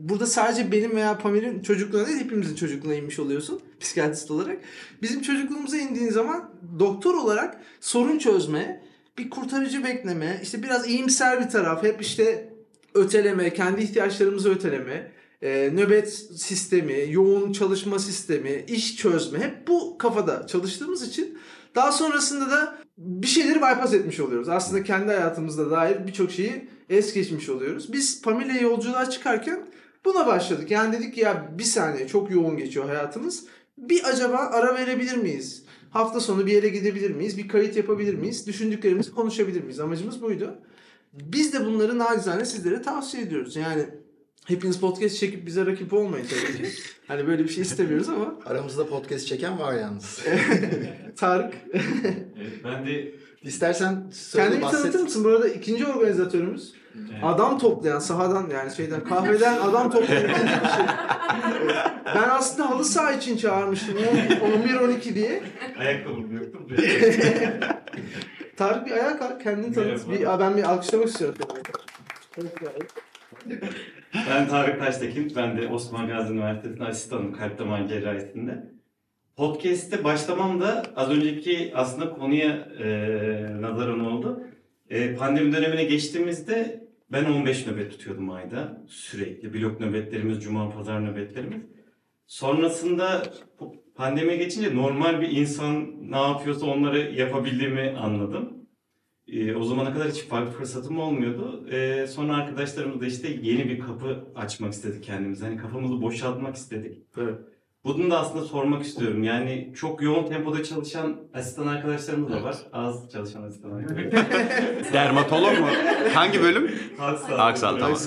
burada 0.00 0.26
sadece 0.26 0.72
benim 0.72 0.96
veya 0.96 1.18
Pamir'in 1.18 1.62
çocukluğuna 1.62 2.06
değil 2.06 2.18
hepimizin 2.18 2.54
çocukluğuna 2.54 2.94
inmiş 2.94 3.18
oluyorsun 3.18 3.60
psikiyatrist 3.80 4.30
olarak. 4.30 4.58
Bizim 5.02 5.22
çocukluğumuza 5.22 5.76
indiğin 5.76 6.10
zaman 6.10 6.50
doktor 6.78 7.14
olarak 7.14 7.60
sorun 7.80 8.18
çözme, 8.18 8.82
bir 9.18 9.30
kurtarıcı 9.30 9.84
bekleme, 9.84 10.40
işte 10.42 10.62
biraz 10.62 10.88
iyimser 10.88 11.40
bir 11.40 11.50
taraf, 11.50 11.82
hep 11.82 12.02
işte 12.02 12.52
öteleme, 12.94 13.52
kendi 13.54 13.82
ihtiyaçlarımızı 13.82 14.50
öteleme, 14.50 15.12
e, 15.42 15.70
nöbet 15.74 16.12
sistemi, 16.36 17.06
yoğun 17.10 17.52
çalışma 17.52 17.98
sistemi, 17.98 18.64
iş 18.68 18.96
çözme 18.96 19.38
hep 19.38 19.68
bu 19.68 19.98
kafada 19.98 20.46
çalıştığımız 20.46 21.08
için 21.08 21.38
daha 21.74 21.92
sonrasında 21.92 22.50
da 22.50 22.78
bir 22.98 23.26
şeyleri 23.26 23.56
bypass 23.56 23.94
etmiş 23.94 24.20
oluyoruz. 24.20 24.48
Aslında 24.48 24.82
kendi 24.82 25.06
hayatımızda 25.06 25.70
dair 25.70 26.06
birçok 26.06 26.30
şeyi 26.30 26.68
es 26.88 27.14
geçmiş 27.14 27.48
oluyoruz. 27.48 27.92
Biz 27.92 28.22
Pamela 28.22 28.52
yolculuğa 28.52 29.10
çıkarken 29.10 29.66
buna 30.04 30.26
başladık. 30.26 30.70
Yani 30.70 30.96
dedik 30.96 31.14
ki 31.14 31.20
ya 31.20 31.48
bir 31.58 31.64
saniye 31.64 32.08
çok 32.08 32.30
yoğun 32.30 32.56
geçiyor 32.56 32.86
hayatımız. 32.86 33.44
Bir 33.78 34.08
acaba 34.08 34.36
ara 34.36 34.74
verebilir 34.74 35.16
miyiz? 35.16 35.64
Hafta 35.90 36.20
sonu 36.20 36.46
bir 36.46 36.52
yere 36.52 36.68
gidebilir 36.68 37.10
miyiz? 37.10 37.38
Bir 37.38 37.48
kayıt 37.48 37.76
yapabilir 37.76 38.14
miyiz? 38.14 38.46
Düşündüklerimizi 38.46 39.14
konuşabilir 39.14 39.60
miyiz? 39.60 39.80
Amacımız 39.80 40.22
buydu. 40.22 40.54
Biz 41.12 41.52
de 41.52 41.66
bunları 41.66 41.98
nacizane 41.98 42.44
sizlere 42.44 42.82
tavsiye 42.82 43.22
ediyoruz. 43.22 43.56
Yani 43.56 43.86
hepiniz 44.46 44.80
podcast 44.80 45.16
çekip 45.18 45.46
bize 45.46 45.66
rakip 45.66 45.92
olmayın 45.92 46.26
tabii 46.26 46.56
ki. 46.62 46.68
Hani 47.08 47.26
böyle 47.26 47.44
bir 47.44 47.48
şey 47.48 47.62
istemiyoruz 47.62 48.08
ama 48.08 48.38
Aramızda 48.46 48.86
podcast 48.86 49.26
çeken 49.26 49.58
var 49.58 49.74
yalnız. 49.74 50.20
Tarık 51.16 51.54
Evet, 51.72 52.52
ben 52.64 52.86
de 52.86 53.14
İstersen 53.42 54.10
söyle 54.12 54.44
kendini 54.46 54.62
bahset. 54.62 54.82
tanıtır 54.82 55.00
mısın? 55.00 55.24
Bu 55.24 55.28
arada 55.28 55.48
ikinci 55.48 55.86
organizatörümüz. 55.86 56.72
E, 56.94 57.24
Adam 57.24 57.58
toplayan 57.58 57.98
sahadan 57.98 58.50
yani 58.50 58.74
şeyden 58.76 59.04
kahveden 59.04 59.58
adam 59.58 59.90
toplayan 59.90 60.24
ikinci 60.24 60.46
kişi. 60.46 60.82
Ben 62.14 62.28
aslında 62.30 62.70
halı 62.70 62.84
saha 62.84 63.12
için 63.12 63.36
çağırmıştım 63.36 63.96
11-12 63.98 65.14
diye. 65.14 65.42
ayakkabım 65.78 66.32
yoktu. 66.32 66.58
Tarık 68.56 68.86
bir 68.86 68.92
ayağa 68.92 69.18
kalk 69.18 69.42
kendini 69.42 69.74
tanıt. 69.74 70.10
Bir, 70.10 70.26
ben 70.40 70.56
bir 70.56 70.62
alkışlamak 70.62 71.08
istiyorum. 71.08 71.38
ben 74.14 74.48
Tarık 74.48 74.78
Taştekin. 74.78 75.32
Ben 75.36 75.56
de 75.58 75.68
Osman 75.68 76.08
Gazi 76.08 76.32
Üniversitesi'nde 76.32 76.84
asistanım 76.84 77.32
kalp 77.32 77.58
damar 77.58 77.88
cerrahisinde. 77.88 78.64
Podcast'te 79.36 80.04
başlamam 80.04 80.60
da 80.60 80.82
az 80.96 81.10
önceki 81.10 81.72
aslında 81.74 82.10
konuya 82.10 82.50
e, 82.82 82.86
nazaran 83.60 84.00
oldu. 84.00 84.40
E, 84.90 85.14
pandemi 85.14 85.52
dönemine 85.52 85.84
geçtiğimizde 85.84 86.88
ben 87.12 87.24
15 87.24 87.66
nöbet 87.66 87.90
tutuyordum 87.90 88.30
ayda. 88.30 88.84
Sürekli. 88.88 89.54
Blok 89.54 89.80
nöbetlerimiz, 89.80 90.42
cuma 90.42 90.70
pazar 90.70 91.00
nöbetlerimiz. 91.00 91.62
Sonrasında 92.26 93.22
bu 93.60 93.74
pandemiye 93.94 94.36
geçince 94.36 94.76
normal 94.76 95.20
bir 95.20 95.30
insan 95.30 95.94
ne 96.10 96.16
yapıyorsa 96.16 96.66
onları 96.66 96.98
yapabildiğimi 96.98 97.96
anladım. 97.98 98.66
Ee, 99.28 99.54
o 99.54 99.64
zamana 99.64 99.92
kadar 99.92 100.08
hiç 100.08 100.22
farklı 100.22 100.52
fırsatım 100.52 100.98
olmuyordu. 101.00 101.68
Ee, 101.72 102.06
sonra 102.06 102.36
arkadaşlarımızla 102.36 103.06
işte 103.06 103.28
yeni 103.42 103.68
bir 103.68 103.80
kapı 103.80 104.24
açmak 104.34 104.72
istedik 104.72 105.04
kendimize. 105.04 105.44
Hani 105.46 105.56
kafamızı 105.56 106.02
boşaltmak 106.02 106.56
istedik. 106.56 107.02
Evet. 107.16 107.38
Bunu 107.84 108.10
da 108.10 108.18
aslında 108.20 108.44
sormak 108.44 108.82
istiyorum. 108.82 109.22
Yani 109.22 109.72
çok 109.76 110.02
yoğun 110.02 110.28
tempoda 110.28 110.64
çalışan 110.64 111.16
asistan 111.34 111.66
arkadaşlarımız 111.66 112.32
da 112.32 112.42
var. 112.42 112.56
Az 112.72 113.10
çalışan 113.12 113.42
asistan 113.42 113.70
arkadaşlarımız. 113.70 114.92
Dermatolog 114.92 115.58
mu? 115.58 115.66
Hangi 116.14 116.42
bölüm? 116.42 116.70
Halk 116.98 117.18
sağlığı. 117.18 117.36
Halk 117.36 117.58
sağlığı, 117.58 117.78
tamam. 117.78 117.98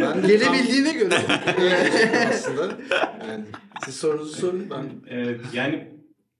Ben 0.00 0.22
Gelebildiğine 0.28 0.92
göre. 0.92 1.14
Aslında. 2.30 2.62
Yani 3.28 3.44
siz 3.84 3.96
sorunuzu 3.96 4.36
sorun 4.40 4.66
ben. 4.70 4.86
Evet, 5.10 5.40
yani 5.52 5.90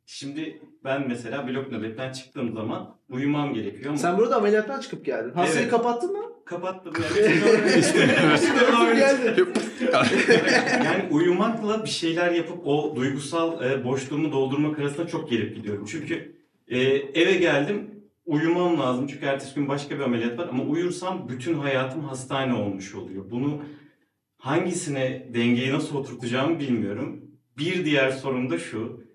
şimdi 0.06 0.62
ben 0.84 1.08
mesela 1.08 1.48
blok 1.48 1.72
nöbetten 1.72 2.12
çıktığım 2.12 2.52
zaman 2.54 2.96
uyumam 3.10 3.54
gerekiyor 3.54 3.86
ama 3.86 3.96
Sen 3.96 4.18
burada 4.18 4.36
ameliyattan 4.36 4.80
çıkıp 4.80 5.04
geldin. 5.04 5.32
Hastayı 5.34 5.60
Evet. 5.62 5.70
kapattın 5.70 6.12
mı? 6.12 6.24
Kapattım 6.50 6.92
yani. 7.02 7.34
geldin. 8.96 9.48
yani 10.84 11.08
uyumakla 11.10 11.84
bir 11.84 11.90
şeyler 11.90 12.32
yapıp 12.32 12.66
o 12.66 12.96
duygusal 12.96 13.64
e, 13.64 13.84
boşluğumu 13.84 14.32
doldurmak 14.32 14.78
arasında 14.78 15.06
çok 15.06 15.30
gelip 15.30 15.56
gidiyorum. 15.56 15.84
Çünkü 15.90 16.36
e, 16.68 16.78
eve 17.20 17.32
geldim 17.32 17.90
uyumam 18.26 18.80
lazım 18.80 19.06
çünkü 19.06 19.26
ertesi 19.26 19.54
gün 19.54 19.68
başka 19.68 19.98
bir 19.98 20.04
ameliyat 20.04 20.38
var 20.38 20.48
ama 20.48 20.62
uyursam 20.62 21.28
bütün 21.28 21.54
hayatım 21.54 22.04
hastane 22.04 22.54
olmuş 22.54 22.94
oluyor. 22.94 23.30
Bunu 23.30 23.62
hangisine 24.36 25.26
dengeyi 25.34 25.72
nasıl 25.72 25.96
oturtacağımı 25.96 26.58
bilmiyorum. 26.58 27.20
Bir 27.58 27.84
diğer 27.84 28.10
sorun 28.10 28.50
da 28.50 28.58
şu. 28.58 29.09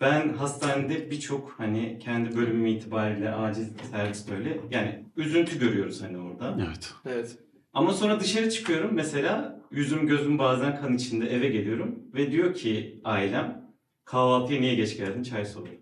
Ben 0.00 0.28
hastanede 0.28 1.10
birçok 1.10 1.54
hani 1.58 1.98
kendi 1.98 2.36
bölümüm 2.36 2.66
itibariyle 2.66 3.32
acil 3.32 3.64
servis 3.90 4.30
böyle 4.30 4.60
yani 4.70 5.04
üzüntü 5.16 5.58
görüyoruz 5.58 6.02
hani 6.02 6.18
orada. 6.18 6.56
Evet. 6.66 6.94
Evet. 7.06 7.38
Ama 7.72 7.92
sonra 7.92 8.20
dışarı 8.20 8.50
çıkıyorum 8.50 8.90
mesela 8.94 9.60
yüzüm 9.70 10.06
gözüm 10.06 10.38
bazen 10.38 10.80
kan 10.80 10.94
içinde 10.94 11.26
eve 11.26 11.48
geliyorum 11.48 11.98
ve 12.14 12.32
diyor 12.32 12.54
ki 12.54 13.00
ailem 13.04 13.70
kahvaltıya 14.04 14.60
niye 14.60 14.74
geç 14.74 14.96
geldin 14.96 15.22
çay 15.22 15.44
soruyor. 15.44 15.76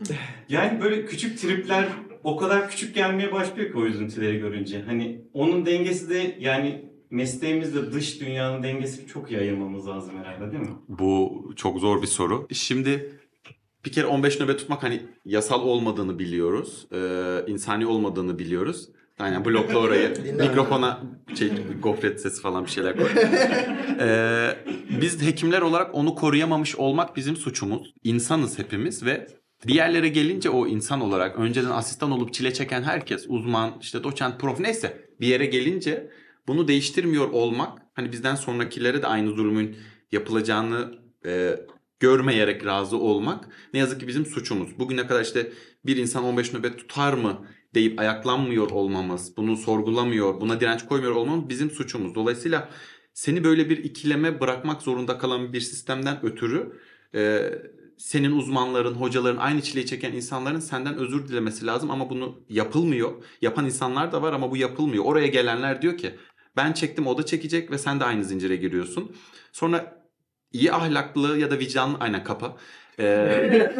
Yani 0.48 0.82
böyle 0.82 1.06
küçük 1.06 1.38
tripler 1.38 1.88
o 2.24 2.36
kadar 2.36 2.70
küçük 2.70 2.94
gelmeye 2.94 3.32
başlıyor 3.32 3.72
ki 3.72 3.78
o 3.78 3.84
üzüntüleri 3.84 4.38
görünce. 4.38 4.82
Hani 4.82 5.24
onun 5.32 5.66
dengesi 5.66 6.10
de 6.10 6.36
yani 6.40 6.84
mesleğimizle 7.10 7.92
dış 7.92 8.20
dünyanın 8.20 8.62
dengesini 8.62 9.06
çok 9.06 9.30
iyi 9.30 9.40
ayırmamız 9.40 9.88
lazım 9.88 10.18
herhalde 10.18 10.52
değil 10.52 10.62
mi? 10.62 10.76
Bu 10.88 11.44
çok 11.56 11.78
zor 11.78 12.02
bir 12.02 12.06
soru. 12.06 12.46
Şimdi 12.52 13.10
bir 13.84 13.92
kere 13.92 14.06
15 14.06 14.40
nöbet 14.40 14.58
tutmak 14.58 14.82
hani 14.82 15.02
yasal 15.24 15.62
olmadığını 15.62 16.18
biliyoruz. 16.18 16.86
Ee, 16.92 17.44
insani 17.46 17.86
olmadığını 17.86 18.38
biliyoruz. 18.38 18.88
Aynen 19.18 19.44
blokla 19.44 19.78
orayı. 19.78 20.14
Mikrofona 20.38 21.02
şey, 21.38 21.50
gofret 21.82 22.20
sesi 22.20 22.42
falan 22.42 22.64
bir 22.64 22.70
şeyler 22.70 22.96
koy. 22.96 23.06
Ee, 24.00 24.50
biz 25.00 25.22
hekimler 25.22 25.60
olarak 25.60 25.94
onu 25.94 26.14
koruyamamış 26.14 26.76
olmak 26.76 27.16
bizim 27.16 27.36
suçumuz. 27.36 27.94
İnsanız 28.04 28.58
hepimiz 28.58 29.04
ve 29.04 29.26
bir 29.66 29.74
yerlere 29.74 30.08
gelince 30.08 30.50
o 30.50 30.66
insan 30.66 31.00
olarak 31.00 31.38
önceden 31.38 31.70
asistan 31.70 32.10
olup 32.10 32.32
çile 32.32 32.52
çeken 32.52 32.82
herkes 32.82 33.26
uzman 33.28 33.74
işte 33.80 34.04
doçent 34.04 34.40
prof 34.40 34.60
neyse 34.60 35.08
bir 35.20 35.26
yere 35.26 35.46
gelince 35.46 36.10
bunu 36.46 36.68
değiştirmiyor 36.68 37.30
olmak 37.30 37.78
hani 37.94 38.12
bizden 38.12 38.34
sonrakilere 38.34 39.02
de 39.02 39.06
aynı 39.06 39.30
zulmün 39.30 39.76
yapılacağını 40.12 40.94
e, 41.26 41.56
görmeyerek 42.00 42.66
razı 42.66 42.96
olmak 42.96 43.48
ne 43.74 43.80
yazık 43.80 44.00
ki 44.00 44.08
bizim 44.08 44.26
suçumuz. 44.26 44.78
Bugüne 44.78 45.06
kadar 45.06 45.22
işte 45.22 45.52
bir 45.86 45.96
insan 45.96 46.24
15 46.24 46.52
nöbet 46.52 46.78
tutar 46.78 47.12
mı 47.12 47.46
deyip 47.74 48.00
ayaklanmıyor 48.00 48.70
olmamız, 48.70 49.36
bunu 49.36 49.56
sorgulamıyor, 49.56 50.40
buna 50.40 50.60
direnç 50.60 50.86
koymuyor 50.86 51.12
olmamız 51.12 51.48
bizim 51.48 51.70
suçumuz. 51.70 52.14
Dolayısıyla 52.14 52.68
seni 53.14 53.44
böyle 53.44 53.70
bir 53.70 53.84
ikileme 53.84 54.40
bırakmak 54.40 54.82
zorunda 54.82 55.18
kalan 55.18 55.52
bir 55.52 55.60
sistemden 55.60 56.24
ötürü 56.24 56.80
e, 57.14 57.52
senin 57.98 58.32
uzmanların, 58.32 58.94
hocaların, 58.94 59.38
aynı 59.38 59.62
çileyi 59.62 59.86
çeken 59.86 60.12
insanların 60.12 60.60
senden 60.60 60.94
özür 60.94 61.28
dilemesi 61.28 61.66
lazım 61.66 61.90
ama 61.90 62.10
bunu 62.10 62.44
yapılmıyor. 62.48 63.12
Yapan 63.42 63.64
insanlar 63.64 64.12
da 64.12 64.22
var 64.22 64.32
ama 64.32 64.50
bu 64.50 64.56
yapılmıyor. 64.56 65.04
Oraya 65.04 65.26
gelenler 65.26 65.82
diyor 65.82 65.96
ki 65.96 66.14
ben 66.56 66.72
çektim 66.72 67.06
o 67.06 67.18
da 67.18 67.26
çekecek 67.26 67.70
ve 67.70 67.78
sen 67.78 68.00
de 68.00 68.04
aynı 68.04 68.24
zincire 68.24 68.56
giriyorsun. 68.56 69.16
Sonra 69.52 70.03
iyi 70.54 70.72
ahlaklı 70.72 71.38
ya 71.38 71.50
da 71.50 71.58
vicdanlı 71.58 71.96
aynen 72.00 72.24
kapa. 72.24 72.56
Ee, 72.98 73.72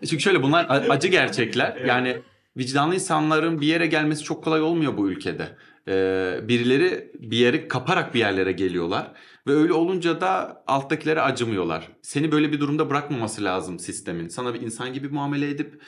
çünkü 0.08 0.20
şöyle 0.20 0.42
bunlar 0.42 0.66
acı 0.88 1.08
gerçekler. 1.08 1.76
Yani 1.86 2.16
vicdanlı 2.56 2.94
insanların 2.94 3.60
bir 3.60 3.66
yere 3.66 3.86
gelmesi 3.86 4.24
çok 4.24 4.44
kolay 4.44 4.62
olmuyor 4.62 4.96
bu 4.96 5.10
ülkede. 5.10 5.48
Ee, 5.88 6.40
birileri 6.42 7.12
bir 7.18 7.36
yeri 7.36 7.68
kaparak 7.68 8.14
bir 8.14 8.18
yerlere 8.18 8.52
geliyorlar 8.52 9.12
ve 9.46 9.52
öyle 9.52 9.72
olunca 9.72 10.20
da 10.20 10.62
alttakilere 10.66 11.20
acımıyorlar. 11.20 11.88
Seni 12.02 12.32
böyle 12.32 12.52
bir 12.52 12.60
durumda 12.60 12.90
bırakmaması 12.90 13.44
lazım 13.44 13.78
sistemin. 13.78 14.28
Sana 14.28 14.54
bir 14.54 14.60
insan 14.60 14.92
gibi 14.92 15.08
muamele 15.08 15.50
edip 15.50 15.82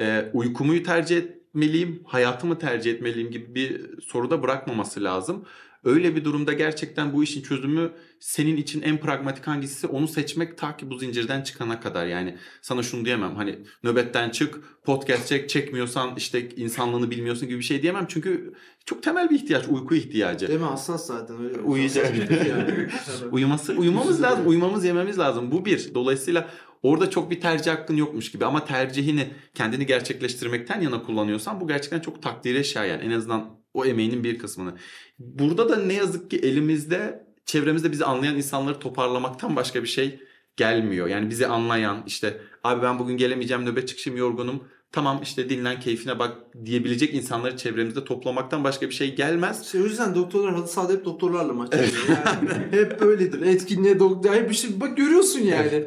e, 0.00 0.30
uykumuyu 0.32 0.82
tercih 0.82 1.16
etmeliyim, 1.16 2.02
hayatımı 2.06 2.58
tercih 2.58 2.92
etmeliyim 2.92 3.30
gibi 3.30 3.54
bir 3.54 4.00
soruda 4.00 4.42
bırakmaması 4.42 5.04
lazım. 5.04 5.44
Öyle 5.84 6.16
bir 6.16 6.24
durumda 6.24 6.52
gerçekten 6.52 7.12
bu 7.12 7.22
işin 7.24 7.42
çözümü 7.42 7.90
senin 8.20 8.56
için 8.56 8.82
en 8.82 9.00
pragmatik 9.00 9.46
hangisi 9.46 9.86
onu 9.86 10.08
seçmek 10.08 10.58
ta 10.58 10.76
ki 10.76 10.90
bu 10.90 10.98
zincirden 10.98 11.42
çıkana 11.42 11.80
kadar. 11.80 12.06
Yani 12.06 12.36
sana 12.62 12.82
şunu 12.82 13.04
diyemem 13.04 13.36
hani 13.36 13.58
nöbetten 13.84 14.30
çık 14.30 14.82
podcast 14.84 15.28
çek 15.28 15.48
çekmiyorsan 15.48 16.14
işte 16.16 16.48
insanlığını 16.48 17.10
bilmiyorsun 17.10 17.48
gibi 17.48 17.58
bir 17.58 17.64
şey 17.64 17.82
diyemem. 17.82 18.06
Çünkü 18.08 18.54
çok 18.84 19.02
temel 19.02 19.30
bir 19.30 19.34
ihtiyaç 19.34 19.68
uyku 19.68 19.94
ihtiyacı. 19.94 20.48
Değil 20.48 20.60
mi? 20.60 20.66
Hassas 20.66 21.06
zaten 21.06 21.44
öyle. 21.44 21.60
Uyuyacak. 21.60 22.06
Hassas 22.06 22.46
yani. 22.46 22.88
Uyuması, 23.32 23.72
uyumamız 23.72 24.22
lazım. 24.22 24.48
Uyumamız 24.48 24.84
yememiz 24.84 25.18
lazım. 25.18 25.52
Bu 25.52 25.64
bir. 25.64 25.94
Dolayısıyla 25.94 26.48
orada 26.82 27.10
çok 27.10 27.30
bir 27.30 27.40
tercih 27.40 27.70
hakkın 27.70 27.96
yokmuş 27.96 28.32
gibi 28.32 28.44
ama 28.44 28.64
tercihini 28.64 29.30
kendini 29.54 29.86
gerçekleştirmekten 29.86 30.80
yana 30.80 31.02
kullanıyorsan 31.02 31.60
bu 31.60 31.68
gerçekten 31.68 32.00
çok 32.00 32.22
takdire 32.22 32.64
şayan. 32.64 33.00
En 33.00 33.10
azından 33.10 33.56
o 33.74 33.84
emeğinin 33.84 34.24
bir 34.24 34.38
kısmını. 34.38 34.74
Burada 35.18 35.68
da 35.68 35.76
ne 35.76 35.92
yazık 35.92 36.30
ki 36.30 36.36
elimizde 36.36 37.25
çevremizde 37.46 37.92
bizi 37.92 38.04
anlayan 38.04 38.36
insanları 38.36 38.78
toparlamaktan 38.78 39.56
başka 39.56 39.82
bir 39.82 39.88
şey 39.88 40.20
gelmiyor. 40.56 41.06
Yani 41.06 41.30
bizi 41.30 41.46
anlayan 41.46 42.02
işte 42.06 42.40
abi 42.64 42.82
ben 42.82 42.98
bugün 42.98 43.16
gelemeyeceğim 43.16 43.64
nöbet 43.64 43.88
çıkışım 43.88 44.16
yorgunum. 44.16 44.64
Tamam 44.92 45.20
işte 45.22 45.48
dinlen 45.48 45.80
keyfine 45.80 46.18
bak 46.18 46.36
diyebilecek 46.64 47.14
insanları 47.14 47.56
çevremizde 47.56 48.04
toplamaktan 48.04 48.64
başka 48.64 48.88
bir 48.88 48.94
şey 48.94 49.14
gelmez. 49.14 49.62
İşte 49.62 49.80
o 49.80 49.84
yüzden 49.84 50.14
doktorlar 50.14 50.54
halı 50.54 50.68
sahada 50.68 50.92
hep 50.92 51.04
doktorlarla 51.04 51.52
maç 51.52 51.72
yapıyor. 51.72 52.18
Yani 52.26 52.48
hep 52.70 53.00
böyledir. 53.00 53.42
Etkinliğe 53.42 53.98
doktor. 53.98 54.34
Hep 54.34 54.50
bir 54.50 54.54
şey. 54.54 54.80
Bak 54.80 54.96
görüyorsun 54.96 55.40
yani. 55.40 55.84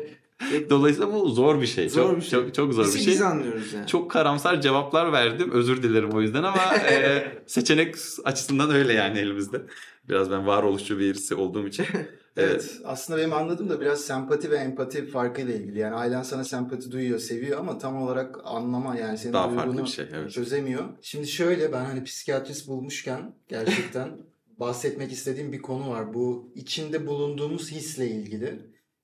Dolayısıyla 0.69 1.13
bu 1.13 1.29
zor 1.29 1.61
bir 1.61 1.67
şey. 1.67 1.89
Zor 1.89 2.09
çok, 2.09 2.17
bir 2.17 2.21
şey. 2.21 2.39
çok 2.39 2.53
çok 2.53 2.73
zor 2.73 2.83
Biz, 2.83 2.95
bir 2.95 2.99
şey. 2.99 3.13
biz 3.13 3.21
anlıyoruz 3.21 3.73
yani. 3.73 3.87
Çok 3.87 4.11
karamsar 4.11 4.61
cevaplar 4.61 5.11
verdim. 5.11 5.51
Özür 5.51 5.83
dilerim 5.83 6.09
o 6.11 6.21
yüzden 6.21 6.43
ama 6.43 6.75
e, 6.89 7.27
seçenek 7.47 7.95
açısından 8.23 8.71
öyle 8.71 8.93
yani 8.93 9.19
elimizde. 9.19 9.61
Biraz 10.09 10.31
ben 10.31 10.47
varoluşçu 10.47 10.99
birisi 10.99 11.35
olduğum 11.35 11.67
için. 11.67 11.85
Evet. 12.37 12.79
Aslında 12.85 13.19
benim 13.19 13.33
anladığım 13.33 13.69
da 13.69 13.81
biraz 13.81 14.01
sempati 14.01 14.51
ve 14.51 14.55
empati 14.57 15.05
farkıyla 15.05 15.53
ilgili. 15.53 15.79
Yani 15.79 15.95
ailen 15.95 16.23
sana 16.23 16.43
sempati 16.43 16.91
duyuyor, 16.91 17.19
seviyor 17.19 17.59
ama 17.59 17.77
tam 17.77 18.01
olarak 18.01 18.39
anlama 18.43 18.95
yani 18.95 19.17
senin 19.17 19.33
Daha 19.33 19.49
farklı 19.49 19.83
bir 19.83 19.87
şey, 19.87 20.05
evet. 20.13 20.31
çözemiyor. 20.31 20.83
Şimdi 21.01 21.27
şöyle 21.27 21.73
ben 21.73 21.85
hani 21.85 22.03
psikiyatrist 22.03 22.67
bulmuşken 22.67 23.35
gerçekten 23.47 24.09
bahsetmek 24.59 25.11
istediğim 25.11 25.51
bir 25.51 25.61
konu 25.61 25.89
var. 25.89 26.13
Bu 26.13 26.51
içinde 26.55 27.07
bulunduğumuz 27.07 27.71
hisle 27.71 28.07
ilgili. 28.07 28.59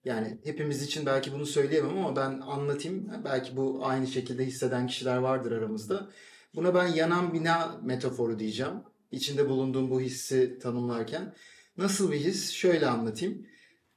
Yani 0.05 0.37
hepimiz 0.43 0.83
için 0.83 1.05
belki 1.05 1.33
bunu 1.33 1.45
söyleyemem 1.45 1.97
ama 1.97 2.15
ben 2.15 2.39
anlatayım. 2.39 3.11
Belki 3.25 3.57
bu 3.57 3.79
aynı 3.83 4.07
şekilde 4.07 4.45
hisseden 4.45 4.87
kişiler 4.87 5.17
vardır 5.17 5.51
aramızda. 5.51 6.09
Buna 6.55 6.75
ben 6.75 6.87
yanan 6.87 7.33
bina 7.33 7.79
metaforu 7.83 8.39
diyeceğim. 8.39 8.73
İçinde 9.11 9.49
bulunduğum 9.49 9.89
bu 9.89 10.01
hissi 10.01 10.59
tanımlarken. 10.59 11.33
Nasıl 11.77 12.11
bir 12.11 12.19
his? 12.19 12.51
Şöyle 12.51 12.87
anlatayım. 12.87 13.45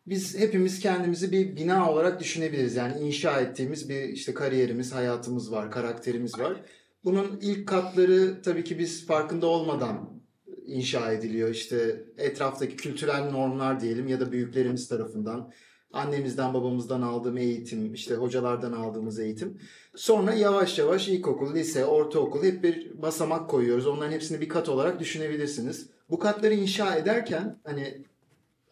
Biz 0.06 0.38
hepimiz 0.38 0.80
kendimizi 0.80 1.32
bir 1.32 1.56
bina 1.56 1.92
olarak 1.92 2.20
düşünebiliriz. 2.20 2.76
Yani 2.76 3.00
inşa 3.00 3.40
ettiğimiz 3.40 3.88
bir 3.88 4.02
işte 4.02 4.34
kariyerimiz, 4.34 4.94
hayatımız 4.94 5.52
var, 5.52 5.70
karakterimiz 5.70 6.38
var. 6.38 6.62
Bunun 7.04 7.38
ilk 7.42 7.68
katları 7.68 8.42
tabii 8.42 8.64
ki 8.64 8.78
biz 8.78 9.06
farkında 9.06 9.46
olmadan 9.46 10.22
inşa 10.66 11.12
ediliyor. 11.12 11.48
İşte 11.48 12.04
etraftaki 12.18 12.76
kültürel 12.76 13.30
normlar 13.30 13.80
diyelim 13.80 14.08
ya 14.08 14.20
da 14.20 14.32
büyüklerimiz 14.32 14.88
tarafından, 14.88 15.52
annemizden 15.92 16.54
babamızdan 16.54 17.02
aldığım 17.02 17.38
eğitim, 17.38 17.94
işte 17.94 18.14
hocalardan 18.14 18.72
aldığımız 18.72 19.18
eğitim. 19.18 19.58
Sonra 19.96 20.34
yavaş 20.34 20.78
yavaş 20.78 21.08
ilkokul, 21.08 21.54
lise, 21.54 21.84
ortaokul 21.84 22.44
hep 22.44 22.62
bir 22.62 23.02
basamak 23.02 23.50
koyuyoruz. 23.50 23.86
Onların 23.86 24.12
hepsini 24.12 24.40
bir 24.40 24.48
kat 24.48 24.68
olarak 24.68 25.00
düşünebilirsiniz. 25.00 25.90
Bu 26.10 26.18
katları 26.18 26.54
inşa 26.54 26.96
ederken 26.96 27.60
hani 27.64 28.04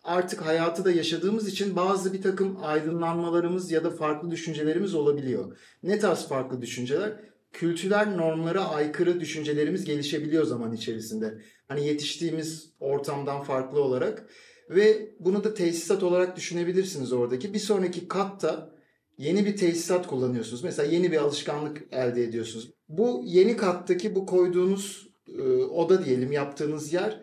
artık 0.05 0.47
hayatı 0.47 0.85
da 0.85 0.91
yaşadığımız 0.91 1.49
için 1.49 1.77
bazı 1.77 2.13
bir 2.13 2.23
takım 2.23 2.59
aydınlanmalarımız 2.63 3.71
ya 3.71 3.85
da 3.85 3.91
farklı 3.91 4.31
düşüncelerimiz 4.31 4.95
olabiliyor. 4.95 5.59
Ne 5.83 5.99
tarz 5.99 6.29
farklı 6.29 6.63
düşünceler? 6.63 7.21
Kültürel 7.53 8.15
normlara 8.17 8.69
aykırı 8.69 9.21
düşüncelerimiz 9.21 9.85
gelişebiliyor 9.85 10.45
zaman 10.45 10.73
içerisinde. 10.73 11.39
Hani 11.69 11.87
yetiştiğimiz 11.87 12.71
ortamdan 12.81 13.43
farklı 13.43 13.83
olarak 13.83 14.27
ve 14.71 15.15
bunu 15.21 15.45
da 15.45 15.55
tesisat 15.55 16.03
olarak 16.03 16.37
düşünebilirsiniz 16.37 17.13
oradaki. 17.13 17.55
Bir 17.55 17.59
sonraki 17.59 18.09
katta 18.09 18.77
yeni 19.19 19.47
bir 19.47 19.57
tesisat 19.57 20.07
kullanıyorsunuz. 20.07 20.65
Mesela 20.65 20.93
yeni 20.93 21.13
bir 21.13 21.17
alışkanlık 21.17 21.83
elde 21.93 22.25
ediyorsunuz. 22.25 22.71
Bu 22.89 23.23
yeni 23.25 23.57
kattaki 23.57 24.15
bu 24.15 24.27
koyduğunuz 24.27 25.09
e, 25.39 25.43
oda 25.53 26.05
diyelim 26.05 26.33
yaptığınız 26.33 26.93
yer 26.93 27.21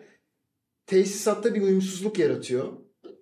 tesisatta 0.86 1.54
bir 1.54 1.62
uyumsuzluk 1.62 2.18
yaratıyor. 2.18 2.72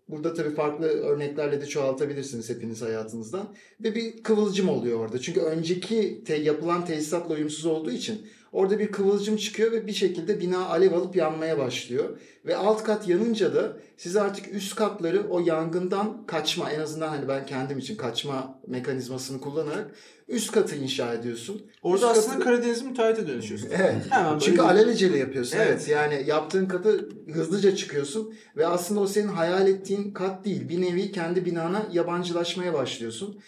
Burada 0.08 0.34
tabii 0.34 0.54
farklı 0.54 0.86
örneklerle 0.86 1.60
de 1.60 1.66
çoğaltabilirsiniz 1.66 2.50
hepiniz 2.50 2.82
hayatınızdan. 2.82 3.54
Ve 3.80 3.94
bir 3.94 4.22
kıvılcım 4.22 4.68
oluyor 4.68 4.98
orada. 4.98 5.20
Çünkü 5.20 5.40
önceki 5.40 6.24
te- 6.24 6.36
yapılan 6.36 6.84
tesisatla 6.84 7.34
uyumsuz 7.34 7.66
olduğu 7.66 7.90
için 7.90 8.26
orada 8.52 8.78
bir 8.78 8.92
kıvılcım 8.92 9.36
çıkıyor 9.36 9.72
ve 9.72 9.86
bir 9.86 9.92
şekilde 9.92 10.40
bina 10.40 10.66
alev 10.66 10.92
alıp 10.92 11.16
yanmaya 11.16 11.58
başlıyor. 11.58 12.18
Ve 12.46 12.56
alt 12.56 12.84
kat 12.84 13.08
yanınca 13.08 13.54
da 13.54 13.76
siz 13.96 14.16
artık 14.16 14.54
üst 14.54 14.74
katları 14.74 15.30
o 15.30 15.40
yangından 15.40 16.26
kaçma 16.26 16.70
en 16.70 16.80
azından 16.80 17.08
hani 17.08 17.28
ben 17.28 17.46
kendim 17.46 17.78
için 17.78 17.96
kaçma 17.96 18.60
mekanizmasını 18.66 19.40
kullanarak 19.40 19.90
üst 20.28 20.52
katı 20.52 20.76
inşa 20.76 21.14
ediyorsun. 21.14 21.62
Orada 21.82 22.06
Üst 22.10 22.18
aslında 22.18 22.34
katı- 22.34 22.44
Karadeniz'in 22.44 22.88
müteahhite 22.88 23.28
dönüşüyorsun. 23.28 23.68
Evet. 23.72 23.96
Hemen 24.10 24.38
Çünkü 24.38 24.62
alelacele 24.62 25.18
yapıyorsun. 25.18 25.56
Evet. 25.56 25.68
Evet. 25.70 25.88
Yani 25.88 26.24
yaptığın 26.26 26.66
katı 26.66 27.08
hızlıca 27.32 27.76
çıkıyorsun 27.76 28.34
ve 28.56 28.66
aslında 28.66 29.00
o 29.00 29.06
senin 29.06 29.28
hayal 29.28 29.68
ettiğin 29.68 30.12
kat 30.12 30.44
değil. 30.44 30.68
Bir 30.68 30.82
nevi 30.82 31.12
kendi 31.12 31.44
binana 31.46 31.86
yabancılaşmaya 31.92 32.74
başlıyorsun. 32.74 33.40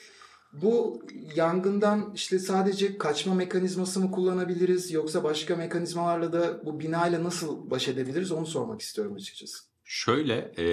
Bu 0.62 1.02
yangından 1.36 2.12
işte 2.14 2.38
sadece 2.38 2.98
kaçma 2.98 3.34
mekanizması 3.34 4.00
mı 4.00 4.10
kullanabiliriz 4.10 4.92
yoksa 4.92 5.24
başka 5.24 5.56
mekanizmalarla 5.56 6.32
da 6.32 6.66
bu 6.66 6.80
binayla 6.80 7.24
nasıl 7.24 7.70
baş 7.70 7.88
edebiliriz 7.88 8.32
onu 8.32 8.46
sormak 8.46 8.80
istiyorum 8.80 9.14
açıkçası. 9.14 9.64
Şöyle, 9.84 10.52
e, 10.58 10.66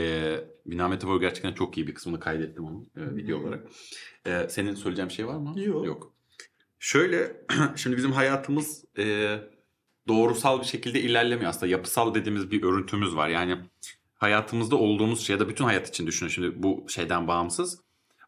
bina 0.66 0.88
metaforu 0.88 1.20
gerçekten 1.20 1.54
çok 1.54 1.78
iyi 1.78 1.88
bir 1.88 1.94
kısmını 1.94 2.20
kaydettim 2.20 2.66
onun 2.66 2.82
e, 2.98 3.16
video 3.16 3.40
olarak. 3.40 3.68
E, 4.26 4.50
senin 4.50 4.76
söyleyeceğin 4.76 5.10
bir 5.10 5.14
şey 5.14 5.28
var 5.28 5.38
mı? 5.38 5.54
Yok. 5.60 5.86
Yok. 5.86 6.14
Şöyle, 6.80 7.46
şimdi 7.76 7.98
bizim 7.98 8.12
hayatımız 8.12 8.86
e, 8.98 9.38
doğrusal 10.08 10.60
bir 10.60 10.66
şekilde 10.66 11.02
ilerlemiyor 11.02 11.50
aslında. 11.50 11.68
Yapısal 11.68 12.14
dediğimiz 12.14 12.52
bir 12.52 12.64
örüntümüz 12.64 13.16
var. 13.16 13.30
Yani 13.30 13.58
hayatımızda 14.16 14.76
olduğumuz 14.76 15.22
şey 15.22 15.34
ya 15.34 15.40
da 15.40 15.50
bütün 15.50 15.66
hayat 15.66 15.90
için 15.90 16.08
düşünün 16.08 16.30
şimdi 16.30 16.64
bu 16.64 16.86
şeyden 16.90 17.28
bağımsız. 17.28 17.80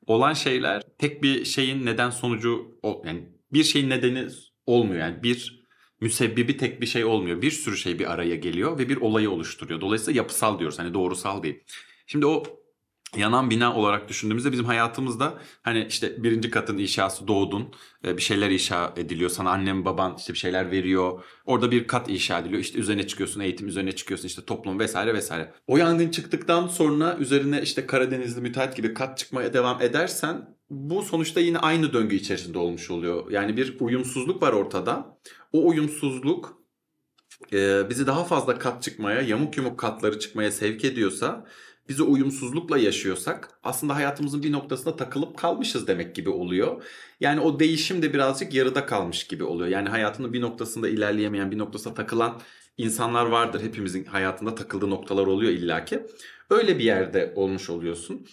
Olan 0.08 0.34
şeyler 0.34 0.82
tek 0.98 1.24
bir 1.24 1.46
şeyin 1.46 1.86
neden 1.86 2.10
sonucu 2.10 2.80
yani 3.06 3.30
bir 3.54 3.64
şeyin 3.64 3.90
nedeni 3.90 4.28
olmuyor. 4.66 5.00
Yani 5.00 5.24
bir 5.24 5.64
müsebbibi 6.02 6.58
tek 6.58 6.82
bir 6.82 6.86
şey 6.86 7.06
olmuyor. 7.06 7.42
Bir 7.42 7.52
sürü 7.52 7.78
şey 7.78 8.00
bir 8.00 8.12
araya 8.14 8.36
geliyor 8.36 8.80
ve 8.80 8.90
bir 8.90 8.98
olayı 8.98 9.32
oluşturuyor. 9.32 9.82
Dolayısıyla 9.82 10.18
yapısal 10.18 10.60
diyoruz. 10.60 10.80
Hani 10.80 10.94
doğrusal 10.94 11.44
değil. 11.44 11.64
Şimdi 12.08 12.26
o 12.26 12.44
yanan 13.18 13.50
bina 13.50 13.76
olarak 13.76 14.10
düşündüğümüzde 14.10 14.52
bizim 14.52 14.66
hayatımızda 14.66 15.34
hani 15.62 15.86
işte 15.90 16.24
birinci 16.24 16.50
katın 16.50 16.78
inşası 16.78 17.28
doğdun 17.28 17.74
e, 18.06 18.18
bir 18.18 18.22
şeyler 18.22 18.50
inşa 18.50 18.94
ediliyor. 18.98 19.30
Sana 19.30 19.52
annem 19.52 19.86
baban 19.86 20.16
işte 20.18 20.34
bir 20.34 20.38
şeyler 20.38 20.72
veriyor. 20.72 21.24
Orada 21.46 21.72
bir 21.72 21.88
kat 21.88 22.10
inşa 22.10 22.40
ediliyor. 22.40 22.62
İşte 22.62 22.80
üzerine 22.80 23.08
çıkıyorsun 23.08 23.40
eğitim 23.40 23.68
üzerine 23.68 23.92
çıkıyorsun 23.92 24.28
işte 24.28 24.46
toplum 24.46 24.80
vesaire 24.80 25.14
vesaire. 25.14 25.54
O 25.68 25.78
yangın 25.78 26.10
çıktıktan 26.10 26.68
sonra 26.68 27.18
üzerine 27.20 27.62
işte 27.62 27.86
Karadenizli 27.86 28.42
müteahhit 28.42 28.76
gibi 28.76 28.94
kat 28.94 29.18
çıkmaya 29.18 29.54
devam 29.54 29.82
edersen 29.82 30.56
bu 30.70 31.02
sonuçta 31.02 31.40
yine 31.40 31.58
aynı 31.58 31.94
döngü 31.94 32.16
içerisinde 32.16 32.58
olmuş 32.58 32.92
oluyor. 32.92 33.32
Yani 33.32 33.58
bir 33.58 33.80
uyumsuzluk 33.80 34.42
var 34.42 34.54
ortada. 34.54 35.18
O 35.54 35.68
uyumsuzluk 35.68 36.64
e, 37.54 37.90
bizi 37.90 38.08
daha 38.08 38.24
fazla 38.24 38.60
kat 38.60 38.84
çıkmaya 38.84 39.22
yamuk 39.22 39.58
yumuk 39.58 39.80
katları 39.80 40.20
çıkmaya 40.20 40.52
sevk 40.52 40.86
ediyorsa 40.86 41.46
biz 41.90 42.02
o 42.02 42.12
uyumsuzlukla 42.12 42.78
yaşıyorsak 42.78 43.50
aslında 43.64 43.96
hayatımızın 43.96 44.44
bir 44.44 44.52
noktasında 44.52 44.96
takılıp 44.96 45.38
kalmışız 45.38 45.88
demek 45.88 46.16
gibi 46.16 46.30
oluyor. 46.30 46.84
Yani 47.20 47.40
o 47.40 47.60
değişim 47.60 48.02
de 48.02 48.14
birazcık 48.14 48.54
yarıda 48.54 48.86
kalmış 48.86 49.28
gibi 49.28 49.44
oluyor. 49.44 49.70
Yani 49.70 49.90
hayatının 49.90 50.34
bir 50.34 50.42
noktasında 50.42 50.90
ilerleyemeyen, 50.90 51.52
bir 51.52 51.58
noktasına 51.58 51.94
takılan 51.94 52.42
insanlar 52.78 53.26
vardır. 53.26 53.62
Hepimizin 53.62 54.06
hayatında 54.06 54.56
takıldığı 54.56 54.90
noktalar 54.90 55.28
oluyor 55.28 55.52
illaki. 55.52 56.06
Öyle 56.50 56.80
bir 56.80 56.84
yerde 56.84 57.34
olmuş 57.36 57.70
oluyorsun. 57.70 58.28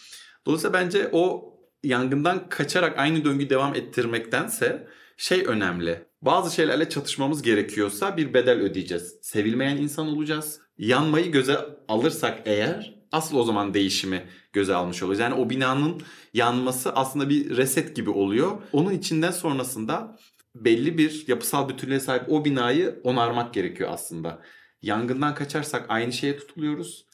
Dolayısıyla 0.46 0.72
bence 0.72 1.08
o 1.12 1.54
yangından 1.82 2.48
kaçarak 2.48 2.98
aynı 2.98 3.24
döngüyü 3.24 3.50
devam 3.50 3.74
ettirmektense 3.74 4.88
şey 5.16 5.44
önemli. 5.46 6.06
Bazı 6.22 6.54
şeylerle 6.54 6.88
çatışmamız 6.88 7.42
gerekiyorsa 7.42 8.16
bir 8.16 8.34
bedel 8.34 8.60
ödeyeceğiz. 8.60 9.18
Sevilmeyen 9.22 9.76
insan 9.76 10.08
olacağız. 10.08 10.60
Yanmayı 10.78 11.32
göze 11.32 11.58
alırsak 11.88 12.42
eğer 12.44 12.99
asıl 13.12 13.36
o 13.36 13.42
zaman 13.44 13.74
değişimi 13.74 14.24
göze 14.52 14.74
almış 14.74 15.02
olacağız. 15.02 15.20
Yani 15.20 15.34
o 15.34 15.50
binanın 15.50 16.02
yanması 16.34 16.92
aslında 16.92 17.28
bir 17.28 17.56
reset 17.56 17.96
gibi 17.96 18.10
oluyor. 18.10 18.50
Onun 18.72 18.90
içinden 18.92 19.30
sonrasında 19.30 20.16
belli 20.54 20.98
bir 20.98 21.24
yapısal 21.28 21.68
bütünlüğe 21.68 22.00
sahip 22.00 22.22
o 22.28 22.44
binayı 22.44 23.00
onarmak 23.04 23.54
gerekiyor 23.54 23.90
aslında. 23.92 24.42
Yangından 24.82 25.34
kaçarsak 25.34 25.86
aynı 25.88 26.12
şeye 26.12 26.38
tutuluyoruz. 26.38 27.06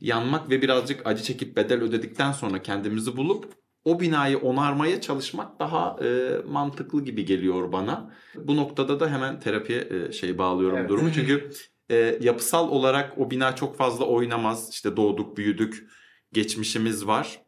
Yanmak 0.00 0.50
ve 0.50 0.62
birazcık 0.62 1.06
acı 1.06 1.22
çekip 1.22 1.56
bedel 1.56 1.82
ödedikten 1.82 2.32
sonra 2.32 2.62
kendimizi 2.62 3.16
bulup 3.16 3.52
o 3.84 4.00
binayı 4.00 4.38
onarmaya 4.38 5.00
çalışmak 5.00 5.60
daha 5.60 5.96
e, 6.04 6.36
mantıklı 6.46 7.04
gibi 7.04 7.24
geliyor 7.24 7.72
bana. 7.72 8.14
Bu 8.34 8.56
noktada 8.56 9.00
da 9.00 9.10
hemen 9.10 9.40
terapiye 9.40 9.88
e, 9.90 10.12
şey 10.12 10.38
bağlıyorum 10.38 10.78
Evet. 10.78 10.88
durumu. 10.88 11.10
Çünkü 11.14 11.50
e, 11.90 12.18
yapısal 12.20 12.68
olarak 12.68 13.18
o 13.18 13.30
bina 13.30 13.56
çok 13.56 13.76
fazla 13.76 14.04
oynamaz. 14.04 14.70
İşte 14.70 14.96
doğduk, 14.96 15.36
büyüdük, 15.36 15.88
geçmişimiz 16.32 17.06
var. 17.06 17.42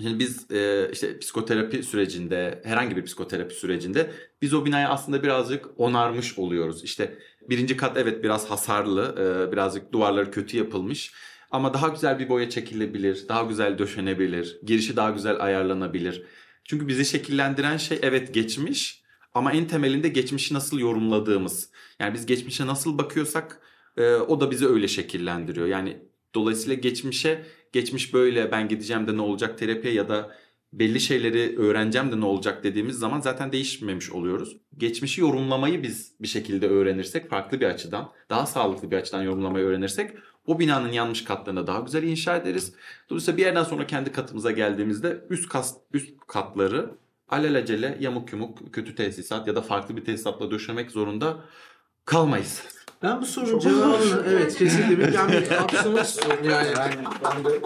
Şimdi 0.00 0.18
biz 0.18 0.50
e, 0.50 0.90
işte 0.92 1.18
psikoterapi 1.18 1.82
sürecinde, 1.82 2.62
herhangi 2.64 2.96
bir 2.96 3.04
psikoterapi 3.04 3.54
sürecinde 3.54 4.10
biz 4.42 4.54
o 4.54 4.64
binayı 4.64 4.88
aslında 4.88 5.22
birazcık 5.22 5.66
onarmış 5.76 6.38
oluyoruz. 6.38 6.84
İşte 6.84 7.18
birinci 7.50 7.76
kat 7.76 7.96
evet 7.96 8.24
biraz 8.24 8.50
hasarlı, 8.50 9.14
e, 9.18 9.52
birazcık 9.52 9.92
duvarları 9.92 10.30
kötü 10.30 10.56
yapılmış. 10.56 11.12
Ama 11.50 11.74
daha 11.74 11.88
güzel 11.88 12.18
bir 12.18 12.28
boya 12.28 12.50
çekilebilir, 12.50 13.28
daha 13.28 13.42
güzel 13.42 13.78
döşenebilir, 13.78 14.58
girişi 14.62 14.96
daha 14.96 15.10
güzel 15.10 15.40
ayarlanabilir. 15.40 16.22
Çünkü 16.64 16.88
bizi 16.88 17.04
şekillendiren 17.04 17.76
şey 17.76 17.98
evet 18.02 18.34
geçmiş 18.34 19.01
ama 19.34 19.52
en 19.52 19.66
temelinde 19.66 20.08
geçmişi 20.08 20.54
nasıl 20.54 20.78
yorumladığımız. 20.78 21.70
Yani 21.98 22.14
biz 22.14 22.26
geçmişe 22.26 22.66
nasıl 22.66 22.98
bakıyorsak 22.98 23.60
e, 23.96 24.14
o 24.14 24.40
da 24.40 24.50
bizi 24.50 24.66
öyle 24.66 24.88
şekillendiriyor. 24.88 25.66
Yani 25.66 25.96
dolayısıyla 26.34 26.74
geçmişe 26.74 27.46
geçmiş 27.72 28.14
böyle 28.14 28.52
ben 28.52 28.68
gideceğim 28.68 29.06
de 29.06 29.16
ne 29.16 29.20
olacak 29.20 29.58
terapiye 29.58 29.94
ya 29.94 30.08
da 30.08 30.36
belli 30.72 31.00
şeyleri 31.00 31.58
öğreneceğim 31.58 32.12
de 32.12 32.20
ne 32.20 32.24
olacak 32.24 32.64
dediğimiz 32.64 32.98
zaman 32.98 33.20
zaten 33.20 33.52
değişmemiş 33.52 34.10
oluyoruz. 34.10 34.56
Geçmişi 34.78 35.20
yorumlamayı 35.20 35.82
biz 35.82 36.14
bir 36.20 36.28
şekilde 36.28 36.68
öğrenirsek 36.68 37.30
farklı 37.30 37.60
bir 37.60 37.66
açıdan, 37.66 38.12
daha 38.30 38.46
sağlıklı 38.46 38.90
bir 38.90 38.96
açıdan 38.96 39.22
yorumlamayı 39.22 39.64
öğrenirsek 39.64 40.10
O 40.46 40.58
binanın 40.58 40.92
yanlış 40.92 41.24
katlarını 41.24 41.66
daha 41.66 41.80
güzel 41.80 42.02
inşa 42.02 42.36
ederiz. 42.36 42.74
Dolayısıyla 43.10 43.38
bir 43.38 43.42
yerden 43.42 43.64
sonra 43.64 43.86
kendi 43.86 44.12
katımıza 44.12 44.50
geldiğimizde 44.50 45.24
üst, 45.30 45.48
kas, 45.48 45.76
üst 45.92 46.10
katları 46.26 46.94
alelacele 47.32 47.96
yamuk 48.00 48.32
yumuk 48.32 48.74
kötü 48.74 48.94
tesisat 48.94 49.48
ya 49.48 49.56
da 49.56 49.62
farklı 49.62 49.96
bir 49.96 50.04
tesisatla 50.04 50.50
döşemek 50.50 50.90
zorunda 50.90 51.36
kalmayız. 52.04 52.62
Ben 53.02 53.20
bu 53.20 53.26
sorunun 53.26 53.58
cevabını 53.58 54.22
evet 54.28 54.56
kesinlikle 54.56 54.98
bir, 54.98 55.14
ben 55.14 55.28
bir 55.28 56.00
istiyorum 56.02 56.44
yani. 56.44 56.68
Yani 56.78 56.94
ben 57.24 57.44
de 57.44 57.60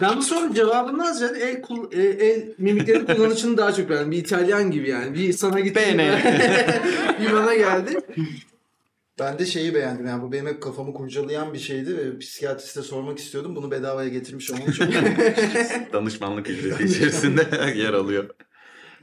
Ben 0.00 0.16
bu 0.16 0.22
sorunun 0.22 0.54
cevabından 0.54 1.12
ziyade 1.12 1.38
el, 1.38 1.62
kul, 1.62 1.92
e, 1.92 2.02
el 2.02 2.54
mimiklerin 2.58 3.06
kullanışını 3.14 3.56
daha 3.56 3.72
çok 3.72 3.90
beğendim. 3.90 4.10
Bir 4.10 4.18
İtalyan 4.18 4.70
gibi 4.70 4.88
yani. 4.88 5.14
Bir 5.14 5.32
sana 5.32 5.60
gitti. 5.60 5.80
Bene. 5.80 6.22
bir 7.20 7.32
bana 7.32 7.54
geldi. 7.54 8.00
Ben 9.18 9.38
de 9.38 9.46
şeyi 9.46 9.74
beğendim 9.74 10.06
yani 10.06 10.22
bu 10.22 10.32
benim 10.32 10.46
hep 10.46 10.62
kafamı 10.62 10.94
kurcalayan 10.94 11.54
bir 11.54 11.58
şeydi 11.58 11.96
ve 11.96 12.18
psikiyatriste 12.18 12.82
sormak 12.82 13.18
istiyordum. 13.18 13.56
Bunu 13.56 13.70
bedavaya 13.70 14.08
getirmiş 14.08 14.50
olmanı 14.50 14.72
çok 14.72 14.88
danışmanlık 15.92 16.50
ücreti 16.50 16.84
içerisinde 16.84 17.46
yer 17.76 17.92
alıyor. 17.92 18.30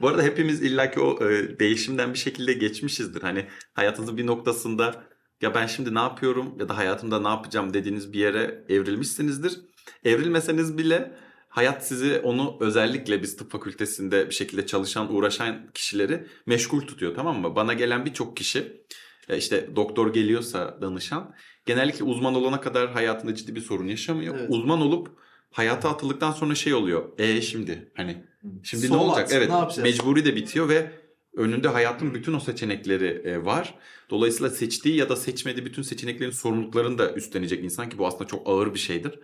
Bu 0.00 0.08
arada 0.08 0.22
hepimiz 0.22 0.62
illaki 0.62 1.00
o 1.00 1.28
e, 1.28 1.58
değişimden 1.58 2.12
bir 2.12 2.18
şekilde 2.18 2.52
geçmişizdir. 2.52 3.22
Hani 3.22 3.46
hayatınızın 3.74 4.16
bir 4.16 4.26
noktasında 4.26 5.04
ya 5.40 5.54
ben 5.54 5.66
şimdi 5.66 5.94
ne 5.94 5.98
yapıyorum 5.98 6.54
ya 6.58 6.68
da 6.68 6.76
hayatımda 6.76 7.20
ne 7.20 7.28
yapacağım 7.28 7.74
dediğiniz 7.74 8.12
bir 8.12 8.18
yere 8.18 8.64
evrilmişsinizdir. 8.68 9.60
Evrilmeseniz 10.04 10.78
bile 10.78 11.14
hayat 11.48 11.86
sizi 11.86 12.18
onu 12.18 12.56
özellikle 12.60 13.22
biz 13.22 13.36
tıp 13.36 13.52
fakültesinde 13.52 14.26
bir 14.26 14.34
şekilde 14.34 14.66
çalışan, 14.66 15.14
uğraşan 15.14 15.70
kişileri 15.74 16.26
meşgul 16.46 16.80
tutuyor 16.80 17.14
tamam 17.14 17.40
mı? 17.40 17.56
Bana 17.56 17.72
gelen 17.72 18.04
birçok 18.04 18.36
kişi 18.36 18.82
e, 19.28 19.36
işte 19.36 19.76
doktor 19.76 20.12
geliyorsa 20.12 20.78
danışan 20.80 21.34
genellikle 21.66 22.04
uzman 22.04 22.34
olana 22.34 22.60
kadar 22.60 22.90
hayatında 22.90 23.34
ciddi 23.34 23.54
bir 23.54 23.60
sorun 23.60 23.86
yaşamıyor. 23.86 24.34
Evet. 24.38 24.50
Uzman 24.50 24.80
olup 24.80 25.21
hayata 25.52 25.90
atıldıktan 25.90 26.32
sonra 26.32 26.54
şey 26.54 26.74
oluyor. 26.74 27.18
E 27.18 27.40
şimdi 27.40 27.92
hani 27.94 28.24
şimdi 28.62 28.86
So 28.86 28.94
ne 28.94 28.98
olacak? 28.98 29.28
what? 29.28 29.32
Evet 29.32 29.48
Ne 29.50 29.56
yapacağız? 29.56 29.88
mecburi 29.88 30.24
de 30.24 30.36
bitiyor 30.36 30.68
ve 30.68 30.90
önünde 31.36 31.68
hayatın 31.68 32.14
bütün 32.14 32.32
o 32.34 32.40
seçenekleri 32.40 33.06
e, 33.24 33.44
var. 33.44 33.74
Dolayısıyla 34.10 34.50
seçtiği 34.50 34.96
ya 34.96 35.08
da 35.08 35.16
seçmediği 35.16 35.66
bütün 35.66 35.82
seçeneklerin 35.82 36.30
sorumluluklarını 36.30 36.98
da 36.98 37.12
üstlenecek 37.14 37.64
insan 37.64 37.88
ki 37.88 37.98
bu 37.98 38.06
aslında 38.06 38.26
çok 38.26 38.48
ağır 38.48 38.74
bir 38.74 38.78
şeydir. 38.78 39.18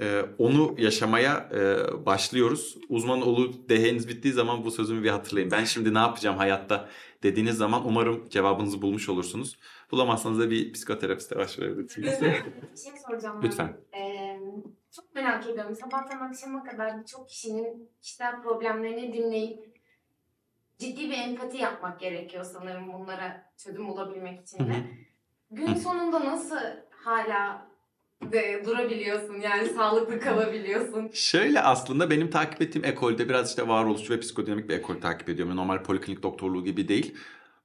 E, 0.00 0.22
onu 0.38 0.74
yaşamaya 0.78 1.50
e, 1.54 1.76
başlıyoruz. 2.06 2.76
Uzman 2.88 3.22
olu 3.22 3.68
deheniz 3.68 4.08
bittiği 4.08 4.34
zaman 4.34 4.64
bu 4.64 4.70
sözümü 4.70 5.02
bir 5.02 5.08
hatırlayın. 5.08 5.50
Ben 5.50 5.64
şimdi 5.64 5.94
ne 5.94 5.98
yapacağım 5.98 6.36
hayatta 6.36 6.88
dediğiniz 7.22 7.56
zaman 7.56 7.86
umarım 7.86 8.28
cevabınızı 8.28 8.82
bulmuş 8.82 9.08
olursunuz. 9.08 9.56
Bulamazsanız 9.90 10.38
da 10.38 10.50
bir 10.50 10.72
psikoterapiste 10.72 11.36
başvurabilirsiniz. 11.36 12.12
Bir 12.20 12.80
şey 12.80 12.92
soracağım 13.08 13.36
ben. 13.42 13.48
Lütfen. 13.48 13.76
Ee, 13.96 14.40
çok 14.96 15.14
merak 15.14 15.46
ediyorum. 15.46 15.76
Sabahtan 15.76 16.20
akşama 16.20 16.64
kadar 16.64 17.00
birçok 17.00 17.28
kişinin 17.28 17.90
kişisel 18.02 18.42
problemlerini 18.42 19.12
dinleyip 19.12 19.74
ciddi 20.78 21.10
bir 21.10 21.18
empati 21.18 21.56
yapmak 21.56 22.00
gerekiyor 22.00 22.44
sanırım 22.44 22.92
bunlara 22.92 23.52
çözüm 23.56 23.88
bulabilmek 23.88 24.40
için 24.42 24.58
de. 24.58 24.72
Gün 25.50 25.74
sonunda 25.74 26.24
nasıl 26.24 26.58
hala 26.90 27.66
de 28.22 28.62
durabiliyorsun 28.64 29.40
yani 29.40 29.68
sağlıklı 29.68 30.20
kalabiliyorsun? 30.20 31.10
Şöyle 31.12 31.60
aslında 31.60 32.10
benim 32.10 32.30
takip 32.30 32.62
ettiğim 32.62 32.84
ekolde 32.84 33.28
biraz 33.28 33.48
işte 33.48 33.68
varoluşçu 33.68 34.14
ve 34.14 34.20
psikodinamik 34.20 34.68
bir 34.68 34.74
ekol 34.74 35.00
takip 35.00 35.28
ediyorum. 35.28 35.56
Normal 35.56 35.82
poliklinik 35.82 36.22
doktorluğu 36.22 36.64
gibi 36.64 36.88
değil. 36.88 37.14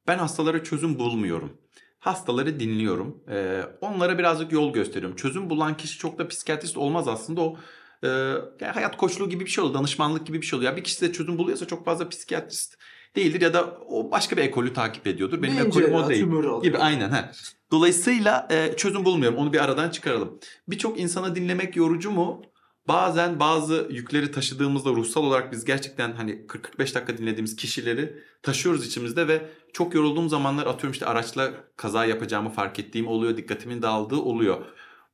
Ben 0.08 0.18
hastalara 0.18 0.64
çözüm 0.64 1.00
bulmuyorum. 1.00 1.58
Hastaları 2.00 2.60
dinliyorum. 2.60 3.24
Ee, 3.30 3.64
onlara 3.82 4.18
birazcık 4.18 4.52
yol 4.52 4.74
gösteriyorum. 4.74 5.18
Çözüm 5.18 5.50
bulan 5.50 5.78
kişi 5.78 5.98
çok 5.98 6.20
da 6.20 6.28
psikiyatrist 6.28 6.78
olmaz 6.78 7.08
aslında 7.08 7.42
o 7.42 7.58
e, 8.04 8.66
hayat 8.66 8.98
koçluğu 8.98 9.30
gibi 9.30 9.46
bir 9.46 9.50
şey 9.50 9.64
oluyor. 9.64 9.80
Danışmanlık 9.80 10.28
gibi 10.28 10.42
bir 10.42 10.46
şey 10.46 10.58
oluyor. 10.58 10.72
Ya 10.72 10.78
bir 10.78 10.84
kişi 10.84 11.02
de 11.02 11.12
çözüm 11.12 11.38
buluyorsa 11.38 11.68
çok 11.68 11.86
fazla 11.86 12.10
psikiyatrist 12.10 12.78
değildir 13.16 13.42
ya 13.42 13.54
da 13.54 13.78
o 13.88 14.12
başka 14.12 14.38
bir 14.38 14.42
ekolü 14.42 14.74
takip 14.74 15.08
ediyordur. 15.08 15.42
Benim 15.42 15.56
Beyin 15.56 15.68
ekolüm 15.68 15.94
o 15.94 16.10
değil. 16.10 16.28
Gibi 16.64 16.78
aynen. 16.78 17.12
He. 17.12 17.32
Dolayısıyla 17.72 18.48
e, 18.52 18.76
çözüm 18.78 19.06
bulmuyorum. 19.06 19.38
Onu 19.38 19.54
bir 19.54 19.64
aradan 19.64 19.90
çıkaralım. 19.90 20.40
Birçok 20.68 21.00
insana 21.00 21.36
dinlemek 21.36 21.76
yorucu 21.76 22.12
mu? 22.12 22.42
Bazen 22.88 23.40
bazı 23.40 23.88
yükleri 23.90 24.32
taşıdığımızda 24.32 24.90
ruhsal 24.90 25.24
olarak 25.24 25.52
biz 25.52 25.66
gerçekten 25.66 26.12
hani 26.12 26.32
40-45 26.32 26.96
dakika 26.96 27.18
dinlediğimiz 27.18 27.56
kişileri 27.56 28.24
taşıyoruz 28.44 28.86
içimizde 28.86 29.28
ve 29.28 29.50
çok 29.74 29.96
yorulduğum 29.96 30.30
zamanlar 30.30 30.66
atıyorum 30.66 30.92
işte 30.92 31.06
araçla 31.06 31.52
kaza 31.76 32.06
yapacağımı 32.06 32.50
fark 32.50 32.80
ettiğim 32.80 33.08
oluyor. 33.08 33.38
Dikkatimin 33.38 33.82
dağıldığı 33.82 34.20
oluyor. 34.20 34.66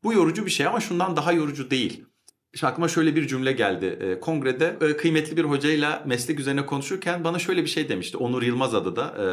Bu 0.04 0.14
yorucu 0.14 0.46
bir 0.46 0.52
şey 0.52 0.68
ama 0.68 0.80
şundan 0.80 1.16
daha 1.16 1.32
yorucu 1.32 1.72
değil. 1.72 2.06
Şimdi 2.56 2.72
aklıma 2.72 2.88
şöyle 2.88 3.16
bir 3.16 3.28
cümle 3.28 3.52
geldi. 3.52 3.86
E, 3.86 4.20
kongrede 4.20 4.78
e, 4.82 4.98
kıymetli 4.98 5.38
bir 5.38 5.44
hocayla 5.44 6.04
meslek 6.06 6.40
üzerine 6.40 6.66
konuşurken 6.66 7.24
bana 7.24 7.40
şöyle 7.40 7.62
bir 7.62 7.68
şey 7.68 7.90
demişti. 7.90 8.18
Onur 8.18 8.44
Yılmaz 8.44 8.76
adı 8.76 8.96
da. 8.96 9.06
E, 9.24 9.26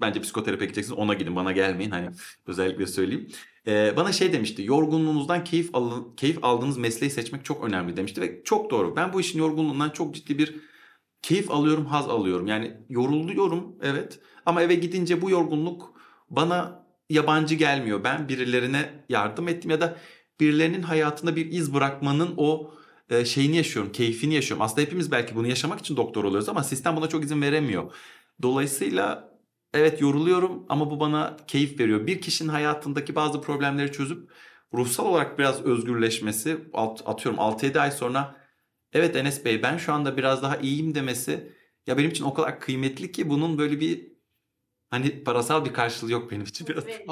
bence 0.00 0.20
psikoterapi 0.20 0.64
gideceksiniz 0.64 0.98
ona 0.98 1.14
gidin 1.14 1.36
bana 1.36 1.52
gelmeyin. 1.52 1.90
Hani 1.90 2.10
özellikle 2.46 2.86
söyleyeyim. 2.86 3.28
E, 3.66 3.96
bana 3.96 4.12
şey 4.12 4.32
demişti. 4.32 4.62
Yorgunluğunuzdan 4.62 5.44
keyif, 5.44 5.74
alın, 5.74 6.14
keyif 6.16 6.44
aldığınız 6.44 6.78
mesleği 6.78 7.10
seçmek 7.10 7.44
çok 7.44 7.64
önemli 7.64 7.96
demişti. 7.96 8.20
Ve 8.20 8.42
çok 8.44 8.70
doğru. 8.70 8.96
Ben 8.96 9.12
bu 9.12 9.20
işin 9.20 9.38
yorgunluğundan 9.38 9.90
çok 9.90 10.14
ciddi 10.14 10.38
bir 10.38 10.54
keyif 11.22 11.50
alıyorum, 11.50 11.86
haz 11.86 12.08
alıyorum. 12.08 12.46
Yani 12.46 12.76
yoruluyorum 12.88 13.76
evet. 13.82 14.20
Ama 14.46 14.62
eve 14.62 14.74
gidince 14.74 15.22
bu 15.22 15.30
yorgunluk 15.30 15.94
bana 16.30 16.86
yabancı 17.10 17.54
gelmiyor. 17.54 18.04
Ben 18.04 18.28
birilerine 18.28 19.04
yardım 19.08 19.48
ettim 19.48 19.70
ya 19.70 19.80
da 19.80 19.96
birilerinin 20.40 20.82
hayatında 20.82 21.36
bir 21.36 21.52
iz 21.52 21.74
bırakmanın 21.74 22.34
o 22.36 22.74
e, 23.10 23.24
şeyini 23.24 23.56
yaşıyorum, 23.56 23.92
keyfini 23.92 24.34
yaşıyorum. 24.34 24.62
Aslında 24.62 24.80
hepimiz 24.80 25.10
belki 25.12 25.34
bunu 25.34 25.46
yaşamak 25.46 25.80
için 25.80 25.96
doktor 25.96 26.24
oluyoruz 26.24 26.48
ama 26.48 26.64
sistem 26.64 26.96
buna 26.96 27.08
çok 27.08 27.24
izin 27.24 27.42
veremiyor. 27.42 27.92
Dolayısıyla 28.42 29.34
evet 29.74 30.00
yoruluyorum 30.00 30.66
ama 30.68 30.90
bu 30.90 31.00
bana 31.00 31.36
keyif 31.46 31.80
veriyor. 31.80 32.06
Bir 32.06 32.20
kişinin 32.20 32.48
hayatındaki 32.48 33.14
bazı 33.14 33.40
problemleri 33.40 33.92
çözüp 33.92 34.30
ruhsal 34.74 35.06
olarak 35.06 35.38
biraz 35.38 35.62
özgürleşmesi, 35.62 36.58
atıyorum 37.06 37.40
6-7 37.40 37.80
ay 37.80 37.90
sonra 37.90 38.36
evet 38.92 39.16
Enes 39.16 39.44
Bey 39.44 39.62
ben 39.62 39.76
şu 39.76 39.92
anda 39.92 40.16
biraz 40.16 40.42
daha 40.42 40.56
iyiyim 40.56 40.94
demesi 40.94 41.52
ya 41.86 41.98
benim 41.98 42.10
için 42.10 42.24
o 42.24 42.34
kadar 42.34 42.60
kıymetli 42.60 43.12
ki 43.12 43.30
bunun 43.30 43.58
böyle 43.58 43.80
bir 43.80 44.13
hani 44.94 45.24
parasal 45.24 45.64
bir 45.64 45.72
karşılığı 45.72 46.12
yok 46.12 46.30
benim 46.30 46.42
için 46.42 46.66
biraz. 46.66 46.86
Ve- 46.86 47.04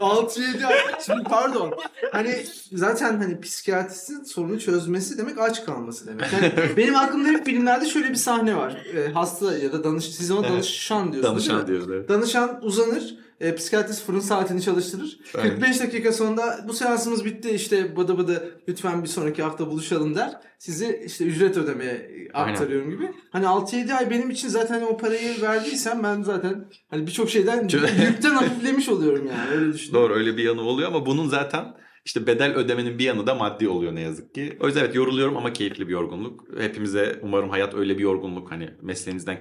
6-7 0.00 0.66
ay. 0.66 0.74
Şimdi 1.06 1.24
pardon. 1.24 1.74
Hani 2.12 2.46
zaten 2.72 3.16
hani 3.18 3.40
psikiyatristin 3.40 4.24
sorunu 4.24 4.60
çözmesi 4.60 5.18
demek 5.18 5.38
aç 5.38 5.64
kalması 5.66 6.06
demek. 6.06 6.32
Yani 6.32 6.52
benim 6.76 6.96
aklımda 6.96 7.28
hep 7.28 7.44
filmlerde 7.46 7.86
şöyle 7.86 8.10
bir 8.10 8.14
sahne 8.14 8.56
var. 8.56 8.82
Ee, 8.94 9.12
hasta 9.12 9.58
ya 9.58 9.72
da 9.72 9.84
danış 9.84 10.04
siz 10.04 10.30
ona 10.30 10.40
Evet. 10.40 10.50
danışan 10.50 11.12
diyorsunuz 11.12 11.22
değil 11.46 11.50
mi? 11.56 11.58
Danışan 11.58 11.66
diyoruz 11.66 11.86
evet. 11.90 12.08
Danışan 12.08 12.58
uzanır. 12.62 13.23
E, 13.40 13.54
psikiyatrist 13.54 14.06
fırın 14.06 14.20
saatini 14.20 14.62
çalıştırır. 14.62 15.18
Aynen. 15.38 15.50
45 15.50 15.80
dakika 15.80 16.12
sonunda 16.12 16.64
bu 16.68 16.72
seansımız 16.72 17.24
bitti 17.24 17.50
işte 17.50 17.96
bıdı 17.96 18.18
bıdı 18.18 18.60
lütfen 18.68 19.02
bir 19.02 19.08
sonraki 19.08 19.42
hafta 19.42 19.66
buluşalım 19.66 20.14
der. 20.14 20.32
Sizi 20.58 21.02
işte 21.06 21.24
ücret 21.24 21.56
ödemeye 21.56 22.28
aktarıyorum 22.34 22.90
gibi. 22.90 23.10
Hani 23.30 23.44
6-7 23.44 23.94
ay 23.94 24.10
benim 24.10 24.30
için 24.30 24.48
zaten 24.48 24.82
o 24.82 24.96
parayı 24.96 25.42
verdiysem 25.42 26.02
ben 26.02 26.22
zaten 26.22 26.64
hani 26.90 27.06
birçok 27.06 27.30
şeyden 27.30 27.62
yükten 28.08 28.34
hafiflemiş 28.34 28.88
oluyorum 28.88 29.26
yani 29.26 29.50
öyle 29.50 29.72
düşünüyorum. 29.72 30.10
Doğru 30.10 30.18
öyle 30.18 30.36
bir 30.36 30.42
yanı 30.42 30.62
oluyor 30.62 30.88
ama 30.88 31.06
bunun 31.06 31.28
zaten 31.28 31.64
işte 32.04 32.26
bedel 32.26 32.54
ödemenin 32.54 32.98
bir 32.98 33.04
yanı 33.04 33.26
da 33.26 33.34
maddi 33.34 33.68
oluyor 33.68 33.94
ne 33.94 34.00
yazık 34.00 34.34
ki. 34.34 34.56
O 34.60 34.66
yüzden 34.66 34.80
evet 34.80 34.94
yoruluyorum 34.94 35.36
ama 35.36 35.52
keyifli 35.52 35.88
bir 35.88 35.92
yorgunluk. 35.92 36.44
Hepimize 36.58 37.18
umarım 37.22 37.50
hayat 37.50 37.74
öyle 37.74 37.98
bir 37.98 38.02
yorgunluk 38.02 38.50
hani 38.50 38.70
mesleğinizden 38.82 39.38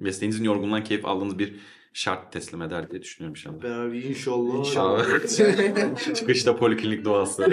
mesleğinizin 0.00 0.44
yorgunluğundan 0.44 0.84
keyif 0.84 1.06
aldığınız 1.06 1.38
bir 1.38 1.54
şart 1.94 2.32
teslim 2.32 2.62
eder 2.62 2.90
diye 2.90 3.02
düşünüyorum 3.02 3.34
inşallah. 3.34 3.62
Beraber 3.62 3.94
inşallah. 3.94 4.58
İnşallah. 4.58 5.04
Çıkışta 6.14 6.56
poliklinik 6.56 7.04
duası. 7.04 7.50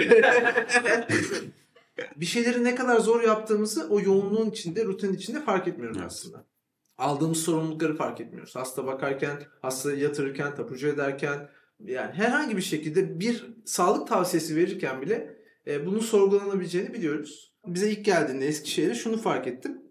bir 2.16 2.26
şeyleri 2.26 2.64
ne 2.64 2.74
kadar 2.74 3.00
zor 3.00 3.22
yaptığımızı 3.22 3.88
o 3.90 4.00
yoğunluğun 4.00 4.50
içinde, 4.50 4.84
rutin 4.84 5.12
içinde 5.12 5.40
fark 5.40 5.68
etmiyoruz 5.68 5.96
Evet. 5.96 6.06
aslında. 6.06 6.46
Aldığımız 6.98 7.42
sorumlulukları 7.42 7.96
fark 7.96 8.20
etmiyoruz. 8.20 8.56
Hasta 8.56 8.86
bakarken, 8.86 9.42
hastayı 9.62 9.98
yatırırken, 9.98 10.54
tapucu 10.54 10.88
ederken 10.88 11.48
yani 11.80 12.12
herhangi 12.12 12.56
bir 12.56 12.62
şekilde 12.62 13.20
bir 13.20 13.46
sağlık 13.64 14.08
tavsiyesi 14.08 14.56
verirken 14.56 15.02
bile 15.02 15.36
e, 15.66 15.86
bunun 15.86 15.98
sorgulanabileceğini 15.98 16.94
biliyoruz. 16.94 17.54
Bize 17.66 17.90
ilk 17.90 18.04
geldiğinde 18.04 18.46
Eskişehir'e 18.46 18.94
şunu 18.94 19.18
fark 19.18 19.46
ettim. 19.46 19.82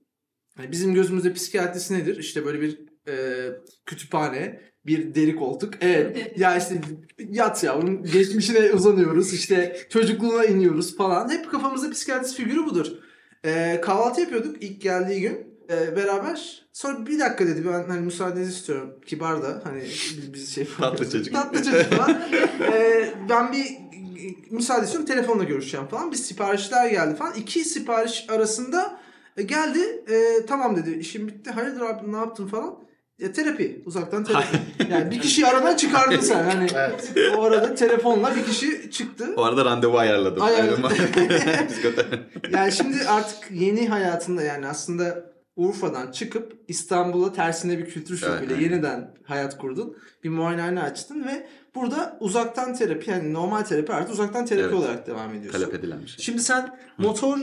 Hani 0.58 0.72
bizim 0.72 0.94
gözümüzde 0.94 1.34
psikiyatrisi 1.34 1.94
nedir? 1.94 2.18
İşte 2.18 2.46
böyle 2.46 2.62
bir 2.62 2.91
e, 3.08 3.46
kütüphane, 3.86 4.62
bir 4.86 5.16
deri 5.16 5.36
koltuk. 5.36 5.74
Evet. 5.82 6.40
ya 6.40 6.58
işte 6.58 6.82
yat 7.30 7.64
yavrum 7.64 8.04
geçmişine 8.04 8.72
uzanıyoruz. 8.72 9.34
işte 9.34 9.78
çocukluğuna 9.90 10.46
iniyoruz 10.46 10.98
falan. 10.98 11.30
Hep 11.30 11.52
kafamızda 11.52 11.92
psikiyatrist 11.92 12.36
figürü 12.36 12.66
budur. 12.66 12.88
E, 13.46 13.82
kahvaltı 13.82 14.22
yapıyorduk 14.22 14.64
ilk 14.64 14.82
geldiği 14.82 15.22
gün 15.22 15.48
e, 15.70 15.96
beraber. 15.96 16.66
Sonra 16.74 17.06
bir 17.06 17.20
dakika 17.20 17.48
dedi 17.48 17.66
ben 17.66 17.84
hani 17.84 18.02
müsaadenizi 18.02 18.52
istiyorum. 18.52 18.94
Kibar 19.06 19.44
da 19.44 19.62
hani 19.64 19.82
biz, 19.82 20.34
biz 20.34 20.56
şey 20.56 20.68
Tatlı 20.78 21.12
çocuk. 21.12 21.34
Tatlı 21.34 21.64
çocuk 21.64 21.94
falan. 21.94 22.22
E, 22.74 23.10
ben 23.30 23.52
bir 23.52 23.66
müsaade 24.52 24.84
istiyorum 24.84 25.08
telefonla 25.08 25.44
görüşeceğim 25.44 25.88
falan. 25.88 26.12
Bir 26.12 26.18
siparişler 26.18 26.90
geldi 26.90 27.16
falan. 27.16 27.34
İki 27.34 27.66
sipariş 27.66 28.26
arasında 28.30 29.00
e, 29.38 29.44
geldi. 29.44 30.04
E, 30.10 30.46
tamam 30.46 30.76
dedi 30.76 30.92
işim 30.92 31.28
bitti. 31.28 31.52
Hayırdır 31.52 31.82
abi 31.82 32.12
ne 32.12 32.18
yaptın 32.18 32.48
falan. 32.48 32.91
Ya 33.22 33.32
terapi. 33.32 33.82
Uzaktan 33.86 34.24
terapi. 34.24 34.58
yani 34.92 35.12
bir 35.12 35.20
kişiyi 35.22 35.46
aradan 35.48 35.76
çıkardın 35.76 36.20
sen. 36.20 36.44
Hani 36.44 36.68
Evet. 36.76 37.12
o 37.38 37.42
arada 37.44 37.76
telefonla 37.76 38.36
bir 38.36 38.44
kişi 38.46 38.92
çıktı. 38.92 39.34
O 39.38 39.44
arada 39.44 39.66
randevu 39.66 39.98
ayarladım. 39.98 40.44
Ayarladım. 40.44 40.84
Psikoterapi. 41.70 42.20
Yani 42.52 42.72
şimdi 42.72 42.98
artık 43.08 43.52
yeni 43.52 43.88
hayatında 43.90 44.44
yani 44.44 44.68
aslında 44.68 45.32
Urfa'dan 45.56 46.12
çıkıp 46.12 46.54
İstanbul'a 46.68 47.34
tersine 47.34 47.78
bir 47.78 47.86
kültür 47.90 48.18
şokuyla 48.18 48.56
Evet. 48.56 48.62
yeniden 48.62 49.14
hayat 49.24 49.58
kurdun. 49.58 49.98
Bir 50.24 50.30
muayenehane 50.30 50.82
açtın 50.82 51.26
ve 51.28 51.48
burada 51.76 52.18
uzaktan 52.20 52.74
terapi 52.76 53.10
yani 53.12 53.34
normal 53.34 53.62
terapi 53.62 53.94
artık 53.94 54.14
uzaktan 54.14 54.46
terapi 54.46 54.64
Evet. 54.66 54.74
olarak 54.74 55.08
devam 55.08 55.30
ediyorsun. 55.36 55.60
Talep 55.60 55.74
edilen 55.74 56.02
bir 56.02 56.08
şey. 56.08 56.26
Şimdi 56.26 56.42
sen 56.42 56.78
motor 56.98 57.38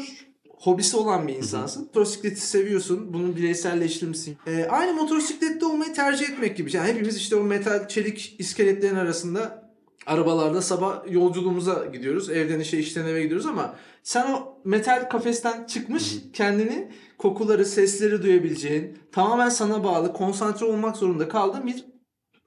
hobisi 0.60 0.96
olan 0.96 1.28
bir 1.28 1.34
insansın. 1.34 1.82
Motosikleti 1.82 2.40
seviyorsun. 2.40 3.12
Bunu 3.14 3.36
bireyselleştirmişsin. 3.36 4.36
Ee, 4.46 4.64
aynı 4.70 4.92
motosiklette 4.92 5.66
olmayı 5.66 5.92
tercih 5.92 6.28
etmek 6.28 6.56
gibi. 6.56 6.76
Yani 6.76 6.88
hepimiz 6.88 7.16
işte 7.16 7.36
o 7.36 7.42
metal 7.42 7.88
çelik 7.88 8.36
iskeletlerin 8.38 8.96
arasında 8.96 9.68
arabalarda 10.06 10.62
sabah 10.62 11.12
yolculuğumuza 11.12 11.86
gidiyoruz. 11.92 12.30
Evden 12.30 12.60
işe 12.60 12.78
işten 12.78 13.06
eve 13.06 13.22
gidiyoruz 13.22 13.46
ama 13.46 13.74
sen 14.02 14.30
o 14.32 14.58
metal 14.64 15.08
kafesten 15.10 15.66
çıkmış 15.66 16.14
kendini 16.32 16.88
kokuları, 17.18 17.64
sesleri 17.64 18.22
duyabileceğin, 18.22 18.98
tamamen 19.12 19.48
sana 19.48 19.84
bağlı, 19.84 20.12
konsantre 20.12 20.66
olmak 20.66 20.96
zorunda 20.96 21.28
kaldığın 21.28 21.66
bir 21.66 21.84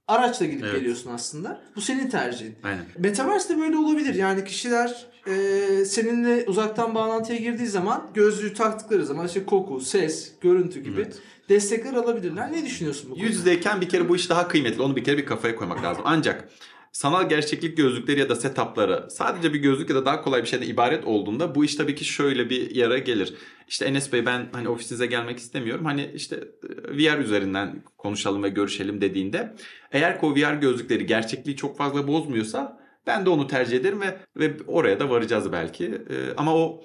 araçla 0.08 0.46
gidip 0.46 0.64
Evet. 0.64 0.76
geliyorsun 0.76 1.12
aslında. 1.12 1.62
Bu 1.76 1.82
senin 1.82 2.10
tercihin. 2.10 2.56
Aynen. 2.64 2.86
Metaverse 2.98 3.50
de 3.50 3.60
böyle 3.60 3.78
olabilir. 3.78 4.16
Yani 4.16 4.46
kişiler 4.46 5.11
e, 5.28 5.86
seninle 5.86 6.44
uzaktan 6.48 6.96
bağlantıya 6.96 7.40
girdiği 7.40 7.68
zaman 7.68 8.10
gözlüğü 8.14 8.54
taktıkları 8.54 9.06
zaman 9.06 9.28
işte 9.28 9.46
koku, 9.46 9.80
ses, 9.80 10.32
görüntü 10.42 10.80
gibi 10.80 11.02
Evet. 11.02 11.20
destekler 11.50 11.94
alabilirler. 11.94 12.52
Ne 12.52 12.66
düşünüyorsun 12.66 13.10
bu 13.10 13.14
konuda? 13.14 13.28
Yüz 13.28 13.36
yüzeyken 13.38 13.82
bir 13.82 13.90
kere 13.90 14.10
bu 14.10 14.16
iş 14.16 14.30
daha 14.30 14.48
kıymetli. 14.48 14.82
Onu 14.82 14.96
bir 14.96 15.04
kere 15.04 15.18
bir 15.18 15.26
kafaya 15.26 15.56
koymak 15.56 15.84
lazım. 15.84 16.04
Ancak 16.06 16.50
sanal 16.92 17.30
gerçeklik 17.30 17.78
gözlükleri 17.78 18.20
ya 18.20 18.30
da 18.30 18.36
setupları 18.36 19.08
sadece 19.12 19.54
bir 19.54 19.60
gözlük 19.60 19.90
ya 19.90 19.96
da 19.96 20.06
daha 20.06 20.22
kolay 20.22 20.42
bir 20.42 20.48
şeyden 20.48 20.68
ibaret 20.68 21.06
olduğunda 21.06 21.56
bu 21.56 21.66
iş 21.66 21.76
tabii 21.76 21.96
ki 21.96 22.06
şöyle 22.06 22.50
bir 22.50 22.76
yere 22.76 23.00
gelir. 23.00 23.34
İşte 23.68 23.86
Enes 23.86 24.14
Bey 24.14 24.26
ben 24.26 24.50
hani 24.52 24.70
ofisinize 24.70 25.06
gelmek 25.06 25.38
istemiyorum. 25.38 25.86
Hani 25.86 26.12
işte 26.16 26.36
e, 26.36 26.98
VR 26.98 27.20
üzerinden 27.20 27.84
konuşalım 27.98 28.44
ve 28.44 28.50
görüşelim 28.50 29.02
dediğinde 29.02 29.56
eğer 29.92 30.20
ki 30.20 30.26
o 30.26 30.36
VR 30.36 30.54
gözlükleri 30.54 31.06
gerçekliği 31.06 31.56
çok 31.56 31.78
fazla 31.78 32.08
bozmuyorsa 32.08 32.81
ben 33.08 33.26
de 33.26 33.30
onu 33.30 33.48
tercih 33.48 33.78
ederim 33.78 34.02
ve 34.02 34.18
ve 34.38 34.58
oraya 34.68 35.00
da 35.00 35.10
varacağız 35.10 35.52
belki. 35.52 35.86
E, 35.86 36.34
ama 36.38 36.56
o 36.56 36.84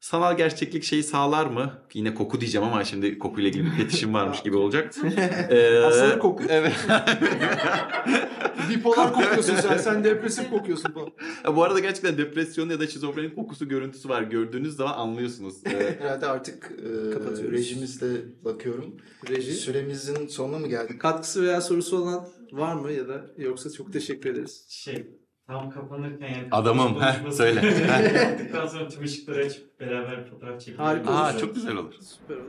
sanal 0.00 0.36
gerçeklik 0.36 0.84
şeyi 0.84 1.02
sağlar 1.02 1.46
mı? 1.46 1.72
Yine 1.94 2.14
koku 2.14 2.40
diyeceğim 2.40 2.66
ama 2.66 2.84
şimdi 2.84 3.18
kokuyla 3.18 3.48
ilgili 3.50 3.64
bir 3.64 3.70
fetişim 3.70 4.14
varmış 4.14 4.42
gibi 4.42 4.56
olacak. 4.56 4.94
Ee, 5.50 5.80
Hastalık 5.84 6.22
kokuyor. 6.22 6.50
Evet. 6.52 6.72
Bipolar 8.70 9.12
kokuyorsun 9.12 9.54
sen. 9.56 9.76
Sen 9.76 10.04
depresif 10.04 10.50
kokuyorsun 10.50 10.92
falan. 10.92 11.10
Bu 11.56 11.64
arada 11.64 11.78
gerçekten 11.80 12.18
depresyon 12.18 12.68
ya 12.70 12.80
da 12.80 12.86
şizofrenin 12.86 13.30
kokusu 13.30 13.68
görüntüsü 13.68 14.08
var. 14.08 14.22
Gördüğünüz 14.22 14.76
zaman 14.76 14.92
anlıyorsunuz. 14.92 15.54
Ee, 15.66 15.96
Herhalde 16.00 16.26
artık 16.26 16.72
e, 16.78 17.10
Kapatıyoruz. 17.10 17.52
rejimizle 17.58 18.08
bakıyorum. 18.44 18.96
Reji. 19.28 19.52
Süremizin 19.52 20.26
sonuna 20.26 20.58
mı 20.58 20.68
geldik? 20.68 21.00
Katkısı 21.00 21.42
veya 21.42 21.60
sorusu 21.60 21.96
olan 22.02 22.28
var 22.52 22.74
mı 22.74 22.92
ya 22.92 23.08
da 23.08 23.26
yoksa 23.38 23.70
çok 23.70 23.92
teşekkür 23.92 24.30
ederiz. 24.30 24.66
Şey 24.68 25.06
tam 25.48 25.70
kapanırken 25.70 26.28
yani 26.28 26.48
Adamım, 26.50 27.00
heh, 27.00 27.30
söyle. 27.30 27.66
yaptıktan 28.18 28.66
sonra 28.66 28.88
tüm 28.88 29.04
ışıkları 29.04 29.44
açıp 29.46 29.80
beraber 29.80 30.24
fotoğraf 30.30 30.60
çekelim. 30.60 30.78
Harika 30.84 31.10
Aa 31.14 31.38
çok 31.38 31.54
güzel 31.54 31.76
olur. 31.76 31.92
Süper 32.00 32.36
olur. 32.36 32.44